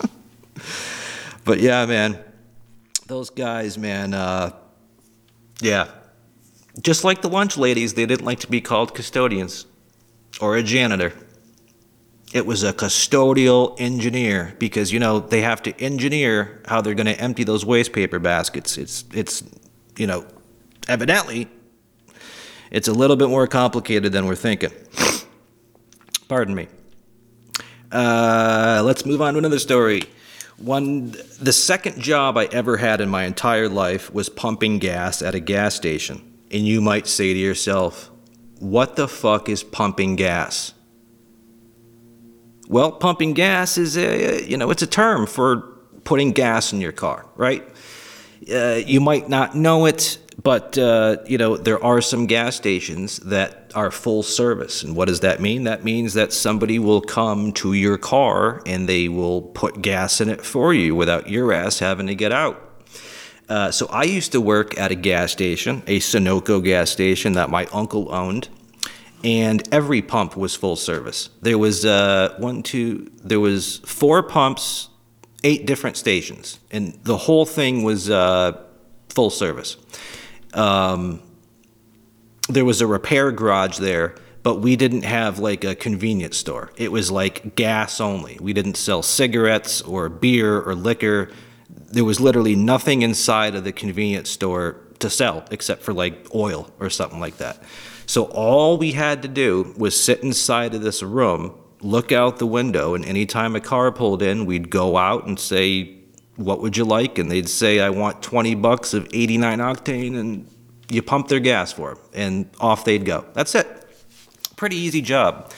but 1.44 1.60
yeah, 1.60 1.86
man, 1.86 2.18
those 3.06 3.30
guys, 3.30 3.78
man, 3.78 4.14
uh, 4.14 4.50
yeah. 5.60 5.92
Just 6.80 7.04
like 7.04 7.22
the 7.22 7.28
lunch 7.28 7.56
ladies, 7.56 7.94
they 7.94 8.04
didn't 8.04 8.26
like 8.26 8.40
to 8.40 8.48
be 8.48 8.60
called 8.60 8.96
custodians 8.96 9.66
or 10.40 10.56
a 10.56 10.62
janitor. 10.64 11.12
It 12.32 12.44
was 12.44 12.62
a 12.62 12.72
custodial 12.72 13.74
engineer 13.80 14.54
because 14.58 14.92
you 14.92 15.00
know 15.00 15.20
they 15.20 15.40
have 15.40 15.62
to 15.62 15.80
engineer 15.80 16.62
how 16.66 16.80
they're 16.80 16.94
going 16.94 17.06
to 17.06 17.18
empty 17.18 17.44
those 17.44 17.64
waste 17.64 17.92
paper 17.92 18.18
baskets. 18.18 18.76
It's 18.76 19.04
it's 19.12 19.42
you 19.96 20.06
know 20.06 20.26
evidently 20.88 21.48
it's 22.70 22.88
a 22.88 22.92
little 22.92 23.16
bit 23.16 23.28
more 23.28 23.46
complicated 23.46 24.12
than 24.12 24.26
we're 24.26 24.34
thinking. 24.34 24.72
Pardon 26.28 26.54
me. 26.54 26.68
Uh, 27.90 28.82
let's 28.84 29.06
move 29.06 29.22
on 29.22 29.34
to 29.34 29.38
another 29.38 29.58
story. 29.58 30.02
One, 30.58 31.12
the 31.40 31.52
second 31.52 32.00
job 32.02 32.36
I 32.36 32.46
ever 32.46 32.76
had 32.76 33.00
in 33.00 33.08
my 33.08 33.24
entire 33.24 33.68
life 33.68 34.12
was 34.12 34.28
pumping 34.28 34.78
gas 34.78 35.22
at 35.22 35.34
a 35.34 35.40
gas 35.40 35.74
station. 35.74 36.40
And 36.50 36.66
you 36.66 36.80
might 36.80 37.06
say 37.06 37.32
to 37.32 37.38
yourself, 37.38 38.10
what 38.58 38.96
the 38.96 39.08
fuck 39.08 39.48
is 39.48 39.62
pumping 39.62 40.16
gas? 40.16 40.74
Well, 42.68 42.92
pumping 42.92 43.32
gas 43.32 43.78
is 43.78 43.96
a, 43.96 44.46
you 44.46 44.58
know, 44.58 44.70
it's 44.70 44.82
a 44.82 44.86
term 44.86 45.26
for 45.26 45.62
putting 46.04 46.32
gas 46.32 46.70
in 46.70 46.82
your 46.82 46.92
car, 46.92 47.24
right? 47.34 47.66
Uh, 48.52 48.80
you 48.84 49.00
might 49.00 49.26
not 49.30 49.56
know 49.56 49.86
it, 49.86 50.18
but 50.42 50.76
uh, 50.76 51.16
you 51.26 51.38
know 51.38 51.56
there 51.56 51.82
are 51.82 52.00
some 52.02 52.26
gas 52.26 52.56
stations 52.56 53.18
that 53.20 53.72
are 53.74 53.90
full 53.90 54.22
service, 54.22 54.82
and 54.82 54.94
what 54.94 55.08
does 55.08 55.20
that 55.20 55.40
mean? 55.40 55.64
That 55.64 55.82
means 55.82 56.12
that 56.14 56.32
somebody 56.32 56.78
will 56.78 57.00
come 57.00 57.52
to 57.54 57.72
your 57.72 57.96
car 57.96 58.62
and 58.66 58.86
they 58.88 59.08
will 59.08 59.42
put 59.42 59.80
gas 59.80 60.20
in 60.20 60.28
it 60.28 60.44
for 60.44 60.72
you 60.72 60.94
without 60.94 61.28
your 61.28 61.52
ass 61.52 61.78
having 61.78 62.06
to 62.06 62.14
get 62.14 62.32
out. 62.32 62.62
Uh, 63.48 63.70
so 63.70 63.86
I 63.86 64.04
used 64.04 64.32
to 64.32 64.42
work 64.42 64.78
at 64.78 64.92
a 64.92 64.94
gas 64.94 65.32
station, 65.32 65.82
a 65.86 66.00
Sunoco 66.00 66.62
gas 66.62 66.90
station 66.90 67.32
that 67.32 67.48
my 67.48 67.64
uncle 67.72 68.14
owned, 68.14 68.50
and 69.24 69.66
every 69.72 70.02
pump 70.02 70.36
was 70.36 70.54
full 70.54 70.76
service. 70.76 71.30
There 71.42 71.58
was 71.58 71.84
uh, 71.84 72.34
one, 72.38 72.62
two, 72.62 73.10
there 73.22 73.40
was 73.40 73.78
four 73.78 74.22
pumps, 74.22 74.88
eight 75.44 75.66
different 75.66 75.96
stations, 75.96 76.60
and 76.70 76.98
the 77.02 77.16
whole 77.16 77.46
thing 77.46 77.82
was 77.82 78.10
uh, 78.10 78.60
full 79.08 79.30
service. 79.30 79.76
Um, 80.54 81.22
there 82.48 82.64
was 82.64 82.80
a 82.80 82.86
repair 82.86 83.30
garage 83.32 83.78
there, 83.78 84.14
but 84.42 84.60
we 84.60 84.76
didn't 84.76 85.02
have 85.02 85.38
like 85.38 85.64
a 85.64 85.74
convenience 85.74 86.36
store. 86.36 86.70
It 86.76 86.90
was 86.90 87.10
like 87.10 87.54
gas 87.54 88.00
only. 88.00 88.38
We 88.40 88.52
didn't 88.52 88.76
sell 88.76 89.02
cigarettes 89.02 89.82
or 89.82 90.08
beer 90.08 90.60
or 90.60 90.74
liquor. 90.74 91.30
There 91.68 92.04
was 92.04 92.20
literally 92.20 92.54
nothing 92.56 93.02
inside 93.02 93.54
of 93.54 93.64
the 93.64 93.72
convenience 93.72 94.30
store 94.30 94.76
to 95.00 95.10
sell 95.10 95.44
except 95.50 95.82
for 95.82 95.92
like 95.92 96.34
oil 96.34 96.70
or 96.80 96.88
something 96.90 97.20
like 97.20 97.36
that. 97.38 97.62
So 98.08 98.24
all 98.24 98.78
we 98.78 98.92
had 98.92 99.20
to 99.20 99.28
do 99.28 99.74
was 99.76 100.02
sit 100.02 100.22
inside 100.22 100.74
of 100.74 100.80
this 100.80 101.02
room, 101.02 101.54
look 101.82 102.10
out 102.10 102.38
the 102.38 102.46
window, 102.46 102.94
and 102.94 103.04
anytime 103.04 103.54
a 103.54 103.60
car 103.60 103.92
pulled 103.92 104.22
in, 104.22 104.46
we'd 104.46 104.70
go 104.70 104.96
out 104.96 105.26
and 105.26 105.38
say, 105.38 105.94
What 106.36 106.62
would 106.62 106.74
you 106.74 106.86
like? 106.86 107.18
And 107.18 107.30
they'd 107.30 107.50
say, 107.50 107.80
I 107.80 107.90
want 107.90 108.22
20 108.22 108.54
bucks 108.54 108.94
of 108.94 109.06
89 109.12 109.58
octane, 109.58 110.18
and 110.18 110.48
you 110.90 111.02
pump 111.02 111.28
their 111.28 111.38
gas 111.38 111.70
for 111.70 111.94
them, 111.94 112.04
and 112.14 112.50
off 112.60 112.86
they'd 112.86 113.04
go. 113.04 113.26
That's 113.34 113.54
it. 113.54 113.66
Pretty 114.56 114.76
easy 114.76 115.02
job. 115.02 115.52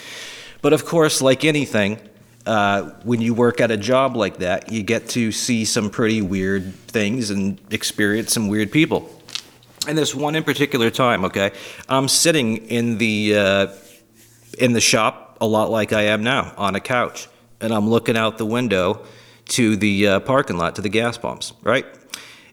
But 0.60 0.72
of 0.72 0.84
course, 0.84 1.22
like 1.22 1.44
anything, 1.44 2.00
uh, 2.46 2.90
when 3.04 3.20
you 3.20 3.32
work 3.32 3.60
at 3.60 3.70
a 3.70 3.76
job 3.76 4.16
like 4.16 4.38
that, 4.38 4.72
you 4.72 4.82
get 4.82 5.08
to 5.10 5.30
see 5.30 5.64
some 5.64 5.88
pretty 5.88 6.20
weird 6.20 6.74
things 6.74 7.30
and 7.30 7.60
experience 7.70 8.32
some 8.32 8.48
weird 8.48 8.72
people. 8.72 9.08
And 9.88 9.96
this 9.96 10.14
one 10.14 10.34
in 10.36 10.44
particular 10.44 10.90
time, 10.90 11.24
okay, 11.24 11.52
I'm 11.88 12.06
sitting 12.06 12.58
in 12.68 12.98
the 12.98 13.34
uh, 13.36 13.66
in 14.58 14.72
the 14.72 14.80
shop 14.80 15.38
a 15.40 15.46
lot 15.46 15.70
like 15.70 15.92
I 15.92 16.02
am 16.02 16.22
now 16.22 16.52
on 16.56 16.74
a 16.74 16.80
couch, 16.80 17.28
and 17.60 17.72
I'm 17.72 17.88
looking 17.88 18.16
out 18.16 18.36
the 18.36 18.46
window 18.46 19.06
to 19.50 19.76
the 19.76 20.06
uh, 20.06 20.20
parking 20.20 20.58
lot 20.58 20.76
to 20.76 20.82
the 20.82 20.90
gas 20.90 21.16
pumps, 21.16 21.54
right? 21.62 21.86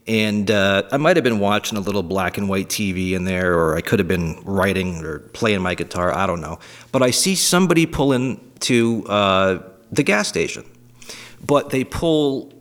And 0.07 0.49
uh, 0.49 0.83
I 0.89 0.95
might 0.95 1.17
have 1.17 1.25
been 1.25 1.39
watching 1.39 1.77
a 1.77 1.81
little 1.81 2.01
black 2.01 2.37
and 2.37 2.47
white 2.47 2.69
TV 2.69 3.11
in 3.11 3.25
there, 3.25 3.55
or 3.55 3.75
I 3.75 3.81
could 3.81 3.99
have 3.99 4.07
been 4.07 4.41
writing 4.45 5.03
or 5.03 5.19
playing 5.19 5.61
my 5.61 5.75
guitar. 5.75 6.15
I 6.15 6.25
don't 6.27 6.39
know. 6.39 6.59
But 6.93 7.03
I 7.03 7.11
see 7.11 7.35
somebody 7.35 7.85
pull 7.85 8.13
into 8.13 9.05
uh, 9.05 9.63
the 9.91 10.03
gas 10.03 10.29
station, 10.29 10.63
but 11.45 11.71
they 11.71 11.83
pull 11.83 12.53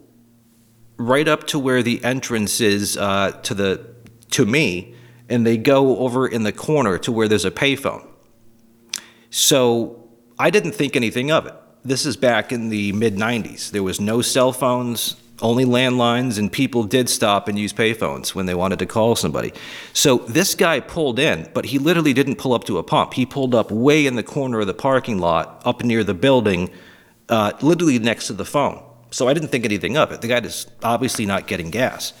right 0.97 1.27
up 1.27 1.45
to 1.47 1.59
where 1.59 1.81
the 1.83 2.03
entrance 2.03 2.59
is 2.59 2.97
uh, 2.97 3.31
to 3.43 3.53
the 3.53 3.96
to 4.31 4.45
me, 4.45 4.95
and 5.29 5.45
they 5.45 5.57
go 5.57 5.97
over 5.97 6.27
in 6.27 6.43
the 6.43 6.51
corner 6.51 6.97
to 6.99 7.11
where 7.11 7.27
there's 7.27 7.45
a 7.45 7.51
payphone. 7.51 8.05
So 9.29 10.09
I 10.39 10.49
didn't 10.49 10.73
think 10.73 10.95
anything 10.95 11.31
of 11.31 11.45
it. 11.45 11.55
This 11.83 12.05
is 12.05 12.17
back 12.17 12.51
in 12.51 12.69
the 12.69 12.91
mid 12.93 13.15
90s. 13.15 13.71
There 13.71 13.83
was 13.83 13.99
no 13.99 14.21
cell 14.21 14.51
phones, 14.51 15.15
only 15.41 15.65
landlines, 15.65 16.37
and 16.37 16.51
people 16.51 16.83
did 16.83 17.09
stop 17.09 17.47
and 17.47 17.57
use 17.57 17.73
payphones 17.73 18.33
when 18.33 18.45
they 18.45 18.55
wanted 18.55 18.79
to 18.79 18.85
call 18.85 19.15
somebody. 19.15 19.53
So 19.93 20.17
this 20.19 20.55
guy 20.55 20.79
pulled 20.79 21.19
in, 21.19 21.49
but 21.53 21.65
he 21.65 21.79
literally 21.79 22.13
didn't 22.13 22.35
pull 22.35 22.53
up 22.53 22.63
to 22.65 22.77
a 22.77 22.83
pump. 22.83 23.13
He 23.13 23.25
pulled 23.25 23.53
up 23.53 23.71
way 23.71 24.05
in 24.05 24.15
the 24.15 24.23
corner 24.23 24.59
of 24.59 24.67
the 24.67 24.73
parking 24.73 25.19
lot, 25.19 25.61
up 25.65 25.83
near 25.83 26.03
the 26.03 26.13
building, 26.13 26.69
uh, 27.29 27.53
literally 27.61 27.99
next 27.99 28.27
to 28.27 28.33
the 28.33 28.45
phone. 28.45 28.83
So 29.11 29.27
I 29.27 29.33
didn't 29.33 29.49
think 29.49 29.65
anything 29.65 29.97
of 29.97 30.11
it. 30.11 30.21
The 30.21 30.27
guy 30.27 30.39
is 30.39 30.67
obviously 30.83 31.25
not 31.25 31.47
getting 31.47 31.69
gas. 31.69 32.13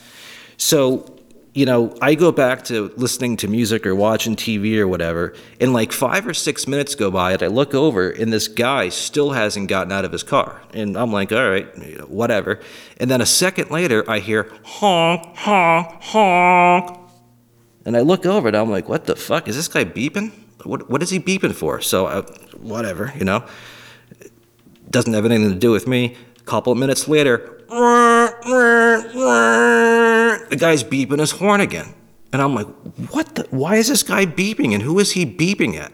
So 0.57 1.16
you 1.57 1.65
know, 1.65 1.91
I 2.03 2.13
go 2.13 2.31
back 2.31 2.65
to 2.65 2.93
listening 2.97 3.35
to 3.37 3.47
music 3.47 3.87
or 3.87 3.95
watching 3.95 4.35
TV 4.35 4.77
or 4.77 4.87
whatever, 4.87 5.33
and 5.59 5.73
like 5.73 5.91
five 5.91 6.27
or 6.27 6.33
six 6.35 6.67
minutes 6.67 6.93
go 6.93 7.09
by, 7.09 7.31
and 7.31 7.41
I 7.41 7.47
look 7.47 7.73
over, 7.73 8.11
and 8.11 8.31
this 8.31 8.47
guy 8.47 8.89
still 8.89 9.31
hasn't 9.31 9.67
gotten 9.67 9.91
out 9.91 10.05
of 10.05 10.11
his 10.11 10.21
car. 10.21 10.61
And 10.75 10.95
I'm 10.95 11.11
like, 11.11 11.31
all 11.31 11.49
right, 11.49 11.65
whatever. 12.07 12.59
And 12.97 13.09
then 13.09 13.21
a 13.21 13.25
second 13.25 13.71
later, 13.71 14.07
I 14.07 14.19
hear 14.19 14.53
honk, 14.63 15.35
honk, 15.35 16.03
honk. 16.03 16.99
And 17.85 17.97
I 17.97 18.01
look 18.01 18.27
over, 18.27 18.49
and 18.49 18.55
I'm 18.55 18.69
like, 18.69 18.87
what 18.87 19.05
the 19.05 19.15
fuck? 19.15 19.47
Is 19.47 19.55
this 19.55 19.67
guy 19.67 19.83
beeping? 19.83 20.33
What, 20.63 20.91
what 20.91 21.01
is 21.01 21.09
he 21.09 21.19
beeping 21.19 21.55
for? 21.55 21.81
So, 21.81 22.05
uh, 22.05 22.21
whatever, 22.59 23.11
you 23.17 23.25
know. 23.25 23.43
Doesn't 24.91 25.15
have 25.15 25.25
anything 25.25 25.49
to 25.49 25.55
do 25.55 25.71
with 25.71 25.87
me. 25.87 26.17
A 26.37 26.43
couple 26.43 26.71
of 26.71 26.77
minutes 26.77 27.07
later, 27.07 27.55
the 30.49 30.55
guy's 30.55 30.83
beeping 30.83 31.19
his 31.19 31.31
horn 31.31 31.61
again. 31.61 31.93
And 32.33 32.41
I'm 32.41 32.55
like, 32.55 32.67
what 33.11 33.35
the, 33.35 33.47
why 33.51 33.75
is 33.75 33.87
this 33.87 34.03
guy 34.03 34.25
beeping 34.25 34.73
and 34.73 34.83
who 34.83 34.99
is 34.99 35.11
he 35.11 35.25
beeping 35.25 35.75
at? 35.75 35.91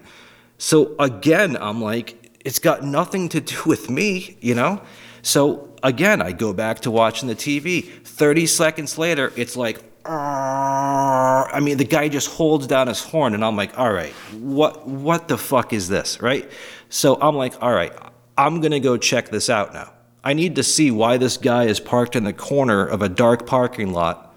So 0.58 0.96
again, 1.00 1.58
I'm 1.60 1.82
like, 1.82 2.32
it's 2.44 2.60
got 2.60 2.84
nothing 2.84 3.30
to 3.30 3.42
do 3.42 3.62
with 3.66 3.90
me, 3.90 4.38
you 4.42 4.56
know? 4.56 4.82
So 5.22 5.74
again, 5.84 6.22
I 6.22 6.32
go 6.32 6.54
back 6.54 6.82
to 6.82 6.92
watching 6.92 7.28
the 7.28 7.36
TV. 7.36 7.84
30 8.04 8.46
seconds 8.48 8.98
later, 8.98 9.32
it's 9.36 9.56
like, 9.56 9.80
I 10.06 11.60
mean, 11.62 11.78
the 11.78 11.86
guy 11.86 12.10
just 12.10 12.30
holds 12.30 12.68
down 12.68 12.88
his 12.88 13.02
horn, 13.02 13.34
and 13.34 13.44
I'm 13.44 13.56
like, 13.56 13.78
all 13.80 13.92
right, 13.92 14.12
what, 14.34 14.86
what 14.86 15.30
the 15.30 15.38
fuck 15.38 15.72
is 15.72 15.88
this, 15.88 16.22
right? 16.22 16.50
So 16.90 17.18
I'm 17.22 17.36
like, 17.36 17.62
all 17.62 17.72
right, 17.72 17.94
I'm 18.38 18.60
gonna 18.60 18.82
go 18.82 18.98
check 18.98 19.30
this 19.30 19.50
out 19.50 19.74
now. 19.74 19.94
I 20.24 20.34
need 20.34 20.56
to 20.56 20.64
see 20.64 20.92
why 20.92 21.18
this 21.18 21.38
guy 21.38 21.66
is 21.66 21.80
parked 21.80 22.16
in 22.16 22.24
the 22.24 22.34
corner 22.34 22.86
of 22.86 23.02
a 23.02 23.10
dark 23.10 23.46
parking 23.46 23.94
lot, 23.94 24.33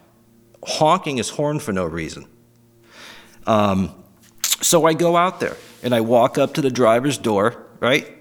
honking 0.67 1.17
his 1.17 1.31
horn 1.31 1.59
for 1.61 1.73
no 1.73 1.85
reason. 1.85 2.27
Um, 3.47 3.95
so 4.61 4.85
I 4.85 4.95
go 4.95 5.17
out 5.17 5.41
there 5.41 5.57
and 5.83 5.95
I 5.95 6.01
walk 6.01 6.37
up 6.39 6.55
to 6.55 6.61
the 6.61 6.71
driver's 6.71 7.19
door, 7.19 7.67
right? 7.81 8.13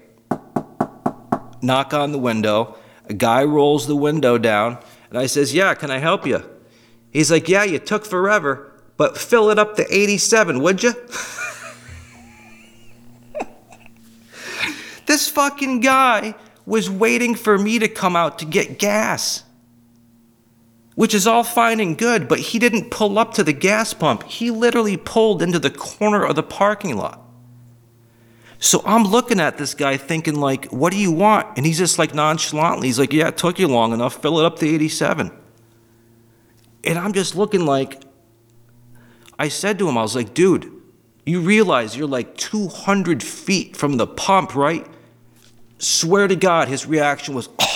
Knock 1.60 1.92
on 1.92 2.12
the 2.12 2.18
window. 2.18 2.76
A 3.08 3.14
guy 3.14 3.42
rolls 3.42 3.86
the 3.86 3.96
window 3.96 4.38
down 4.38 4.78
and 5.10 5.18
I 5.18 5.26
says, 5.26 5.52
"Yeah, 5.54 5.74
can 5.74 5.90
I 5.90 5.98
help 5.98 6.26
you?" 6.26 6.44
He's 7.10 7.30
like, 7.30 7.48
"Yeah, 7.48 7.64
you 7.64 7.78
took 7.78 8.04
forever, 8.04 8.72
but 8.96 9.18
fill 9.18 9.50
it 9.50 9.58
up 9.58 9.76
to 9.76 9.86
87, 9.94 10.60
would 10.60 10.82
you?" 10.82 10.92
this 15.06 15.28
fucking 15.28 15.80
guy 15.80 16.34
was 16.66 16.90
waiting 16.90 17.34
for 17.34 17.58
me 17.58 17.78
to 17.78 17.88
come 17.88 18.14
out 18.16 18.38
to 18.40 18.44
get 18.44 18.78
gas. 18.78 19.44
Which 20.96 21.14
is 21.14 21.26
all 21.26 21.44
fine 21.44 21.78
and 21.78 21.96
good, 21.96 22.26
but 22.26 22.40
he 22.40 22.58
didn't 22.58 22.90
pull 22.90 23.18
up 23.18 23.34
to 23.34 23.44
the 23.44 23.52
gas 23.52 23.94
pump. 23.94 24.24
He 24.24 24.50
literally 24.50 24.96
pulled 24.96 25.42
into 25.42 25.60
the 25.60 25.70
corner 25.70 26.24
of 26.24 26.34
the 26.34 26.42
parking 26.42 26.96
lot. 26.96 27.22
So 28.58 28.82
I'm 28.84 29.04
looking 29.04 29.38
at 29.38 29.58
this 29.58 29.74
guy 29.74 29.96
thinking, 29.96 30.36
like, 30.36 30.66
what 30.72 30.92
do 30.92 30.98
you 30.98 31.12
want? 31.12 31.56
And 31.56 31.66
he's 31.66 31.78
just 31.78 31.98
like 31.98 32.14
nonchalantly, 32.14 32.88
he's 32.88 32.98
like, 32.98 33.12
yeah, 33.12 33.28
it 33.28 33.36
took 33.36 33.58
you 33.58 33.68
long 33.68 33.92
enough, 33.92 34.20
fill 34.20 34.40
it 34.40 34.44
up 34.44 34.58
to 34.60 34.66
87. 34.66 35.30
And 36.84 36.98
I'm 36.98 37.12
just 37.12 37.36
looking 37.36 37.66
like, 37.66 38.02
I 39.38 39.48
said 39.48 39.78
to 39.80 39.88
him, 39.88 39.98
I 39.98 40.02
was 40.02 40.16
like, 40.16 40.32
dude, 40.32 40.72
you 41.26 41.40
realize 41.40 41.96
you're 41.96 42.06
like 42.06 42.36
200 42.36 43.22
feet 43.22 43.76
from 43.76 43.98
the 43.98 44.06
pump, 44.06 44.54
right? 44.54 44.86
Swear 45.78 46.28
to 46.28 46.36
God, 46.36 46.68
his 46.68 46.86
reaction 46.86 47.34
was, 47.34 47.48
oh, 47.58 47.64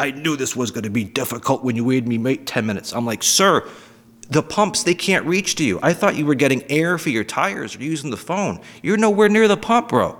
I 0.00 0.12
knew 0.12 0.34
this 0.34 0.56
was 0.56 0.70
going 0.70 0.84
to 0.84 0.90
be 0.90 1.04
difficult 1.04 1.62
when 1.62 1.76
you 1.76 1.84
made 1.84 2.08
me 2.08 2.16
wait 2.16 2.46
10 2.46 2.64
minutes. 2.64 2.94
I'm 2.94 3.04
like, 3.04 3.22
sir, 3.22 3.68
the 4.30 4.42
pumps, 4.42 4.82
they 4.82 4.94
can't 4.94 5.26
reach 5.26 5.56
to 5.56 5.64
you. 5.64 5.78
I 5.82 5.92
thought 5.92 6.16
you 6.16 6.24
were 6.24 6.34
getting 6.34 6.62
air 6.70 6.96
for 6.96 7.10
your 7.10 7.22
tires 7.22 7.76
or 7.76 7.82
using 7.82 8.10
the 8.10 8.16
phone. 8.16 8.60
You're 8.82 8.96
nowhere 8.96 9.28
near 9.28 9.46
the 9.46 9.58
pump, 9.58 9.90
bro. 9.90 10.16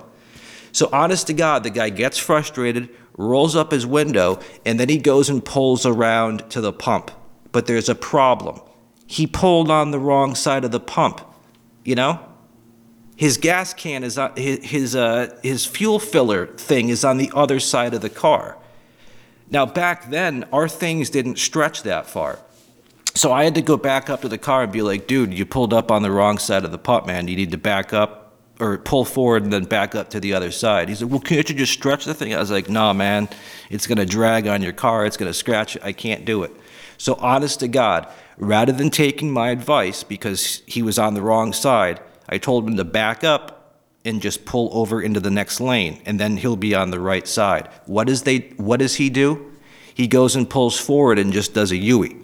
So, 0.72 0.90
honest 0.92 1.28
to 1.28 1.32
God, 1.32 1.62
the 1.62 1.70
guy 1.70 1.88
gets 1.88 2.18
frustrated, 2.18 2.90
rolls 3.16 3.56
up 3.56 3.72
his 3.72 3.86
window, 3.86 4.38
and 4.66 4.78
then 4.78 4.90
he 4.90 4.98
goes 4.98 5.30
and 5.30 5.42
pulls 5.42 5.86
around 5.86 6.50
to 6.50 6.60
the 6.60 6.74
pump. 6.74 7.10
But 7.50 7.66
there's 7.66 7.88
a 7.88 7.94
problem. 7.94 8.60
He 9.06 9.26
pulled 9.26 9.70
on 9.70 9.92
the 9.92 9.98
wrong 9.98 10.34
side 10.34 10.64
of 10.64 10.72
the 10.72 10.78
pump, 10.78 11.22
you 11.84 11.94
know? 11.94 12.20
his 13.16 13.36
gas 13.36 13.74
can 13.74 14.02
is 14.02 14.16
on, 14.16 14.34
his 14.34 14.64
his, 14.64 14.96
uh, 14.96 15.38
his 15.42 15.66
fuel 15.66 15.98
filler 15.98 16.46
thing 16.46 16.88
is 16.88 17.04
on 17.04 17.18
the 17.18 17.30
other 17.34 17.60
side 17.60 17.92
of 17.92 18.00
the 18.00 18.08
car. 18.08 18.56
Now 19.50 19.66
back 19.66 20.10
then, 20.10 20.44
our 20.52 20.68
things 20.68 21.10
didn't 21.10 21.38
stretch 21.38 21.82
that 21.82 22.06
far. 22.06 22.38
So 23.14 23.32
I 23.32 23.44
had 23.44 23.56
to 23.56 23.62
go 23.62 23.76
back 23.76 24.08
up 24.08 24.22
to 24.22 24.28
the 24.28 24.38
car 24.38 24.62
and 24.62 24.72
be 24.72 24.82
like, 24.82 25.06
dude, 25.06 25.34
you 25.34 25.44
pulled 25.44 25.74
up 25.74 25.90
on 25.90 26.02
the 26.02 26.10
wrong 26.10 26.38
side 26.38 26.64
of 26.64 26.70
the 26.70 26.78
putt, 26.78 27.06
man. 27.06 27.26
You 27.26 27.36
need 27.36 27.50
to 27.50 27.58
back 27.58 27.92
up. 27.92 28.18
or 28.60 28.76
pull 28.76 29.06
forward 29.06 29.42
and 29.42 29.52
then 29.52 29.64
back 29.64 29.94
up 29.94 30.10
to 30.10 30.20
the 30.20 30.34
other 30.34 30.50
side. 30.50 30.90
He 30.90 30.94
said, 30.94 31.10
Well, 31.10 31.20
can't 31.20 31.48
you 31.48 31.56
just 31.56 31.72
stretch 31.72 32.04
the 32.04 32.12
thing? 32.12 32.34
I 32.34 32.38
was 32.38 32.50
like, 32.50 32.68
Nah, 32.68 32.92
man, 32.92 33.28
it's 33.70 33.86
going 33.86 33.98
to 33.98 34.04
drag 34.04 34.46
on 34.46 34.60
your 34.60 34.74
car. 34.74 35.06
It's 35.06 35.16
going 35.16 35.30
to 35.30 35.34
scratch 35.34 35.76
it. 35.76 35.82
I 35.82 35.92
can't 35.92 36.26
do 36.26 36.42
it. 36.42 36.52
So, 36.98 37.14
honest 37.14 37.60
to 37.60 37.68
God, 37.68 38.06
rather 38.36 38.72
than 38.72 38.90
taking 38.90 39.30
my 39.30 39.48
advice 39.48 40.04
because 40.04 40.62
he 40.66 40.82
was 40.82 40.98
on 40.98 41.14
the 41.14 41.22
wrong 41.22 41.54
side, 41.54 42.00
I 42.28 42.36
told 42.36 42.68
him 42.68 42.76
to 42.76 42.84
back 42.84 43.24
up 43.24 43.59
and 44.04 44.22
just 44.22 44.44
pull 44.44 44.70
over 44.72 45.02
into 45.02 45.20
the 45.20 45.30
next 45.30 45.60
lane, 45.60 46.00
and 46.06 46.18
then 46.18 46.36
he'll 46.36 46.56
be 46.56 46.74
on 46.74 46.90
the 46.90 47.00
right 47.00 47.28
side. 47.28 47.68
What, 47.86 48.08
is 48.08 48.22
they, 48.22 48.38
what 48.56 48.78
does 48.78 48.94
he 48.94 49.10
do? 49.10 49.52
He 49.94 50.06
goes 50.06 50.36
and 50.36 50.48
pulls 50.48 50.78
forward 50.78 51.18
and 51.18 51.32
just 51.32 51.52
does 51.52 51.72
a 51.72 51.76
Yui. 51.76 52.16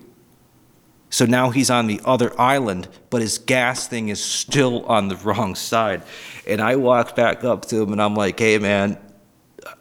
So 1.10 1.24
now 1.24 1.50
he's 1.50 1.70
on 1.70 1.86
the 1.86 2.00
other 2.04 2.38
island, 2.40 2.88
but 3.10 3.20
his 3.20 3.38
gas 3.38 3.86
thing 3.86 4.08
is 4.08 4.22
still 4.22 4.84
on 4.86 5.08
the 5.08 5.16
wrong 5.24 5.54
side. 5.54 6.02
And 6.46 6.60
I 6.60 6.76
walk 6.76 7.14
back 7.14 7.44
up 7.44 7.66
to 7.66 7.82
him 7.82 7.92
and 7.92 8.00
I'm 8.00 8.14
like, 8.14 8.38
hey, 8.38 8.58
man, 8.58 8.98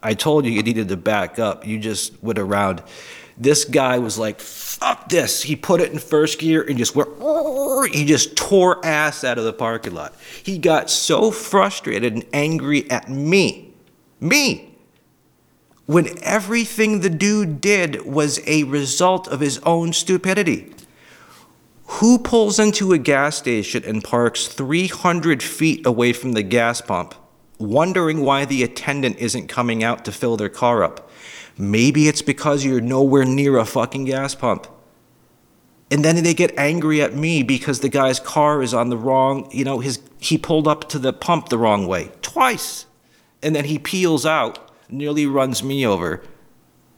I 0.01 0.13
told 0.13 0.45
you 0.45 0.51
you 0.51 0.63
needed 0.63 0.89
to 0.89 0.97
back 0.97 1.39
up. 1.39 1.65
You 1.65 1.79
just 1.79 2.21
went 2.23 2.39
around. 2.39 2.83
This 3.37 3.65
guy 3.65 3.99
was 3.99 4.17
like, 4.17 4.39
fuck 4.39 5.09
this. 5.09 5.43
He 5.43 5.55
put 5.55 5.81
it 5.81 5.91
in 5.91 5.99
first 5.99 6.39
gear 6.39 6.61
and 6.61 6.77
just 6.77 6.95
went, 6.95 7.09
he 7.93 8.05
just 8.05 8.35
tore 8.37 8.85
ass 8.85 9.23
out 9.23 9.37
of 9.37 9.43
the 9.43 9.53
parking 9.53 9.93
lot. 9.93 10.15
He 10.43 10.57
got 10.57 10.89
so 10.89 11.31
frustrated 11.31 12.13
and 12.13 12.25
angry 12.31 12.89
at 12.89 13.09
me. 13.09 13.73
Me 14.21 14.75
when 15.85 16.17
everything 16.23 17.01
the 17.01 17.09
dude 17.09 17.61
did 17.61 18.05
was 18.05 18.39
a 18.47 18.63
result 18.63 19.27
of 19.27 19.39
his 19.39 19.59
own 19.59 19.93
stupidity. 19.93 20.73
Who 21.87 22.17
pulls 22.17 22.59
into 22.59 22.93
a 22.93 22.97
gas 22.97 23.37
station 23.37 23.83
and 23.85 24.03
parks 24.03 24.47
300 24.47 25.43
feet 25.43 25.85
away 25.85 26.13
from 26.13 26.31
the 26.31 26.41
gas 26.41 26.81
pump, 26.81 27.13
wondering 27.59 28.21
why 28.21 28.45
the 28.45 28.63
attendant 28.63 29.17
isn't 29.19 29.47
coming 29.47 29.83
out 29.83 30.03
to 30.05 30.11
fill 30.11 30.37
their 30.37 30.49
car 30.49 30.83
up? 30.83 31.09
Maybe 31.57 32.07
it's 32.07 32.21
because 32.21 32.65
you're 32.65 32.81
nowhere 32.81 33.25
near 33.25 33.57
a 33.57 33.65
fucking 33.65 34.05
gas 34.05 34.35
pump. 34.35 34.67
And 35.91 36.03
then 36.03 36.21
they 36.23 36.33
get 36.33 36.57
angry 36.57 37.01
at 37.01 37.13
me 37.13 37.43
because 37.43 37.79
the 37.79 37.89
guy's 37.89 38.19
car 38.19 38.61
is 38.61 38.73
on 38.73 38.89
the 38.89 38.97
wrong, 38.97 39.47
you 39.51 39.63
know, 39.63 39.79
his 39.79 39.99
he 40.19 40.37
pulled 40.37 40.67
up 40.67 40.89
to 40.89 40.99
the 40.99 41.13
pump 41.13 41.49
the 41.49 41.57
wrong 41.57 41.87
way 41.87 42.11
twice. 42.21 42.85
And 43.43 43.55
then 43.55 43.65
he 43.65 43.77
peels 43.77 44.25
out, 44.25 44.71
nearly 44.89 45.27
runs 45.27 45.61
me 45.61 45.85
over 45.85 46.23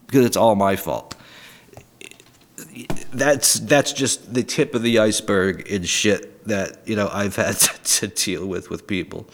because 0.06 0.26
it's 0.26 0.38
all 0.38 0.56
my 0.56 0.78
fault 0.78 1.18
that's 3.12 3.56
that's 3.56 3.94
just 3.94 4.34
the 4.34 4.44
tip 4.44 4.76
of 4.76 4.82
the 4.82 5.00
iceberg 5.00 5.68
in 5.68 5.84
shit 5.84 6.46
that 6.48 6.88
you 6.88 6.96
know 6.96 7.10
I've 7.12 7.36
had 7.36 7.56
to, 7.84 8.08
deal 8.08 8.46
with 8.46 8.70
with 8.70 8.88
people. 8.88 9.28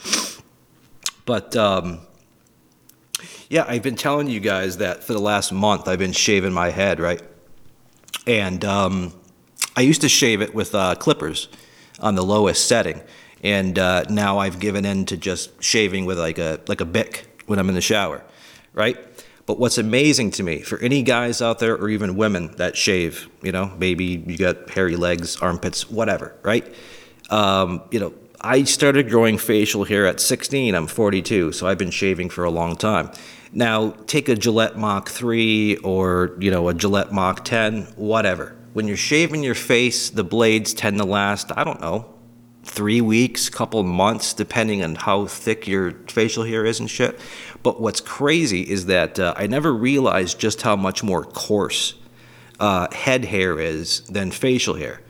But 1.25 1.55
um, 1.55 1.99
yeah, 3.53 3.65
I've 3.67 3.83
been 3.83 3.95
telling 3.95 4.27
you 4.29 4.39
guys 4.39 4.77
that 4.77 5.03
for 5.03 5.13
the 5.13 5.21
last 5.21 5.51
month 5.51 5.87
I've 5.87 5.99
been 5.99 6.11
shaving 6.11 6.53
my 6.53 6.71
head, 6.71 6.99
right? 6.99 7.21
And 8.25 8.65
um, 8.65 9.13
I 9.77 9.81
used 9.81 10.01
to 10.01 10.09
shave 10.09 10.41
it 10.41 10.55
with 10.55 10.73
uh, 10.73 10.95
clippers 10.95 11.49
on 11.99 12.15
the 12.15 12.23
lowest 12.23 12.67
setting, 12.67 12.99
and 13.43 13.77
uh, 13.77 14.05
now 14.09 14.39
I've 14.39 14.59
given 14.59 14.85
in 14.85 15.05
to 15.05 15.17
just 15.17 15.61
shaving 15.61 16.05
with 16.05 16.17
like 16.17 16.39
a 16.39 16.61
like 16.65 16.81
a 16.81 16.85
bic 16.85 17.43
when 17.45 17.59
I'm 17.59 17.69
in 17.69 17.75
the 17.75 17.81
shower, 17.81 18.23
right? 18.73 18.97
But 19.45 19.59
what's 19.59 19.77
amazing 19.77 20.31
to 20.31 20.41
me, 20.43 20.61
for 20.61 20.79
any 20.79 21.03
guys 21.03 21.39
out 21.39 21.59
there 21.59 21.75
or 21.75 21.89
even 21.89 22.15
women 22.15 22.55
that 22.55 22.75
shave, 22.75 23.29
you 23.43 23.51
know, 23.51 23.71
maybe 23.77 24.23
you 24.25 24.35
got 24.35 24.67
hairy 24.71 24.95
legs, 24.95 25.37
armpits, 25.37 25.91
whatever, 25.91 26.35
right? 26.41 26.73
Um, 27.29 27.83
you 27.91 27.99
know, 27.99 28.15
I 28.41 28.63
started 28.63 29.11
growing 29.11 29.37
facial 29.37 29.83
hair 29.83 30.07
at 30.07 30.19
16. 30.19 30.73
I'm 30.73 30.87
42, 30.87 31.51
so 31.51 31.67
I've 31.67 31.77
been 31.77 31.91
shaving 31.91 32.31
for 32.31 32.45
a 32.45 32.49
long 32.49 32.75
time. 32.75 33.11
Now, 33.55 33.91
take 34.07 34.29
a 34.29 34.35
Gillette 34.35 34.77
Mach 34.77 35.09
3 35.09 35.77
or, 35.77 36.35
you 36.39 36.49
know, 36.49 36.69
a 36.69 36.73
Gillette 36.73 37.11
Mach 37.11 37.45
10, 37.45 37.83
whatever. 37.95 38.55
When 38.73 38.87
you're 38.87 38.97
shaving 38.97 39.43
your 39.43 39.53
face, 39.53 40.09
the 40.09 40.23
blades 40.23 40.73
tend 40.73 40.97
to 40.97 41.05
last, 41.05 41.51
I 41.55 41.63
don't 41.63 41.79
know, 41.79 42.11
three 42.63 42.99
weeks, 42.99 43.49
couple 43.49 43.83
months, 43.83 44.33
depending 44.33 44.83
on 44.83 44.95
how 44.95 45.27
thick 45.27 45.67
your 45.67 45.91
facial 46.07 46.43
hair 46.43 46.65
is 46.65 46.79
and 46.79 46.89
shit. 46.89 47.19
But 47.61 47.79
what's 47.79 48.01
crazy 48.01 48.61
is 48.61 48.87
that 48.87 49.19
uh, 49.19 49.35
I 49.37 49.45
never 49.45 49.71
realized 49.71 50.39
just 50.39 50.63
how 50.63 50.75
much 50.75 51.03
more 51.03 51.23
coarse 51.23 51.93
uh, 52.59 52.87
head 52.91 53.25
hair 53.25 53.59
is 53.59 53.99
than 54.01 54.31
facial 54.31 54.75
hair. 54.75 55.01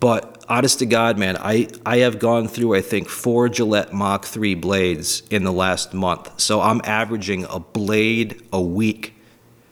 But 0.00 0.44
honest 0.48 0.80
to 0.80 0.86
God, 0.86 1.18
man, 1.18 1.36
I, 1.36 1.68
I 1.86 1.98
have 1.98 2.18
gone 2.18 2.48
through, 2.48 2.74
I 2.74 2.80
think, 2.80 3.08
four 3.08 3.48
Gillette 3.48 3.92
Mach 3.92 4.24
3 4.24 4.54
blades 4.54 5.22
in 5.30 5.44
the 5.44 5.52
last 5.52 5.94
month. 5.94 6.40
So 6.40 6.60
I'm 6.60 6.80
averaging 6.84 7.46
a 7.48 7.60
blade 7.60 8.42
a 8.52 8.60
week. 8.60 9.14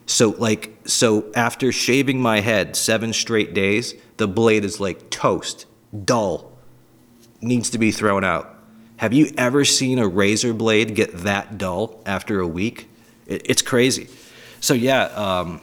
So, 0.06 0.30
like, 0.30 0.76
so 0.84 1.30
after 1.34 1.72
shaving 1.72 2.20
my 2.20 2.40
head 2.40 2.76
seven 2.76 3.12
straight 3.12 3.54
days, 3.54 3.94
the 4.16 4.28
blade 4.28 4.64
is 4.64 4.80
like 4.80 5.10
toast, 5.10 5.66
dull, 6.04 6.52
needs 7.40 7.70
to 7.70 7.78
be 7.78 7.90
thrown 7.90 8.24
out. 8.24 8.48
Have 8.98 9.12
you 9.12 9.32
ever 9.36 9.64
seen 9.64 9.98
a 9.98 10.06
razor 10.06 10.52
blade 10.52 10.94
get 10.94 11.12
that 11.18 11.58
dull 11.58 12.00
after 12.06 12.40
a 12.40 12.46
week? 12.46 12.88
It, 13.26 13.42
it's 13.46 13.62
crazy. 13.62 14.08
So, 14.60 14.74
yeah, 14.74 15.04
um, 15.04 15.60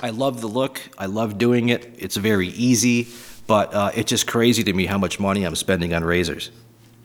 I 0.00 0.10
love 0.10 0.40
the 0.40 0.48
look. 0.48 0.80
I 0.96 1.06
love 1.06 1.38
doing 1.38 1.68
it. 1.68 1.94
It's 1.98 2.16
very 2.16 2.48
easy, 2.48 3.08
but 3.48 3.74
uh, 3.74 3.90
it's 3.94 4.10
just 4.10 4.26
crazy 4.28 4.62
to 4.62 4.72
me 4.72 4.86
how 4.86 4.98
much 4.98 5.18
money 5.18 5.42
I'm 5.42 5.56
spending 5.56 5.94
on 5.94 6.04
razors 6.04 6.52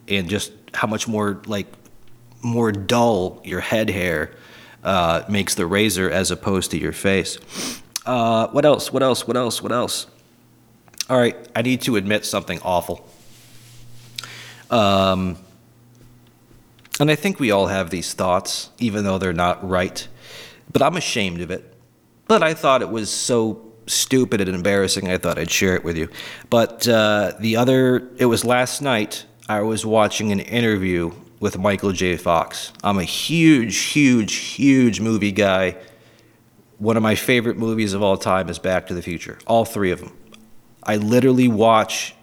and 0.07 0.29
just 0.29 0.51
how 0.73 0.87
much 0.87 1.07
more, 1.07 1.41
like, 1.47 1.67
more 2.41 2.73
dull 2.73 3.41
your 3.45 3.61
head 3.61 3.89
hair 3.89 4.35
uh, 4.83 5.23
makes 5.29 5.55
the 5.55 5.65
razor 5.65 6.11
as 6.11 6.29
opposed 6.29 6.71
to 6.71 6.77
your 6.77 6.91
face. 6.91 7.37
Uh, 8.05 8.47
what 8.49 8.65
else? 8.65 8.91
What 8.91 9.01
else? 9.01 9.25
What 9.25 9.37
else? 9.37 9.61
What 9.63 9.71
else? 9.71 10.05
All 11.09 11.17
right, 11.17 11.37
I 11.55 11.61
need 11.61 11.81
to 11.83 11.95
admit 11.95 12.25
something 12.25 12.59
awful. 12.61 13.07
Um, 14.69 15.37
and 16.99 17.09
I 17.09 17.15
think 17.15 17.39
we 17.39 17.51
all 17.51 17.67
have 17.67 17.89
these 17.89 18.13
thoughts, 18.13 18.69
even 18.79 19.05
though 19.05 19.17
they're 19.17 19.31
not 19.31 19.67
right. 19.67 20.05
But 20.71 20.81
I'm 20.81 20.97
ashamed 20.97 21.39
of 21.39 21.51
it. 21.51 21.73
But 22.27 22.43
I 22.43 22.53
thought 22.53 22.81
it 22.81 22.89
was 22.89 23.09
so 23.09 23.72
stupid 23.87 24.41
and 24.41 24.49
embarrassing, 24.49 25.09
I 25.09 25.17
thought 25.17 25.37
I'd 25.37 25.51
share 25.51 25.75
it 25.75 25.83
with 25.83 25.97
you. 25.97 26.09
But 26.49 26.87
uh, 26.87 27.33
the 27.39 27.57
other, 27.57 28.09
it 28.17 28.25
was 28.25 28.45
last 28.45 28.81
night, 28.81 29.25
I 29.47 29.61
was 29.61 29.85
watching 29.85 30.31
an 30.31 30.39
interview 30.39 31.11
with 31.39 31.57
Michael 31.57 31.91
J. 31.91 32.15
Fox. 32.15 32.71
I'm 32.83 32.97
a 32.97 33.03
huge, 33.03 33.77
huge, 33.77 34.33
huge 34.35 35.01
movie 35.01 35.33
guy. 35.33 35.75
One 36.77 36.95
of 36.95 37.03
my 37.03 37.15
favorite 37.15 37.57
movies 37.57 37.93
of 37.93 38.01
all 38.01 38.17
time 38.17 38.49
is 38.49 38.59
Back 38.59 38.87
to 38.87 38.93
the 38.93 39.01
Future, 39.01 39.37
all 39.45 39.65
three 39.65 39.91
of 39.91 39.99
them. 39.99 40.17
I 40.81 40.95
literally 40.95 41.47
watch 41.47 42.15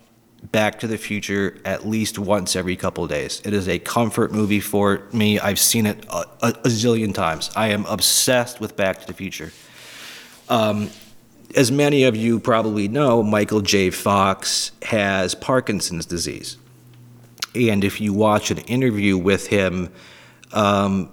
Back 0.53 0.81
to 0.81 0.87
the 0.87 0.97
Future 0.97 1.59
at 1.67 1.87
least 1.87 2.19
once 2.19 2.57
every 2.57 2.77
couple 2.77 3.07
days. 3.07 3.43
It 3.45 3.53
is 3.53 3.69
a 3.69 3.79
comfort 3.79 4.33
movie 4.33 4.61
for 4.61 5.03
me. 5.13 5.39
I've 5.39 5.59
seen 5.59 5.85
it 5.85 6.07
a, 6.07 6.25
a, 6.41 6.49
a 6.49 6.69
zillion 6.69 7.13
times. 7.13 7.51
I 7.55 7.69
am 7.69 7.85
obsessed 7.85 8.59
with 8.59 8.75
Back 8.75 9.01
to 9.03 9.07
the 9.07 9.13
Future. 9.13 9.53
Um, 10.49 10.89
as 11.57 11.71
many 11.73 12.05
of 12.05 12.17
you 12.17 12.39
probably 12.39 12.89
know, 12.89 13.23
Michael 13.23 13.61
J. 13.61 13.91
Fox 13.91 14.73
has 14.83 15.35
Parkinson's 15.35 16.07
disease. 16.07 16.57
And 17.55 17.85
if 17.85 18.01
you 18.01 18.13
watch 18.13 18.51
an 18.51 18.59
interview 18.59 19.19
with 19.19 19.49
him, 19.49 19.93
um, 20.53 21.11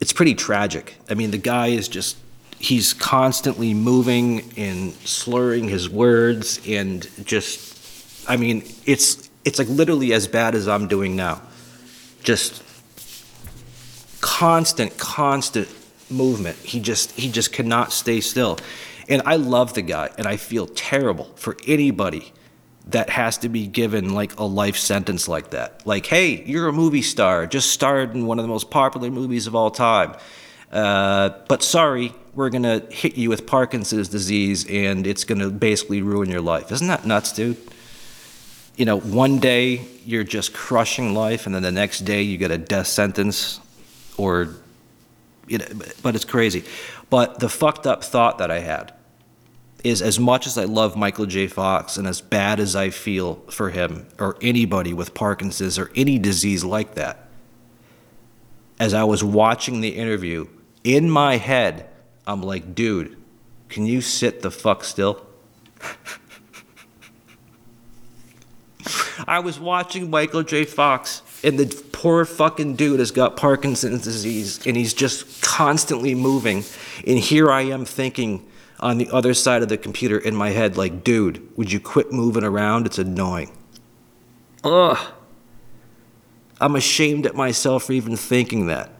it's 0.00 0.12
pretty 0.12 0.34
tragic. 0.34 0.96
I 1.10 1.14
mean, 1.14 1.30
the 1.30 1.38
guy 1.38 1.68
is 1.68 1.88
just 1.88 2.16
he's 2.58 2.94
constantly 2.94 3.74
moving 3.74 4.52
and 4.56 4.92
slurring 4.92 5.68
his 5.68 5.90
words 5.90 6.60
and 6.66 7.08
just 7.24 8.28
I 8.28 8.36
mean, 8.36 8.62
it's 8.86 9.28
it's 9.44 9.58
like 9.58 9.68
literally 9.68 10.12
as 10.12 10.28
bad 10.28 10.54
as 10.54 10.68
I'm 10.68 10.88
doing 10.88 11.16
now. 11.16 11.42
Just 12.22 12.62
constant 14.20 14.96
constant 14.96 15.68
movement. 16.12 16.56
He 16.58 16.80
just 16.80 17.12
he 17.12 17.30
just 17.30 17.52
cannot 17.52 17.92
stay 17.92 18.20
still. 18.20 18.58
And 19.08 19.22
I 19.26 19.36
love 19.36 19.74
the 19.74 19.82
guy 19.82 20.10
and 20.16 20.26
I 20.26 20.36
feel 20.36 20.66
terrible 20.66 21.24
for 21.34 21.56
anybody 21.66 22.32
that 22.88 23.10
has 23.10 23.38
to 23.38 23.48
be 23.48 23.66
given 23.66 24.14
like 24.14 24.38
a 24.38 24.44
life 24.44 24.76
sentence 24.76 25.28
like 25.28 25.50
that. 25.50 25.86
Like, 25.86 26.06
hey, 26.06 26.42
you're 26.44 26.68
a 26.68 26.72
movie 26.72 27.02
star, 27.02 27.46
just 27.46 27.70
starred 27.70 28.14
in 28.14 28.26
one 28.26 28.38
of 28.38 28.44
the 28.44 28.48
most 28.48 28.70
popular 28.70 29.10
movies 29.10 29.46
of 29.46 29.54
all 29.54 29.70
time. 29.70 30.14
Uh, 30.70 31.30
but 31.48 31.62
sorry, 31.62 32.14
we're 32.34 32.50
to 32.62 32.86
hit 32.90 33.16
you 33.16 33.28
with 33.28 33.46
Parkinson's 33.46 34.08
disease 34.08 34.68
and 34.68 35.06
it's 35.06 35.24
to 35.40 35.50
basically 35.50 36.02
ruin 36.02 36.30
your 36.30 36.40
life. 36.40 36.72
Isn't 36.72 36.88
that 36.88 37.04
nuts, 37.04 37.32
dude? 37.32 37.58
You 38.76 38.86
know, 38.86 38.98
one 38.98 39.38
day 39.38 39.82
you're 40.06 40.24
just 40.24 40.54
crushing 40.54 41.14
life 41.14 41.46
and 41.46 41.54
then 41.54 41.62
the 41.62 41.72
next 41.72 42.00
day 42.00 42.22
you 42.22 42.38
get 42.38 42.50
a 42.50 42.58
death 42.58 42.86
sentence 42.86 43.60
or, 44.16 44.56
but 46.02 46.14
it's 46.14 46.24
crazy. 46.24 46.64
But 47.10 47.40
the 47.40 47.48
fucked 47.48 47.86
up 47.86 48.04
thought 48.04 48.38
that 48.38 48.50
I 48.50 48.60
had 48.60 48.94
is 49.84 50.00
as 50.00 50.18
much 50.18 50.46
as 50.46 50.56
I 50.56 50.64
love 50.64 50.96
Michael 50.96 51.26
J. 51.26 51.46
Fox 51.48 51.96
and 51.96 52.06
as 52.06 52.20
bad 52.20 52.60
as 52.60 52.76
I 52.76 52.90
feel 52.90 53.36
for 53.50 53.70
him 53.70 54.06
or 54.18 54.36
anybody 54.40 54.92
with 54.92 55.12
Parkinson's 55.14 55.78
or 55.78 55.90
any 55.96 56.18
disease 56.18 56.64
like 56.64 56.94
that, 56.94 57.28
as 58.78 58.94
I 58.94 59.04
was 59.04 59.24
watching 59.24 59.80
the 59.80 59.90
interview, 59.90 60.46
in 60.84 61.10
my 61.10 61.36
head, 61.36 61.88
I'm 62.26 62.42
like, 62.42 62.74
dude, 62.74 63.16
can 63.68 63.86
you 63.86 64.00
sit 64.00 64.42
the 64.42 64.50
fuck 64.50 64.84
still? 64.84 65.26
I 69.26 69.38
was 69.40 69.58
watching 69.60 70.10
Michael 70.10 70.42
J. 70.42 70.64
Fox, 70.64 71.22
and 71.44 71.58
the 71.58 71.84
poor 71.92 72.24
fucking 72.24 72.76
dude 72.76 73.00
has 73.00 73.10
got 73.10 73.36
Parkinson's 73.36 74.02
disease, 74.02 74.64
and 74.66 74.76
he's 74.76 74.94
just 74.94 75.42
constantly 75.42 76.14
moving. 76.14 76.64
And 77.06 77.18
here 77.18 77.50
I 77.50 77.62
am 77.62 77.84
thinking 77.84 78.46
on 78.80 78.98
the 78.98 79.08
other 79.10 79.34
side 79.34 79.62
of 79.62 79.68
the 79.68 79.78
computer 79.78 80.18
in 80.18 80.34
my 80.34 80.50
head, 80.50 80.76
like, 80.76 81.04
dude, 81.04 81.56
would 81.56 81.70
you 81.70 81.80
quit 81.80 82.12
moving 82.12 82.44
around? 82.44 82.86
It's 82.86 82.98
annoying. 82.98 83.56
Ugh. 84.64 84.98
I'm 86.60 86.76
ashamed 86.76 87.26
at 87.26 87.34
myself 87.34 87.84
for 87.84 87.92
even 87.92 88.16
thinking 88.16 88.66
that. 88.66 88.90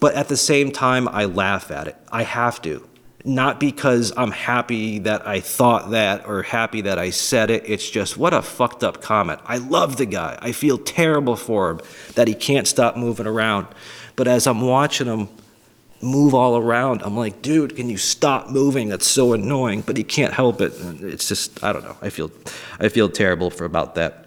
But 0.00 0.14
at 0.14 0.28
the 0.28 0.36
same 0.36 0.70
time, 0.70 1.08
I 1.08 1.24
laugh 1.24 1.70
at 1.70 1.88
it. 1.88 1.96
I 2.12 2.24
have 2.24 2.60
to 2.62 2.86
not 3.24 3.58
because 3.58 4.12
I'm 4.16 4.30
happy 4.30 4.98
that 5.00 5.26
I 5.26 5.40
thought 5.40 5.90
that 5.92 6.26
or 6.26 6.42
happy 6.42 6.82
that 6.82 6.98
I 6.98 7.08
said 7.08 7.50
it. 7.50 7.62
It's 7.66 7.88
just 7.88 8.18
what 8.18 8.34
a 8.34 8.42
fucked 8.42 8.84
up 8.84 9.00
comment. 9.00 9.40
I 9.46 9.56
love 9.56 9.96
the 9.96 10.04
guy. 10.04 10.38
I 10.42 10.52
feel 10.52 10.76
terrible 10.76 11.34
for 11.34 11.70
him 11.70 11.80
that 12.16 12.28
he 12.28 12.34
can't 12.34 12.68
stop 12.68 12.96
moving 12.96 13.26
around. 13.26 13.66
But 14.14 14.28
as 14.28 14.46
I'm 14.46 14.60
watching 14.60 15.06
him 15.06 15.28
move 16.02 16.34
all 16.34 16.58
around, 16.58 17.00
I'm 17.02 17.16
like, 17.16 17.40
dude, 17.40 17.76
can 17.76 17.88
you 17.88 17.96
stop 17.96 18.50
moving? 18.50 18.90
That's 18.90 19.08
so 19.08 19.32
annoying. 19.32 19.80
But 19.80 19.96
he 19.96 20.04
can't 20.04 20.34
help 20.34 20.60
it. 20.60 20.74
It's 21.00 21.26
just 21.26 21.64
I 21.64 21.72
don't 21.72 21.82
know. 21.82 21.96
I 22.02 22.10
feel 22.10 22.30
I 22.78 22.90
feel 22.90 23.08
terrible 23.08 23.50
for 23.50 23.64
about 23.64 23.94
that. 23.94 24.23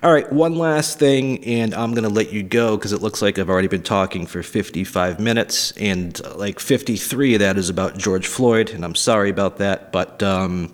All 0.00 0.12
right, 0.12 0.32
one 0.32 0.54
last 0.54 1.00
thing, 1.00 1.44
and 1.44 1.74
I'm 1.74 1.90
going 1.90 2.04
to 2.04 2.08
let 2.08 2.32
you 2.32 2.44
go 2.44 2.76
because 2.76 2.92
it 2.92 3.02
looks 3.02 3.20
like 3.20 3.36
I've 3.36 3.50
already 3.50 3.66
been 3.66 3.82
talking 3.82 4.26
for 4.26 4.44
55 4.44 5.18
minutes, 5.18 5.72
and 5.72 6.20
uh, 6.24 6.36
like 6.36 6.60
53 6.60 7.34
of 7.34 7.40
that 7.40 7.58
is 7.58 7.68
about 7.68 7.98
George 7.98 8.28
Floyd, 8.28 8.70
and 8.70 8.84
I'm 8.84 8.94
sorry 8.94 9.28
about 9.28 9.56
that, 9.56 9.90
but 9.90 10.22
um, 10.22 10.72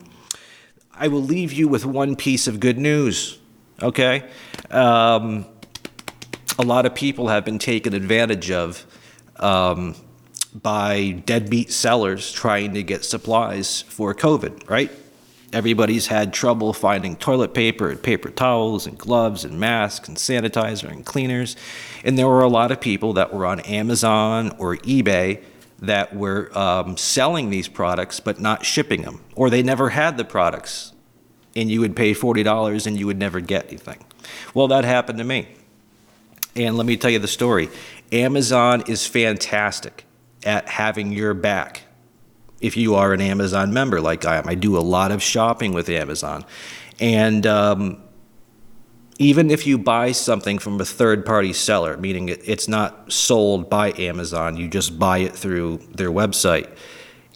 I 0.92 1.08
will 1.08 1.22
leave 1.22 1.54
you 1.54 1.68
with 1.68 1.86
one 1.86 2.16
piece 2.16 2.46
of 2.46 2.60
good 2.60 2.76
news, 2.76 3.38
okay? 3.80 4.28
Um, 4.70 5.46
a 6.58 6.62
lot 6.62 6.84
of 6.84 6.94
people 6.94 7.28
have 7.28 7.46
been 7.46 7.58
taken 7.58 7.94
advantage 7.94 8.50
of 8.50 8.84
um, 9.36 9.94
by 10.52 11.22
deadbeat 11.24 11.72
sellers 11.72 12.30
trying 12.30 12.74
to 12.74 12.82
get 12.82 13.06
supplies 13.06 13.80
for 13.88 14.14
COVID, 14.14 14.68
right? 14.68 14.90
Everybody's 15.54 16.08
had 16.08 16.32
trouble 16.32 16.72
finding 16.72 17.16
toilet 17.16 17.54
paper 17.54 17.88
and 17.88 18.02
paper 18.02 18.28
towels 18.28 18.86
and 18.86 18.98
gloves 18.98 19.44
and 19.44 19.58
masks 19.58 20.08
and 20.08 20.16
sanitizer 20.16 20.90
and 20.90 21.06
cleaners. 21.06 21.56
And 22.04 22.18
there 22.18 22.26
were 22.26 22.42
a 22.42 22.48
lot 22.48 22.72
of 22.72 22.80
people 22.80 23.12
that 23.14 23.32
were 23.32 23.46
on 23.46 23.60
Amazon 23.60 24.54
or 24.58 24.76
eBay 24.78 25.42
that 25.78 26.14
were 26.14 26.50
um, 26.58 26.96
selling 26.96 27.50
these 27.50 27.68
products 27.68 28.20
but 28.20 28.40
not 28.40 28.64
shipping 28.64 29.02
them, 29.02 29.20
or 29.34 29.48
they 29.48 29.62
never 29.62 29.90
had 29.90 30.16
the 30.16 30.24
products. 30.24 30.92
And 31.56 31.70
you 31.70 31.80
would 31.80 31.94
pay 31.94 32.12
$40 32.12 32.86
and 32.86 32.98
you 32.98 33.06
would 33.06 33.18
never 33.18 33.38
get 33.38 33.68
anything. 33.68 34.04
Well, 34.54 34.66
that 34.68 34.84
happened 34.84 35.18
to 35.18 35.24
me. 35.24 35.48
And 36.56 36.76
let 36.76 36.86
me 36.86 36.96
tell 36.96 37.10
you 37.10 37.18
the 37.20 37.28
story 37.28 37.68
Amazon 38.12 38.82
is 38.88 39.06
fantastic 39.06 40.04
at 40.44 40.68
having 40.68 41.12
your 41.12 41.32
back 41.32 41.82
if 42.64 42.78
you 42.78 42.94
are 42.94 43.12
an 43.12 43.20
Amazon 43.20 43.74
member 43.74 44.00
like 44.00 44.24
I 44.24 44.38
am. 44.38 44.48
I 44.48 44.54
do 44.54 44.78
a 44.78 44.80
lot 44.80 45.12
of 45.12 45.22
shopping 45.22 45.74
with 45.74 45.90
Amazon. 45.90 46.46
And 46.98 47.46
um, 47.46 48.02
even 49.18 49.50
if 49.50 49.66
you 49.66 49.76
buy 49.76 50.12
something 50.12 50.58
from 50.58 50.80
a 50.80 50.84
third 50.84 51.26
party 51.26 51.52
seller, 51.52 51.98
meaning 51.98 52.30
it's 52.30 52.66
not 52.66 53.12
sold 53.12 53.68
by 53.68 53.92
Amazon, 53.92 54.56
you 54.56 54.66
just 54.66 54.98
buy 54.98 55.18
it 55.18 55.34
through 55.36 55.78
their 55.92 56.10
website, 56.10 56.74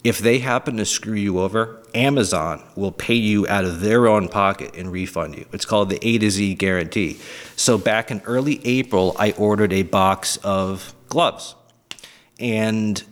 if 0.03 0.17
they 0.17 0.39
happen 0.39 0.77
to 0.77 0.85
screw 0.85 1.13
you 1.13 1.39
over, 1.39 1.83
Amazon 1.93 2.63
will 2.75 2.91
pay 2.91 3.15
you 3.15 3.47
out 3.47 3.65
of 3.65 3.81
their 3.81 4.07
own 4.07 4.29
pocket 4.29 4.75
and 4.75 4.91
refund 4.91 5.35
you. 5.35 5.45
It's 5.53 5.65
called 5.65 5.89
the 5.89 5.99
A 6.07 6.17
to 6.17 6.31
Z 6.31 6.55
guarantee. 6.55 7.19
So 7.55 7.77
back 7.77 8.09
in 8.09 8.21
early 8.21 8.65
April, 8.65 9.15
I 9.19 9.33
ordered 9.33 9.73
a 9.73 9.83
box 9.83 10.37
of 10.37 10.95
gloves. 11.07 11.55
And 12.39 13.03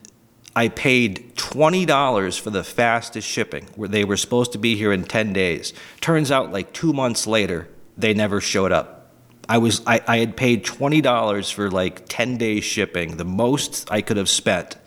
I 0.58 0.70
paid 0.70 1.36
$20 1.36 2.40
for 2.40 2.50
the 2.50 2.64
fastest 2.64 3.28
shipping, 3.28 3.68
where 3.76 3.88
they 3.88 4.04
were 4.04 4.18
supposed 4.18 4.54
to 4.54 4.58
be 4.58 4.76
here 4.76 4.92
in 4.92 5.04
10 5.04 5.32
days. 5.32 5.72
Turns 6.02 6.32
out, 6.32 6.52
like 6.52 6.74
two 6.74 6.94
months 6.94 7.28
later, 7.28 7.68
they 7.96 8.16
never 8.16 8.42
showed 8.42 8.72
up. 8.72 9.12
I 9.48 9.60
was 9.60 9.84
I, 9.86 10.02
I 10.08 10.18
had 10.18 10.36
paid 10.36 10.66
$20 10.66 11.54
for 11.54 11.70
like 11.70 12.08
10 12.10 12.38
days 12.38 12.64
shipping, 12.64 13.18
the 13.18 13.24
most 13.24 13.92
I 13.92 14.02
could 14.02 14.18
have 14.18 14.30
spent. 14.30 14.78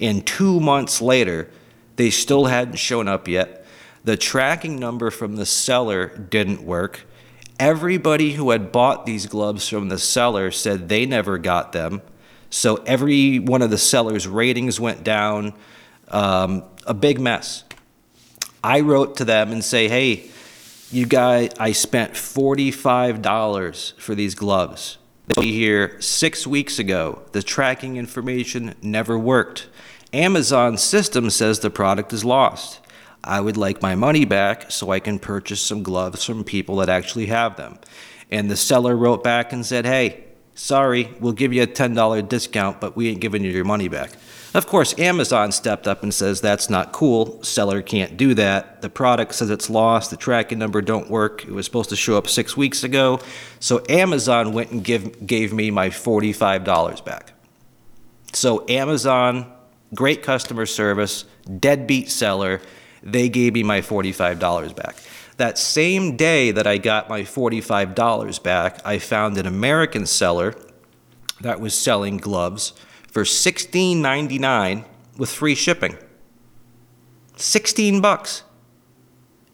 And 0.00 0.26
two 0.26 0.58
months 0.58 1.02
later, 1.02 1.50
they 1.96 2.08
still 2.08 2.46
hadn't 2.46 2.76
shown 2.76 3.06
up 3.06 3.28
yet. 3.28 3.66
The 4.04 4.16
tracking 4.16 4.78
number 4.78 5.10
from 5.10 5.36
the 5.36 5.44
seller 5.44 6.16
didn't 6.16 6.62
work. 6.62 7.06
Everybody 7.58 8.32
who 8.32 8.52
had 8.52 8.72
bought 8.72 9.04
these 9.04 9.26
gloves 9.26 9.68
from 9.68 9.90
the 9.90 9.98
seller 9.98 10.50
said 10.50 10.88
they 10.88 11.04
never 11.04 11.36
got 11.36 11.72
them. 11.72 12.00
So 12.50 12.76
every 12.86 13.38
one 13.38 13.62
of 13.62 13.70
the 13.70 13.78
sellers' 13.78 14.26
ratings 14.26 14.80
went 14.80 15.04
down, 15.04 15.54
um, 16.08 16.64
a 16.86 16.94
big 16.94 17.20
mess. 17.20 17.64
I 18.62 18.80
wrote 18.80 19.16
to 19.18 19.24
them 19.24 19.52
and 19.52 19.64
say, 19.64 19.88
hey, 19.88 20.30
you 20.90 21.06
guys, 21.06 21.50
I 21.58 21.72
spent 21.72 22.14
$45 22.14 23.94
for 23.98 24.14
these 24.14 24.34
gloves. 24.34 24.98
They 25.28 25.42
be 25.42 25.52
here 25.52 26.00
six 26.00 26.46
weeks 26.46 26.80
ago. 26.80 27.22
The 27.30 27.42
tracking 27.42 27.96
information 27.96 28.74
never 28.82 29.16
worked. 29.16 29.68
Amazon 30.12 30.76
system 30.76 31.30
says 31.30 31.60
the 31.60 31.70
product 31.70 32.12
is 32.12 32.24
lost. 32.24 32.80
I 33.22 33.40
would 33.40 33.56
like 33.56 33.80
my 33.80 33.94
money 33.94 34.24
back 34.24 34.72
so 34.72 34.90
I 34.90 34.98
can 34.98 35.20
purchase 35.20 35.60
some 35.60 35.84
gloves 35.84 36.24
from 36.24 36.42
people 36.42 36.76
that 36.76 36.88
actually 36.88 37.26
have 37.26 37.56
them. 37.56 37.78
And 38.30 38.50
the 38.50 38.56
seller 38.56 38.96
wrote 38.96 39.22
back 39.22 39.52
and 39.52 39.64
said, 39.64 39.86
hey, 39.86 40.24
sorry, 40.60 41.10
we'll 41.20 41.32
give 41.32 41.52
you 41.52 41.62
a 41.62 41.66
$10 41.66 42.28
discount, 42.28 42.80
but 42.80 42.94
we 42.94 43.08
ain't 43.08 43.20
giving 43.20 43.42
you 43.42 43.50
your 43.50 43.64
money 43.64 43.88
back. 43.88 44.10
Of 44.52 44.66
course, 44.66 44.98
Amazon 44.98 45.52
stepped 45.52 45.88
up 45.88 46.02
and 46.02 46.12
says 46.12 46.40
that's 46.40 46.68
not 46.68 46.92
cool. 46.92 47.42
Seller 47.42 47.82
can't 47.82 48.16
do 48.16 48.34
that. 48.34 48.82
The 48.82 48.90
product 48.90 49.34
says 49.34 49.48
it's 49.48 49.70
lost. 49.70 50.10
The 50.10 50.16
tracking 50.16 50.58
number 50.58 50.82
don't 50.82 51.08
work. 51.08 51.44
It 51.44 51.52
was 51.52 51.64
supposed 51.64 51.88
to 51.90 51.96
show 51.96 52.18
up 52.18 52.28
six 52.28 52.56
weeks 52.56 52.84
ago. 52.84 53.20
So 53.58 53.82
Amazon 53.88 54.52
went 54.52 54.70
and 54.70 54.84
give, 54.84 55.26
gave 55.26 55.52
me 55.52 55.70
my 55.70 55.88
$45 55.88 57.04
back. 57.04 57.32
So 58.32 58.66
Amazon, 58.68 59.50
great 59.94 60.22
customer 60.22 60.66
service, 60.66 61.24
deadbeat 61.58 62.10
seller, 62.10 62.60
they 63.02 63.28
gave 63.28 63.54
me 63.54 63.62
my 63.62 63.80
$45 63.80 64.76
back. 64.76 64.96
That 65.40 65.56
same 65.56 66.18
day 66.18 66.50
that 66.50 66.66
I 66.66 66.76
got 66.76 67.08
my 67.08 67.22
$45 67.22 68.42
back, 68.42 68.78
I 68.84 68.98
found 68.98 69.38
an 69.38 69.46
American 69.46 70.04
seller 70.04 70.54
that 71.40 71.62
was 71.62 71.72
selling 71.72 72.18
gloves 72.18 72.74
for 73.08 73.22
$16.99 73.22 74.84
with 75.16 75.30
free 75.30 75.54
shipping. 75.54 75.96
16 77.36 78.02
bucks, 78.02 78.42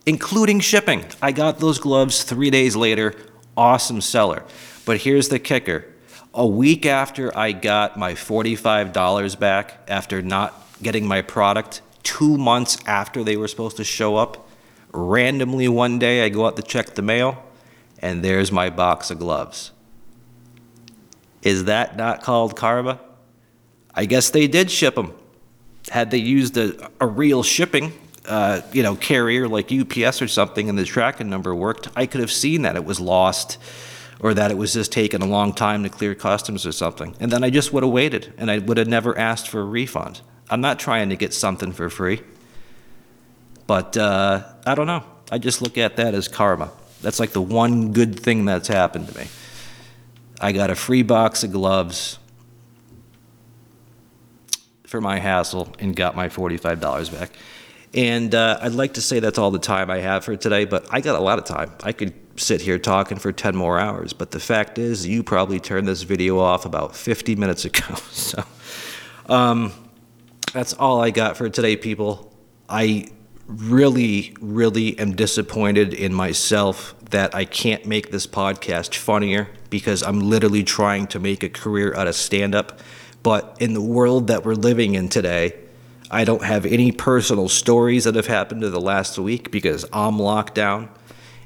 including 0.05 0.59
shipping. 0.59 1.05
I 1.21 1.31
got 1.31 1.59
those 1.59 1.79
gloves 1.79 2.23
three 2.23 2.49
days 2.49 2.75
later. 2.75 3.15
Awesome 3.55 4.01
seller. 4.01 4.43
But 4.83 4.97
here's 4.97 5.29
the 5.29 5.39
kicker 5.39 5.85
a 6.33 6.45
week 6.45 6.85
after 6.85 7.35
I 7.37 7.53
got 7.53 7.95
my 7.95 8.11
$45 8.11 9.39
back, 9.39 9.85
after 9.87 10.21
not 10.21 10.53
getting 10.83 11.07
my 11.07 11.21
product, 11.21 11.81
two 12.03 12.37
months 12.37 12.77
after 12.85 13.23
they 13.23 13.37
were 13.37 13.47
supposed 13.47 13.77
to 13.77 13.85
show 13.85 14.17
up, 14.17 14.46
Randomly 14.93 15.67
one 15.67 15.99
day, 15.99 16.23
I 16.23 16.29
go 16.29 16.45
out 16.45 16.55
to 16.55 16.61
check 16.61 16.95
the 16.95 17.01
mail, 17.01 17.43
and 17.99 18.23
there's 18.23 18.51
my 18.51 18.69
box 18.69 19.11
of 19.11 19.19
gloves. 19.19 19.71
Is 21.43 21.65
that 21.65 21.97
not 21.97 22.23
called 22.23 22.55
karma? 22.55 22.99
I 23.93 24.05
guess 24.05 24.29
they 24.29 24.47
did 24.47 24.69
ship 24.69 24.95
them. 24.95 25.13
Had 25.89 26.11
they 26.11 26.17
used 26.17 26.57
a, 26.57 26.89
a 26.99 27.07
real 27.07 27.43
shipping, 27.43 27.93
uh, 28.27 28.61
you 28.71 28.83
know, 28.83 28.95
carrier 28.95 29.47
like 29.47 29.71
UPS 29.71 30.21
or 30.21 30.27
something, 30.27 30.69
and 30.69 30.77
the 30.77 30.85
tracking 30.85 31.29
number 31.29 31.55
worked, 31.55 31.89
I 31.95 32.05
could 32.05 32.21
have 32.21 32.31
seen 32.31 32.63
that 32.63 32.75
it 32.75 32.85
was 32.85 32.99
lost, 32.99 33.57
or 34.19 34.33
that 34.33 34.51
it 34.51 34.57
was 34.57 34.73
just 34.73 34.91
taking 34.91 35.21
a 35.21 35.25
long 35.25 35.53
time 35.53 35.83
to 35.83 35.89
clear 35.89 36.15
customs 36.15 36.65
or 36.65 36.71
something. 36.71 37.15
And 37.19 37.31
then 37.31 37.43
I 37.43 37.49
just 37.49 37.71
would 37.71 37.83
have 37.83 37.91
waited, 37.91 38.33
and 38.37 38.51
I 38.51 38.59
would 38.59 38.77
have 38.77 38.87
never 38.87 39.17
asked 39.17 39.47
for 39.47 39.61
a 39.61 39.65
refund. 39.65 40.21
I'm 40.49 40.61
not 40.61 40.79
trying 40.79 41.09
to 41.09 41.15
get 41.15 41.33
something 41.33 41.71
for 41.71 41.89
free. 41.89 42.21
But 43.67 43.97
uh, 43.97 44.43
I 44.65 44.75
don't 44.75 44.87
know. 44.87 45.03
I 45.31 45.37
just 45.37 45.61
look 45.61 45.77
at 45.77 45.97
that 45.97 46.13
as 46.13 46.27
karma. 46.27 46.71
That's 47.01 47.19
like 47.19 47.31
the 47.31 47.41
one 47.41 47.91
good 47.91 48.19
thing 48.19 48.45
that's 48.45 48.67
happened 48.67 49.09
to 49.09 49.17
me. 49.17 49.27
I 50.39 50.51
got 50.51 50.69
a 50.69 50.75
free 50.75 51.03
box 51.03 51.43
of 51.43 51.51
gloves 51.51 52.17
for 54.85 55.01
my 55.01 55.19
hassle 55.19 55.67
and 55.79 55.95
got 55.95 56.15
my 56.15 56.29
$45 56.29 57.11
back. 57.11 57.31
And 57.93 58.33
uh, 58.33 58.59
I'd 58.61 58.73
like 58.73 58.93
to 58.95 59.01
say 59.01 59.19
that's 59.19 59.37
all 59.37 59.51
the 59.51 59.59
time 59.59 59.89
I 59.89 59.97
have 59.97 60.23
for 60.23 60.35
today, 60.35 60.65
but 60.65 60.87
I 60.91 61.01
got 61.01 61.15
a 61.15 61.21
lot 61.21 61.39
of 61.39 61.45
time. 61.45 61.71
I 61.83 61.91
could 61.91 62.13
sit 62.39 62.61
here 62.61 62.77
talking 62.77 63.17
for 63.17 63.31
10 63.31 63.55
more 63.55 63.79
hours, 63.79 64.13
but 64.13 64.31
the 64.31 64.39
fact 64.39 64.77
is, 64.77 65.07
you 65.07 65.23
probably 65.23 65.59
turned 65.59 65.87
this 65.87 66.03
video 66.03 66.39
off 66.39 66.65
about 66.65 66.95
50 66.95 67.35
minutes 67.43 67.65
ago. 67.65 67.95
So 68.11 68.43
um, 69.27 69.73
that's 70.53 70.73
all 70.73 71.01
I 71.01 71.11
got 71.11 71.37
for 71.37 71.49
today, 71.49 71.75
people. 71.75 72.33
I 72.69 73.09
really, 73.47 74.35
really 74.41 74.97
am 74.99 75.15
disappointed 75.15 75.93
in 75.93 76.13
myself 76.13 76.93
that 77.09 77.33
I 77.33 77.45
can't 77.45 77.85
make 77.85 78.11
this 78.11 78.27
podcast 78.27 78.95
funnier 78.95 79.49
because 79.69 80.03
I'm 80.03 80.19
literally 80.19 80.63
trying 80.63 81.07
to 81.07 81.19
make 81.19 81.43
a 81.43 81.49
career 81.49 81.95
out 81.95 82.07
of 82.07 82.15
stand 82.15 82.53
up. 82.53 82.79
But 83.23 83.57
in 83.59 83.73
the 83.73 83.81
world 83.81 84.27
that 84.27 84.45
we're 84.45 84.53
living 84.53 84.95
in 84.95 85.09
today, 85.09 85.55
I 86.11 86.23
don't 86.23 86.43
have 86.43 86.65
any 86.65 86.91
personal 86.91 87.49
stories 87.49 88.03
that 88.05 88.15
have 88.15 88.27
happened 88.27 88.61
to 88.61 88.69
the 88.69 88.79
last 88.79 89.17
week 89.17 89.51
because 89.51 89.85
I'm 89.91 90.19
locked 90.19 90.55
down 90.55 90.89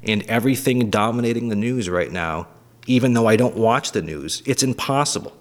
and 0.02 0.22
everything 0.24 0.90
dominating 0.90 1.48
the 1.48 1.56
news 1.56 1.88
right 1.88 2.10
now, 2.10 2.48
even 2.86 3.14
though 3.14 3.26
I 3.26 3.36
don't 3.36 3.56
watch 3.56 3.92
the 3.92 4.02
news, 4.02 4.42
it's 4.46 4.62
impossible. 4.62 5.36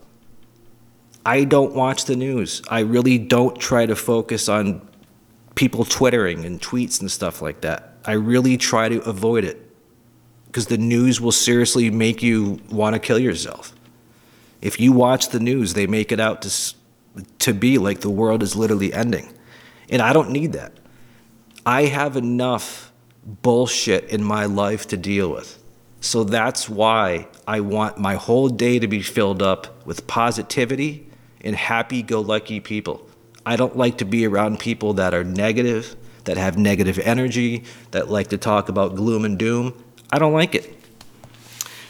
I 1.25 1.43
don't 1.43 1.73
watch 1.73 2.05
the 2.05 2.15
news. 2.15 2.61
I 2.69 2.79
really 2.79 3.17
don't 3.17 3.59
try 3.59 3.85
to 3.85 3.95
focus 3.95 4.49
on 4.49 4.87
people 5.55 5.85
twittering 5.85 6.45
and 6.45 6.61
tweets 6.61 7.01
and 7.01 7.11
stuff 7.11 7.41
like 7.41 7.61
that. 7.61 7.95
I 8.05 8.13
really 8.13 8.57
try 8.57 8.89
to 8.89 9.01
avoid 9.01 9.43
it 9.43 9.69
because 10.47 10.67
the 10.67 10.77
news 10.77 11.21
will 11.21 11.31
seriously 11.31 11.89
make 11.89 12.21
you 12.21 12.59
want 12.69 12.93
to 12.93 12.99
kill 12.99 13.19
yourself. 13.19 13.73
If 14.61 14.79
you 14.79 14.91
watch 14.91 15.29
the 15.29 15.39
news, 15.39 15.73
they 15.73 15.87
make 15.87 16.11
it 16.11 16.19
out 16.19 16.41
to 16.43 16.75
to 17.39 17.53
be 17.53 17.77
like 17.77 17.99
the 17.99 18.09
world 18.09 18.41
is 18.41 18.55
literally 18.55 18.93
ending. 18.93 19.33
And 19.89 20.01
I 20.01 20.13
don't 20.13 20.31
need 20.31 20.53
that. 20.53 20.71
I 21.65 21.85
have 21.85 22.15
enough 22.15 22.91
bullshit 23.25 24.05
in 24.05 24.23
my 24.23 24.45
life 24.45 24.87
to 24.87 24.97
deal 24.97 25.29
with. 25.29 25.61
So 25.99 26.23
that's 26.23 26.67
why 26.67 27.27
I 27.47 27.59
want 27.59 27.97
my 27.97 28.15
whole 28.15 28.49
day 28.49 28.79
to 28.79 28.87
be 28.87 29.01
filled 29.01 29.41
up 29.41 29.85
with 29.85 30.07
positivity 30.07 31.07
and 31.41 31.55
happy 31.55 32.01
go 32.01 32.21
lucky 32.21 32.59
people. 32.59 33.07
I 33.45 33.55
don't 33.55 33.75
like 33.75 33.97
to 33.99 34.05
be 34.05 34.25
around 34.25 34.59
people 34.59 34.93
that 34.93 35.13
are 35.13 35.23
negative, 35.23 35.95
that 36.25 36.37
have 36.37 36.57
negative 36.57 36.99
energy, 36.99 37.63
that 37.91 38.09
like 38.09 38.27
to 38.27 38.37
talk 38.37 38.69
about 38.69 38.95
gloom 38.95 39.25
and 39.25 39.37
doom. 39.37 39.83
I 40.11 40.19
don't 40.19 40.33
like 40.33 40.55
it. 40.55 40.77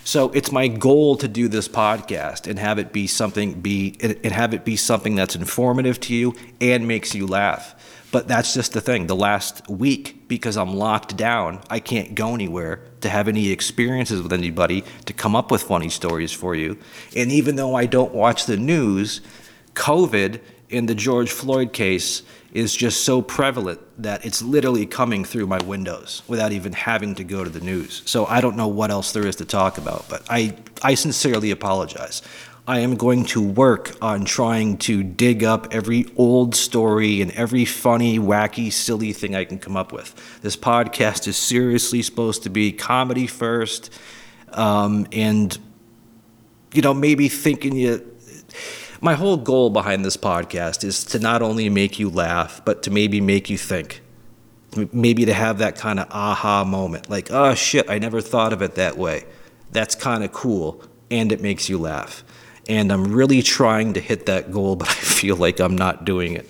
So 0.04 0.30
it's 0.32 0.52
my 0.52 0.68
goal 0.68 1.16
to 1.18 1.28
do 1.28 1.47
this 1.47 1.68
podcast 1.68 2.47
and 2.47 2.58
have 2.58 2.80
it 2.80 2.91
be 2.91 3.06
something 3.08 3.62
be 3.62 3.97
and 4.02 4.34
have 4.34 4.54
it 4.54 4.66
be 4.66 4.76
something 4.76 5.16
that's 5.16 5.36
informative 5.36 5.99
to 6.02 6.16
you 6.16 6.36
and 6.60 6.88
makes 6.88 7.14
you 7.14 7.28
laugh. 7.28 7.76
But 8.12 8.28
that's 8.28 8.54
just 8.54 8.74
the 8.74 8.82
thing. 8.82 9.08
The 9.08 9.16
last 9.16 9.70
week, 9.70 10.28
because 10.28 10.58
I'm 10.58 10.76
locked 10.76 11.16
down, 11.16 11.62
I 11.70 11.80
can't 11.80 12.14
go 12.14 12.34
anywhere 12.34 12.82
to 13.02 13.10
have 13.10 13.28
any 13.28 13.52
experiences 13.52 14.22
with 14.22 14.34
anybody 14.34 14.84
to 15.06 15.14
come 15.14 15.36
up 15.36 15.49
with 15.49 15.64
funny 15.64 15.88
stories 15.89 16.32
for 16.32 16.56
you. 16.56 16.78
And 17.16 17.32
even 17.32 17.56
though 17.56 17.76
I 17.76 17.86
don't 17.86 18.14
watch 18.14 18.47
the 18.47 18.58
news, 18.58 19.22
COVID 19.76 20.41
in 20.72 20.86
the 20.86 20.96
George 20.96 21.32
Floyd 21.32 21.74
case 21.74 22.24
is 22.54 22.76
just 22.76 23.06
so 23.06 23.22
prevalent 23.22 23.80
that 24.02 24.26
it's 24.26 24.42
literally 24.42 24.86
coming 24.86 25.24
through 25.24 25.48
my 25.48 25.60
windows 25.64 26.22
without 26.28 26.52
even 26.52 26.74
having 26.74 27.16
to 27.16 27.24
go 27.24 27.44
to 27.44 27.50
the 27.50 27.62
news. 27.62 28.02
So 28.06 28.26
I 28.26 28.42
don't 28.42 28.58
know 28.58 28.68
what 28.68 28.92
else 28.92 29.14
there 29.14 29.26
is 29.26 29.38
to 29.38 29.46
talk 29.46 29.78
about, 29.78 30.06
but 30.10 30.24
I, 30.30 30.58
I 30.82 30.96
sincerely 30.96 31.52
apologize. 31.52 32.22
I 32.68 32.80
am 32.80 32.96
going 32.96 33.26
to 33.26 33.42
work 33.42 33.96
on 34.02 34.24
trying 34.24 34.78
to 34.80 35.04
dig 35.04 35.44
up 35.44 35.74
every 35.74 36.06
old 36.16 36.56
story 36.56 37.22
and 37.22 37.32
every 37.32 37.66
funny, 37.66 38.20
wacky, 38.20 38.72
silly 38.72 39.14
thing 39.14 39.36
I 39.36 39.46
can 39.46 39.58
come 39.58 39.76
up 39.76 39.92
with. 39.92 40.40
This 40.42 40.56
podcast 40.56 41.28
is 41.28 41.38
seriously 41.38 42.02
supposed 42.02 42.44
to 42.44 42.50
be 42.50 42.72
comedy 42.72 43.28
first, 43.28 43.90
um, 44.50 45.08
and 45.12 45.58
you 46.74 46.82
know 46.82 46.94
maybe 46.94 47.30
thinking 47.30 47.76
you 47.76 48.11
my 49.02 49.16
whole 49.16 49.38
goal 49.38 49.72
behind 49.72 50.06
this 50.06 50.16
podcast 50.16 50.84
is 50.84 51.04
to 51.06 51.20
not 51.20 51.41
only 51.41 51.70
make 51.70 51.97
you 51.97 52.10
laugh, 52.10 52.62
but 52.64 52.84
to 52.84 52.91
maybe 52.91 53.20
make 53.20 53.49
you 53.49 53.58
think. 53.58 54.02
Maybe 54.93 55.26
to 55.26 55.34
have 55.34 55.58
that 55.58 55.76
kind 55.76 55.99
of 55.99 56.08
aha 56.12 56.64
moment, 56.64 57.10
like, 57.10 57.30
oh 57.32 57.56
shit, 57.56 57.89
I 57.89 57.99
never 57.99 58.22
thought 58.22 58.54
of 58.54 58.62
it 58.62 58.76
that 58.76 58.97
way. 58.97 59.26
That's 59.72 59.95
kind 59.95 60.24
of 60.24 60.32
cool, 60.32 60.84
and 61.10 61.32
it 61.32 61.41
makes 61.41 61.68
you 61.68 61.78
laugh. 61.78 62.24
And 62.70 62.91
I'm 62.91 63.12
really 63.12 63.41
trying 63.41 63.93
to 63.93 63.99
hit 63.99 64.28
that 64.28 64.52
goal, 64.52 64.76
but 64.78 64.88
I 64.88 64.93
feel 64.93 65.36
like 65.36 65.60
I'm 65.60 65.76
not 65.76 66.06
doing 66.06 66.34
it. 66.34 66.47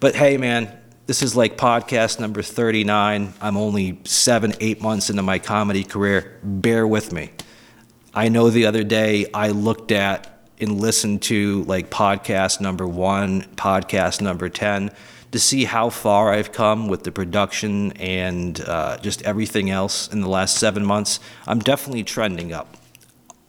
But 0.00 0.14
hey, 0.14 0.36
man, 0.36 0.72
this 1.06 1.20
is 1.20 1.36
like 1.36 1.58
podcast 1.58 2.20
number 2.20 2.42
39. 2.42 3.34
I'm 3.40 3.56
only 3.56 3.98
seven, 4.04 4.54
eight 4.60 4.80
months 4.80 5.10
into 5.10 5.22
my 5.22 5.38
comedy 5.38 5.84
career. 5.84 6.38
Bear 6.42 6.86
with 6.86 7.12
me. 7.12 7.32
I 8.14 8.28
know 8.28 8.50
the 8.50 8.66
other 8.66 8.84
day 8.84 9.26
I 9.34 9.48
looked 9.48 9.90
at 9.90 10.31
and 10.60 10.80
listen 10.80 11.18
to 11.18 11.64
like 11.64 11.90
podcast 11.90 12.60
number 12.60 12.86
one, 12.86 13.42
podcast 13.56 14.20
number 14.20 14.48
10 14.48 14.90
to 15.32 15.38
see 15.38 15.64
how 15.64 15.88
far 15.88 16.32
I've 16.32 16.52
come 16.52 16.88
with 16.88 17.04
the 17.04 17.10
production 17.10 17.92
and 17.92 18.60
uh, 18.60 18.98
just 18.98 19.22
everything 19.22 19.70
else 19.70 20.08
in 20.12 20.20
the 20.20 20.28
last 20.28 20.58
seven 20.58 20.84
months. 20.84 21.20
I'm 21.46 21.58
definitely 21.58 22.04
trending 22.04 22.52
up. 22.52 22.76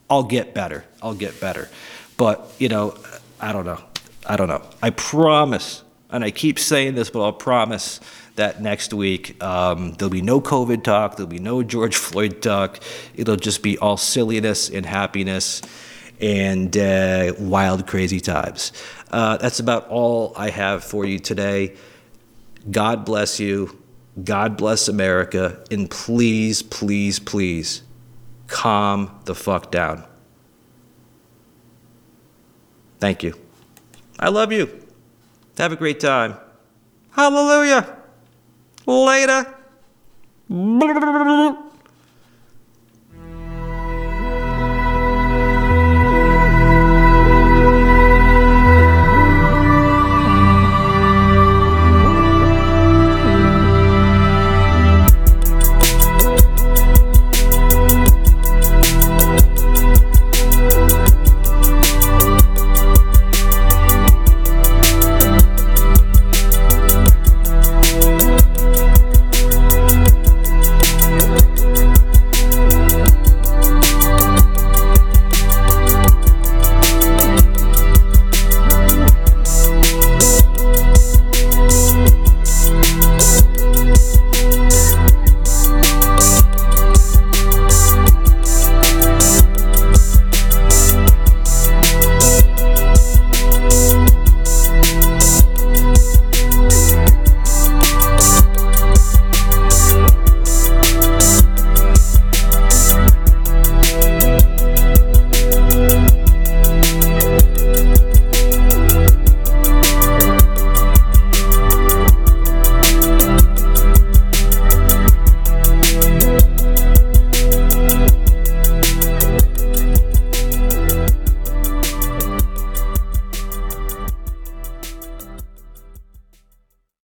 I'll 0.09 0.23
get 0.23 0.53
better. 0.53 0.85
I'll 1.01 1.13
get 1.13 1.39
better. 1.41 1.69
But, 2.17 2.53
you 2.57 2.69
know, 2.69 2.97
I 3.39 3.51
don't 3.51 3.65
know. 3.65 3.83
I 4.25 4.37
don't 4.37 4.47
know. 4.47 4.61
I 4.81 4.91
promise, 4.91 5.83
and 6.09 6.23
I 6.23 6.31
keep 6.31 6.57
saying 6.57 6.95
this, 6.95 7.09
but 7.09 7.21
I'll 7.21 7.33
promise 7.33 7.99
that 8.35 8.61
next 8.61 8.93
week 8.93 9.41
um, 9.43 9.93
there'll 9.93 10.09
be 10.09 10.21
no 10.21 10.39
COVID 10.39 10.83
talk, 10.83 11.17
there'll 11.17 11.29
be 11.29 11.39
no 11.39 11.63
George 11.63 11.95
Floyd 11.95 12.41
talk. 12.41 12.79
It'll 13.15 13.35
just 13.35 13.61
be 13.61 13.77
all 13.77 13.97
silliness 13.97 14.69
and 14.69 14.85
happiness 14.85 15.61
and 16.19 16.75
uh, 16.77 17.33
wild, 17.39 17.87
crazy 17.87 18.19
times. 18.19 18.71
Uh, 19.11 19.37
that's 19.37 19.59
about 19.59 19.87
all 19.89 20.33
I 20.35 20.49
have 20.49 20.83
for 20.83 21.05
you 21.05 21.19
today. 21.19 21.75
God 22.69 23.05
bless 23.05 23.39
you. 23.39 23.79
God 24.23 24.57
bless 24.57 24.87
America. 24.87 25.63
And 25.71 25.89
please, 25.89 26.61
please, 26.61 27.19
please 27.19 27.83
calm 28.47 29.19
the 29.25 29.35
fuck 29.35 29.71
down. 29.71 30.03
Thank 32.99 33.23
you. 33.23 33.37
I 34.19 34.29
love 34.29 34.51
you. 34.51 34.87
Have 35.57 35.71
a 35.71 35.75
great 35.75 35.99
time. 35.99 36.35
Hallelujah. 37.11 37.97
Later. 38.85 39.53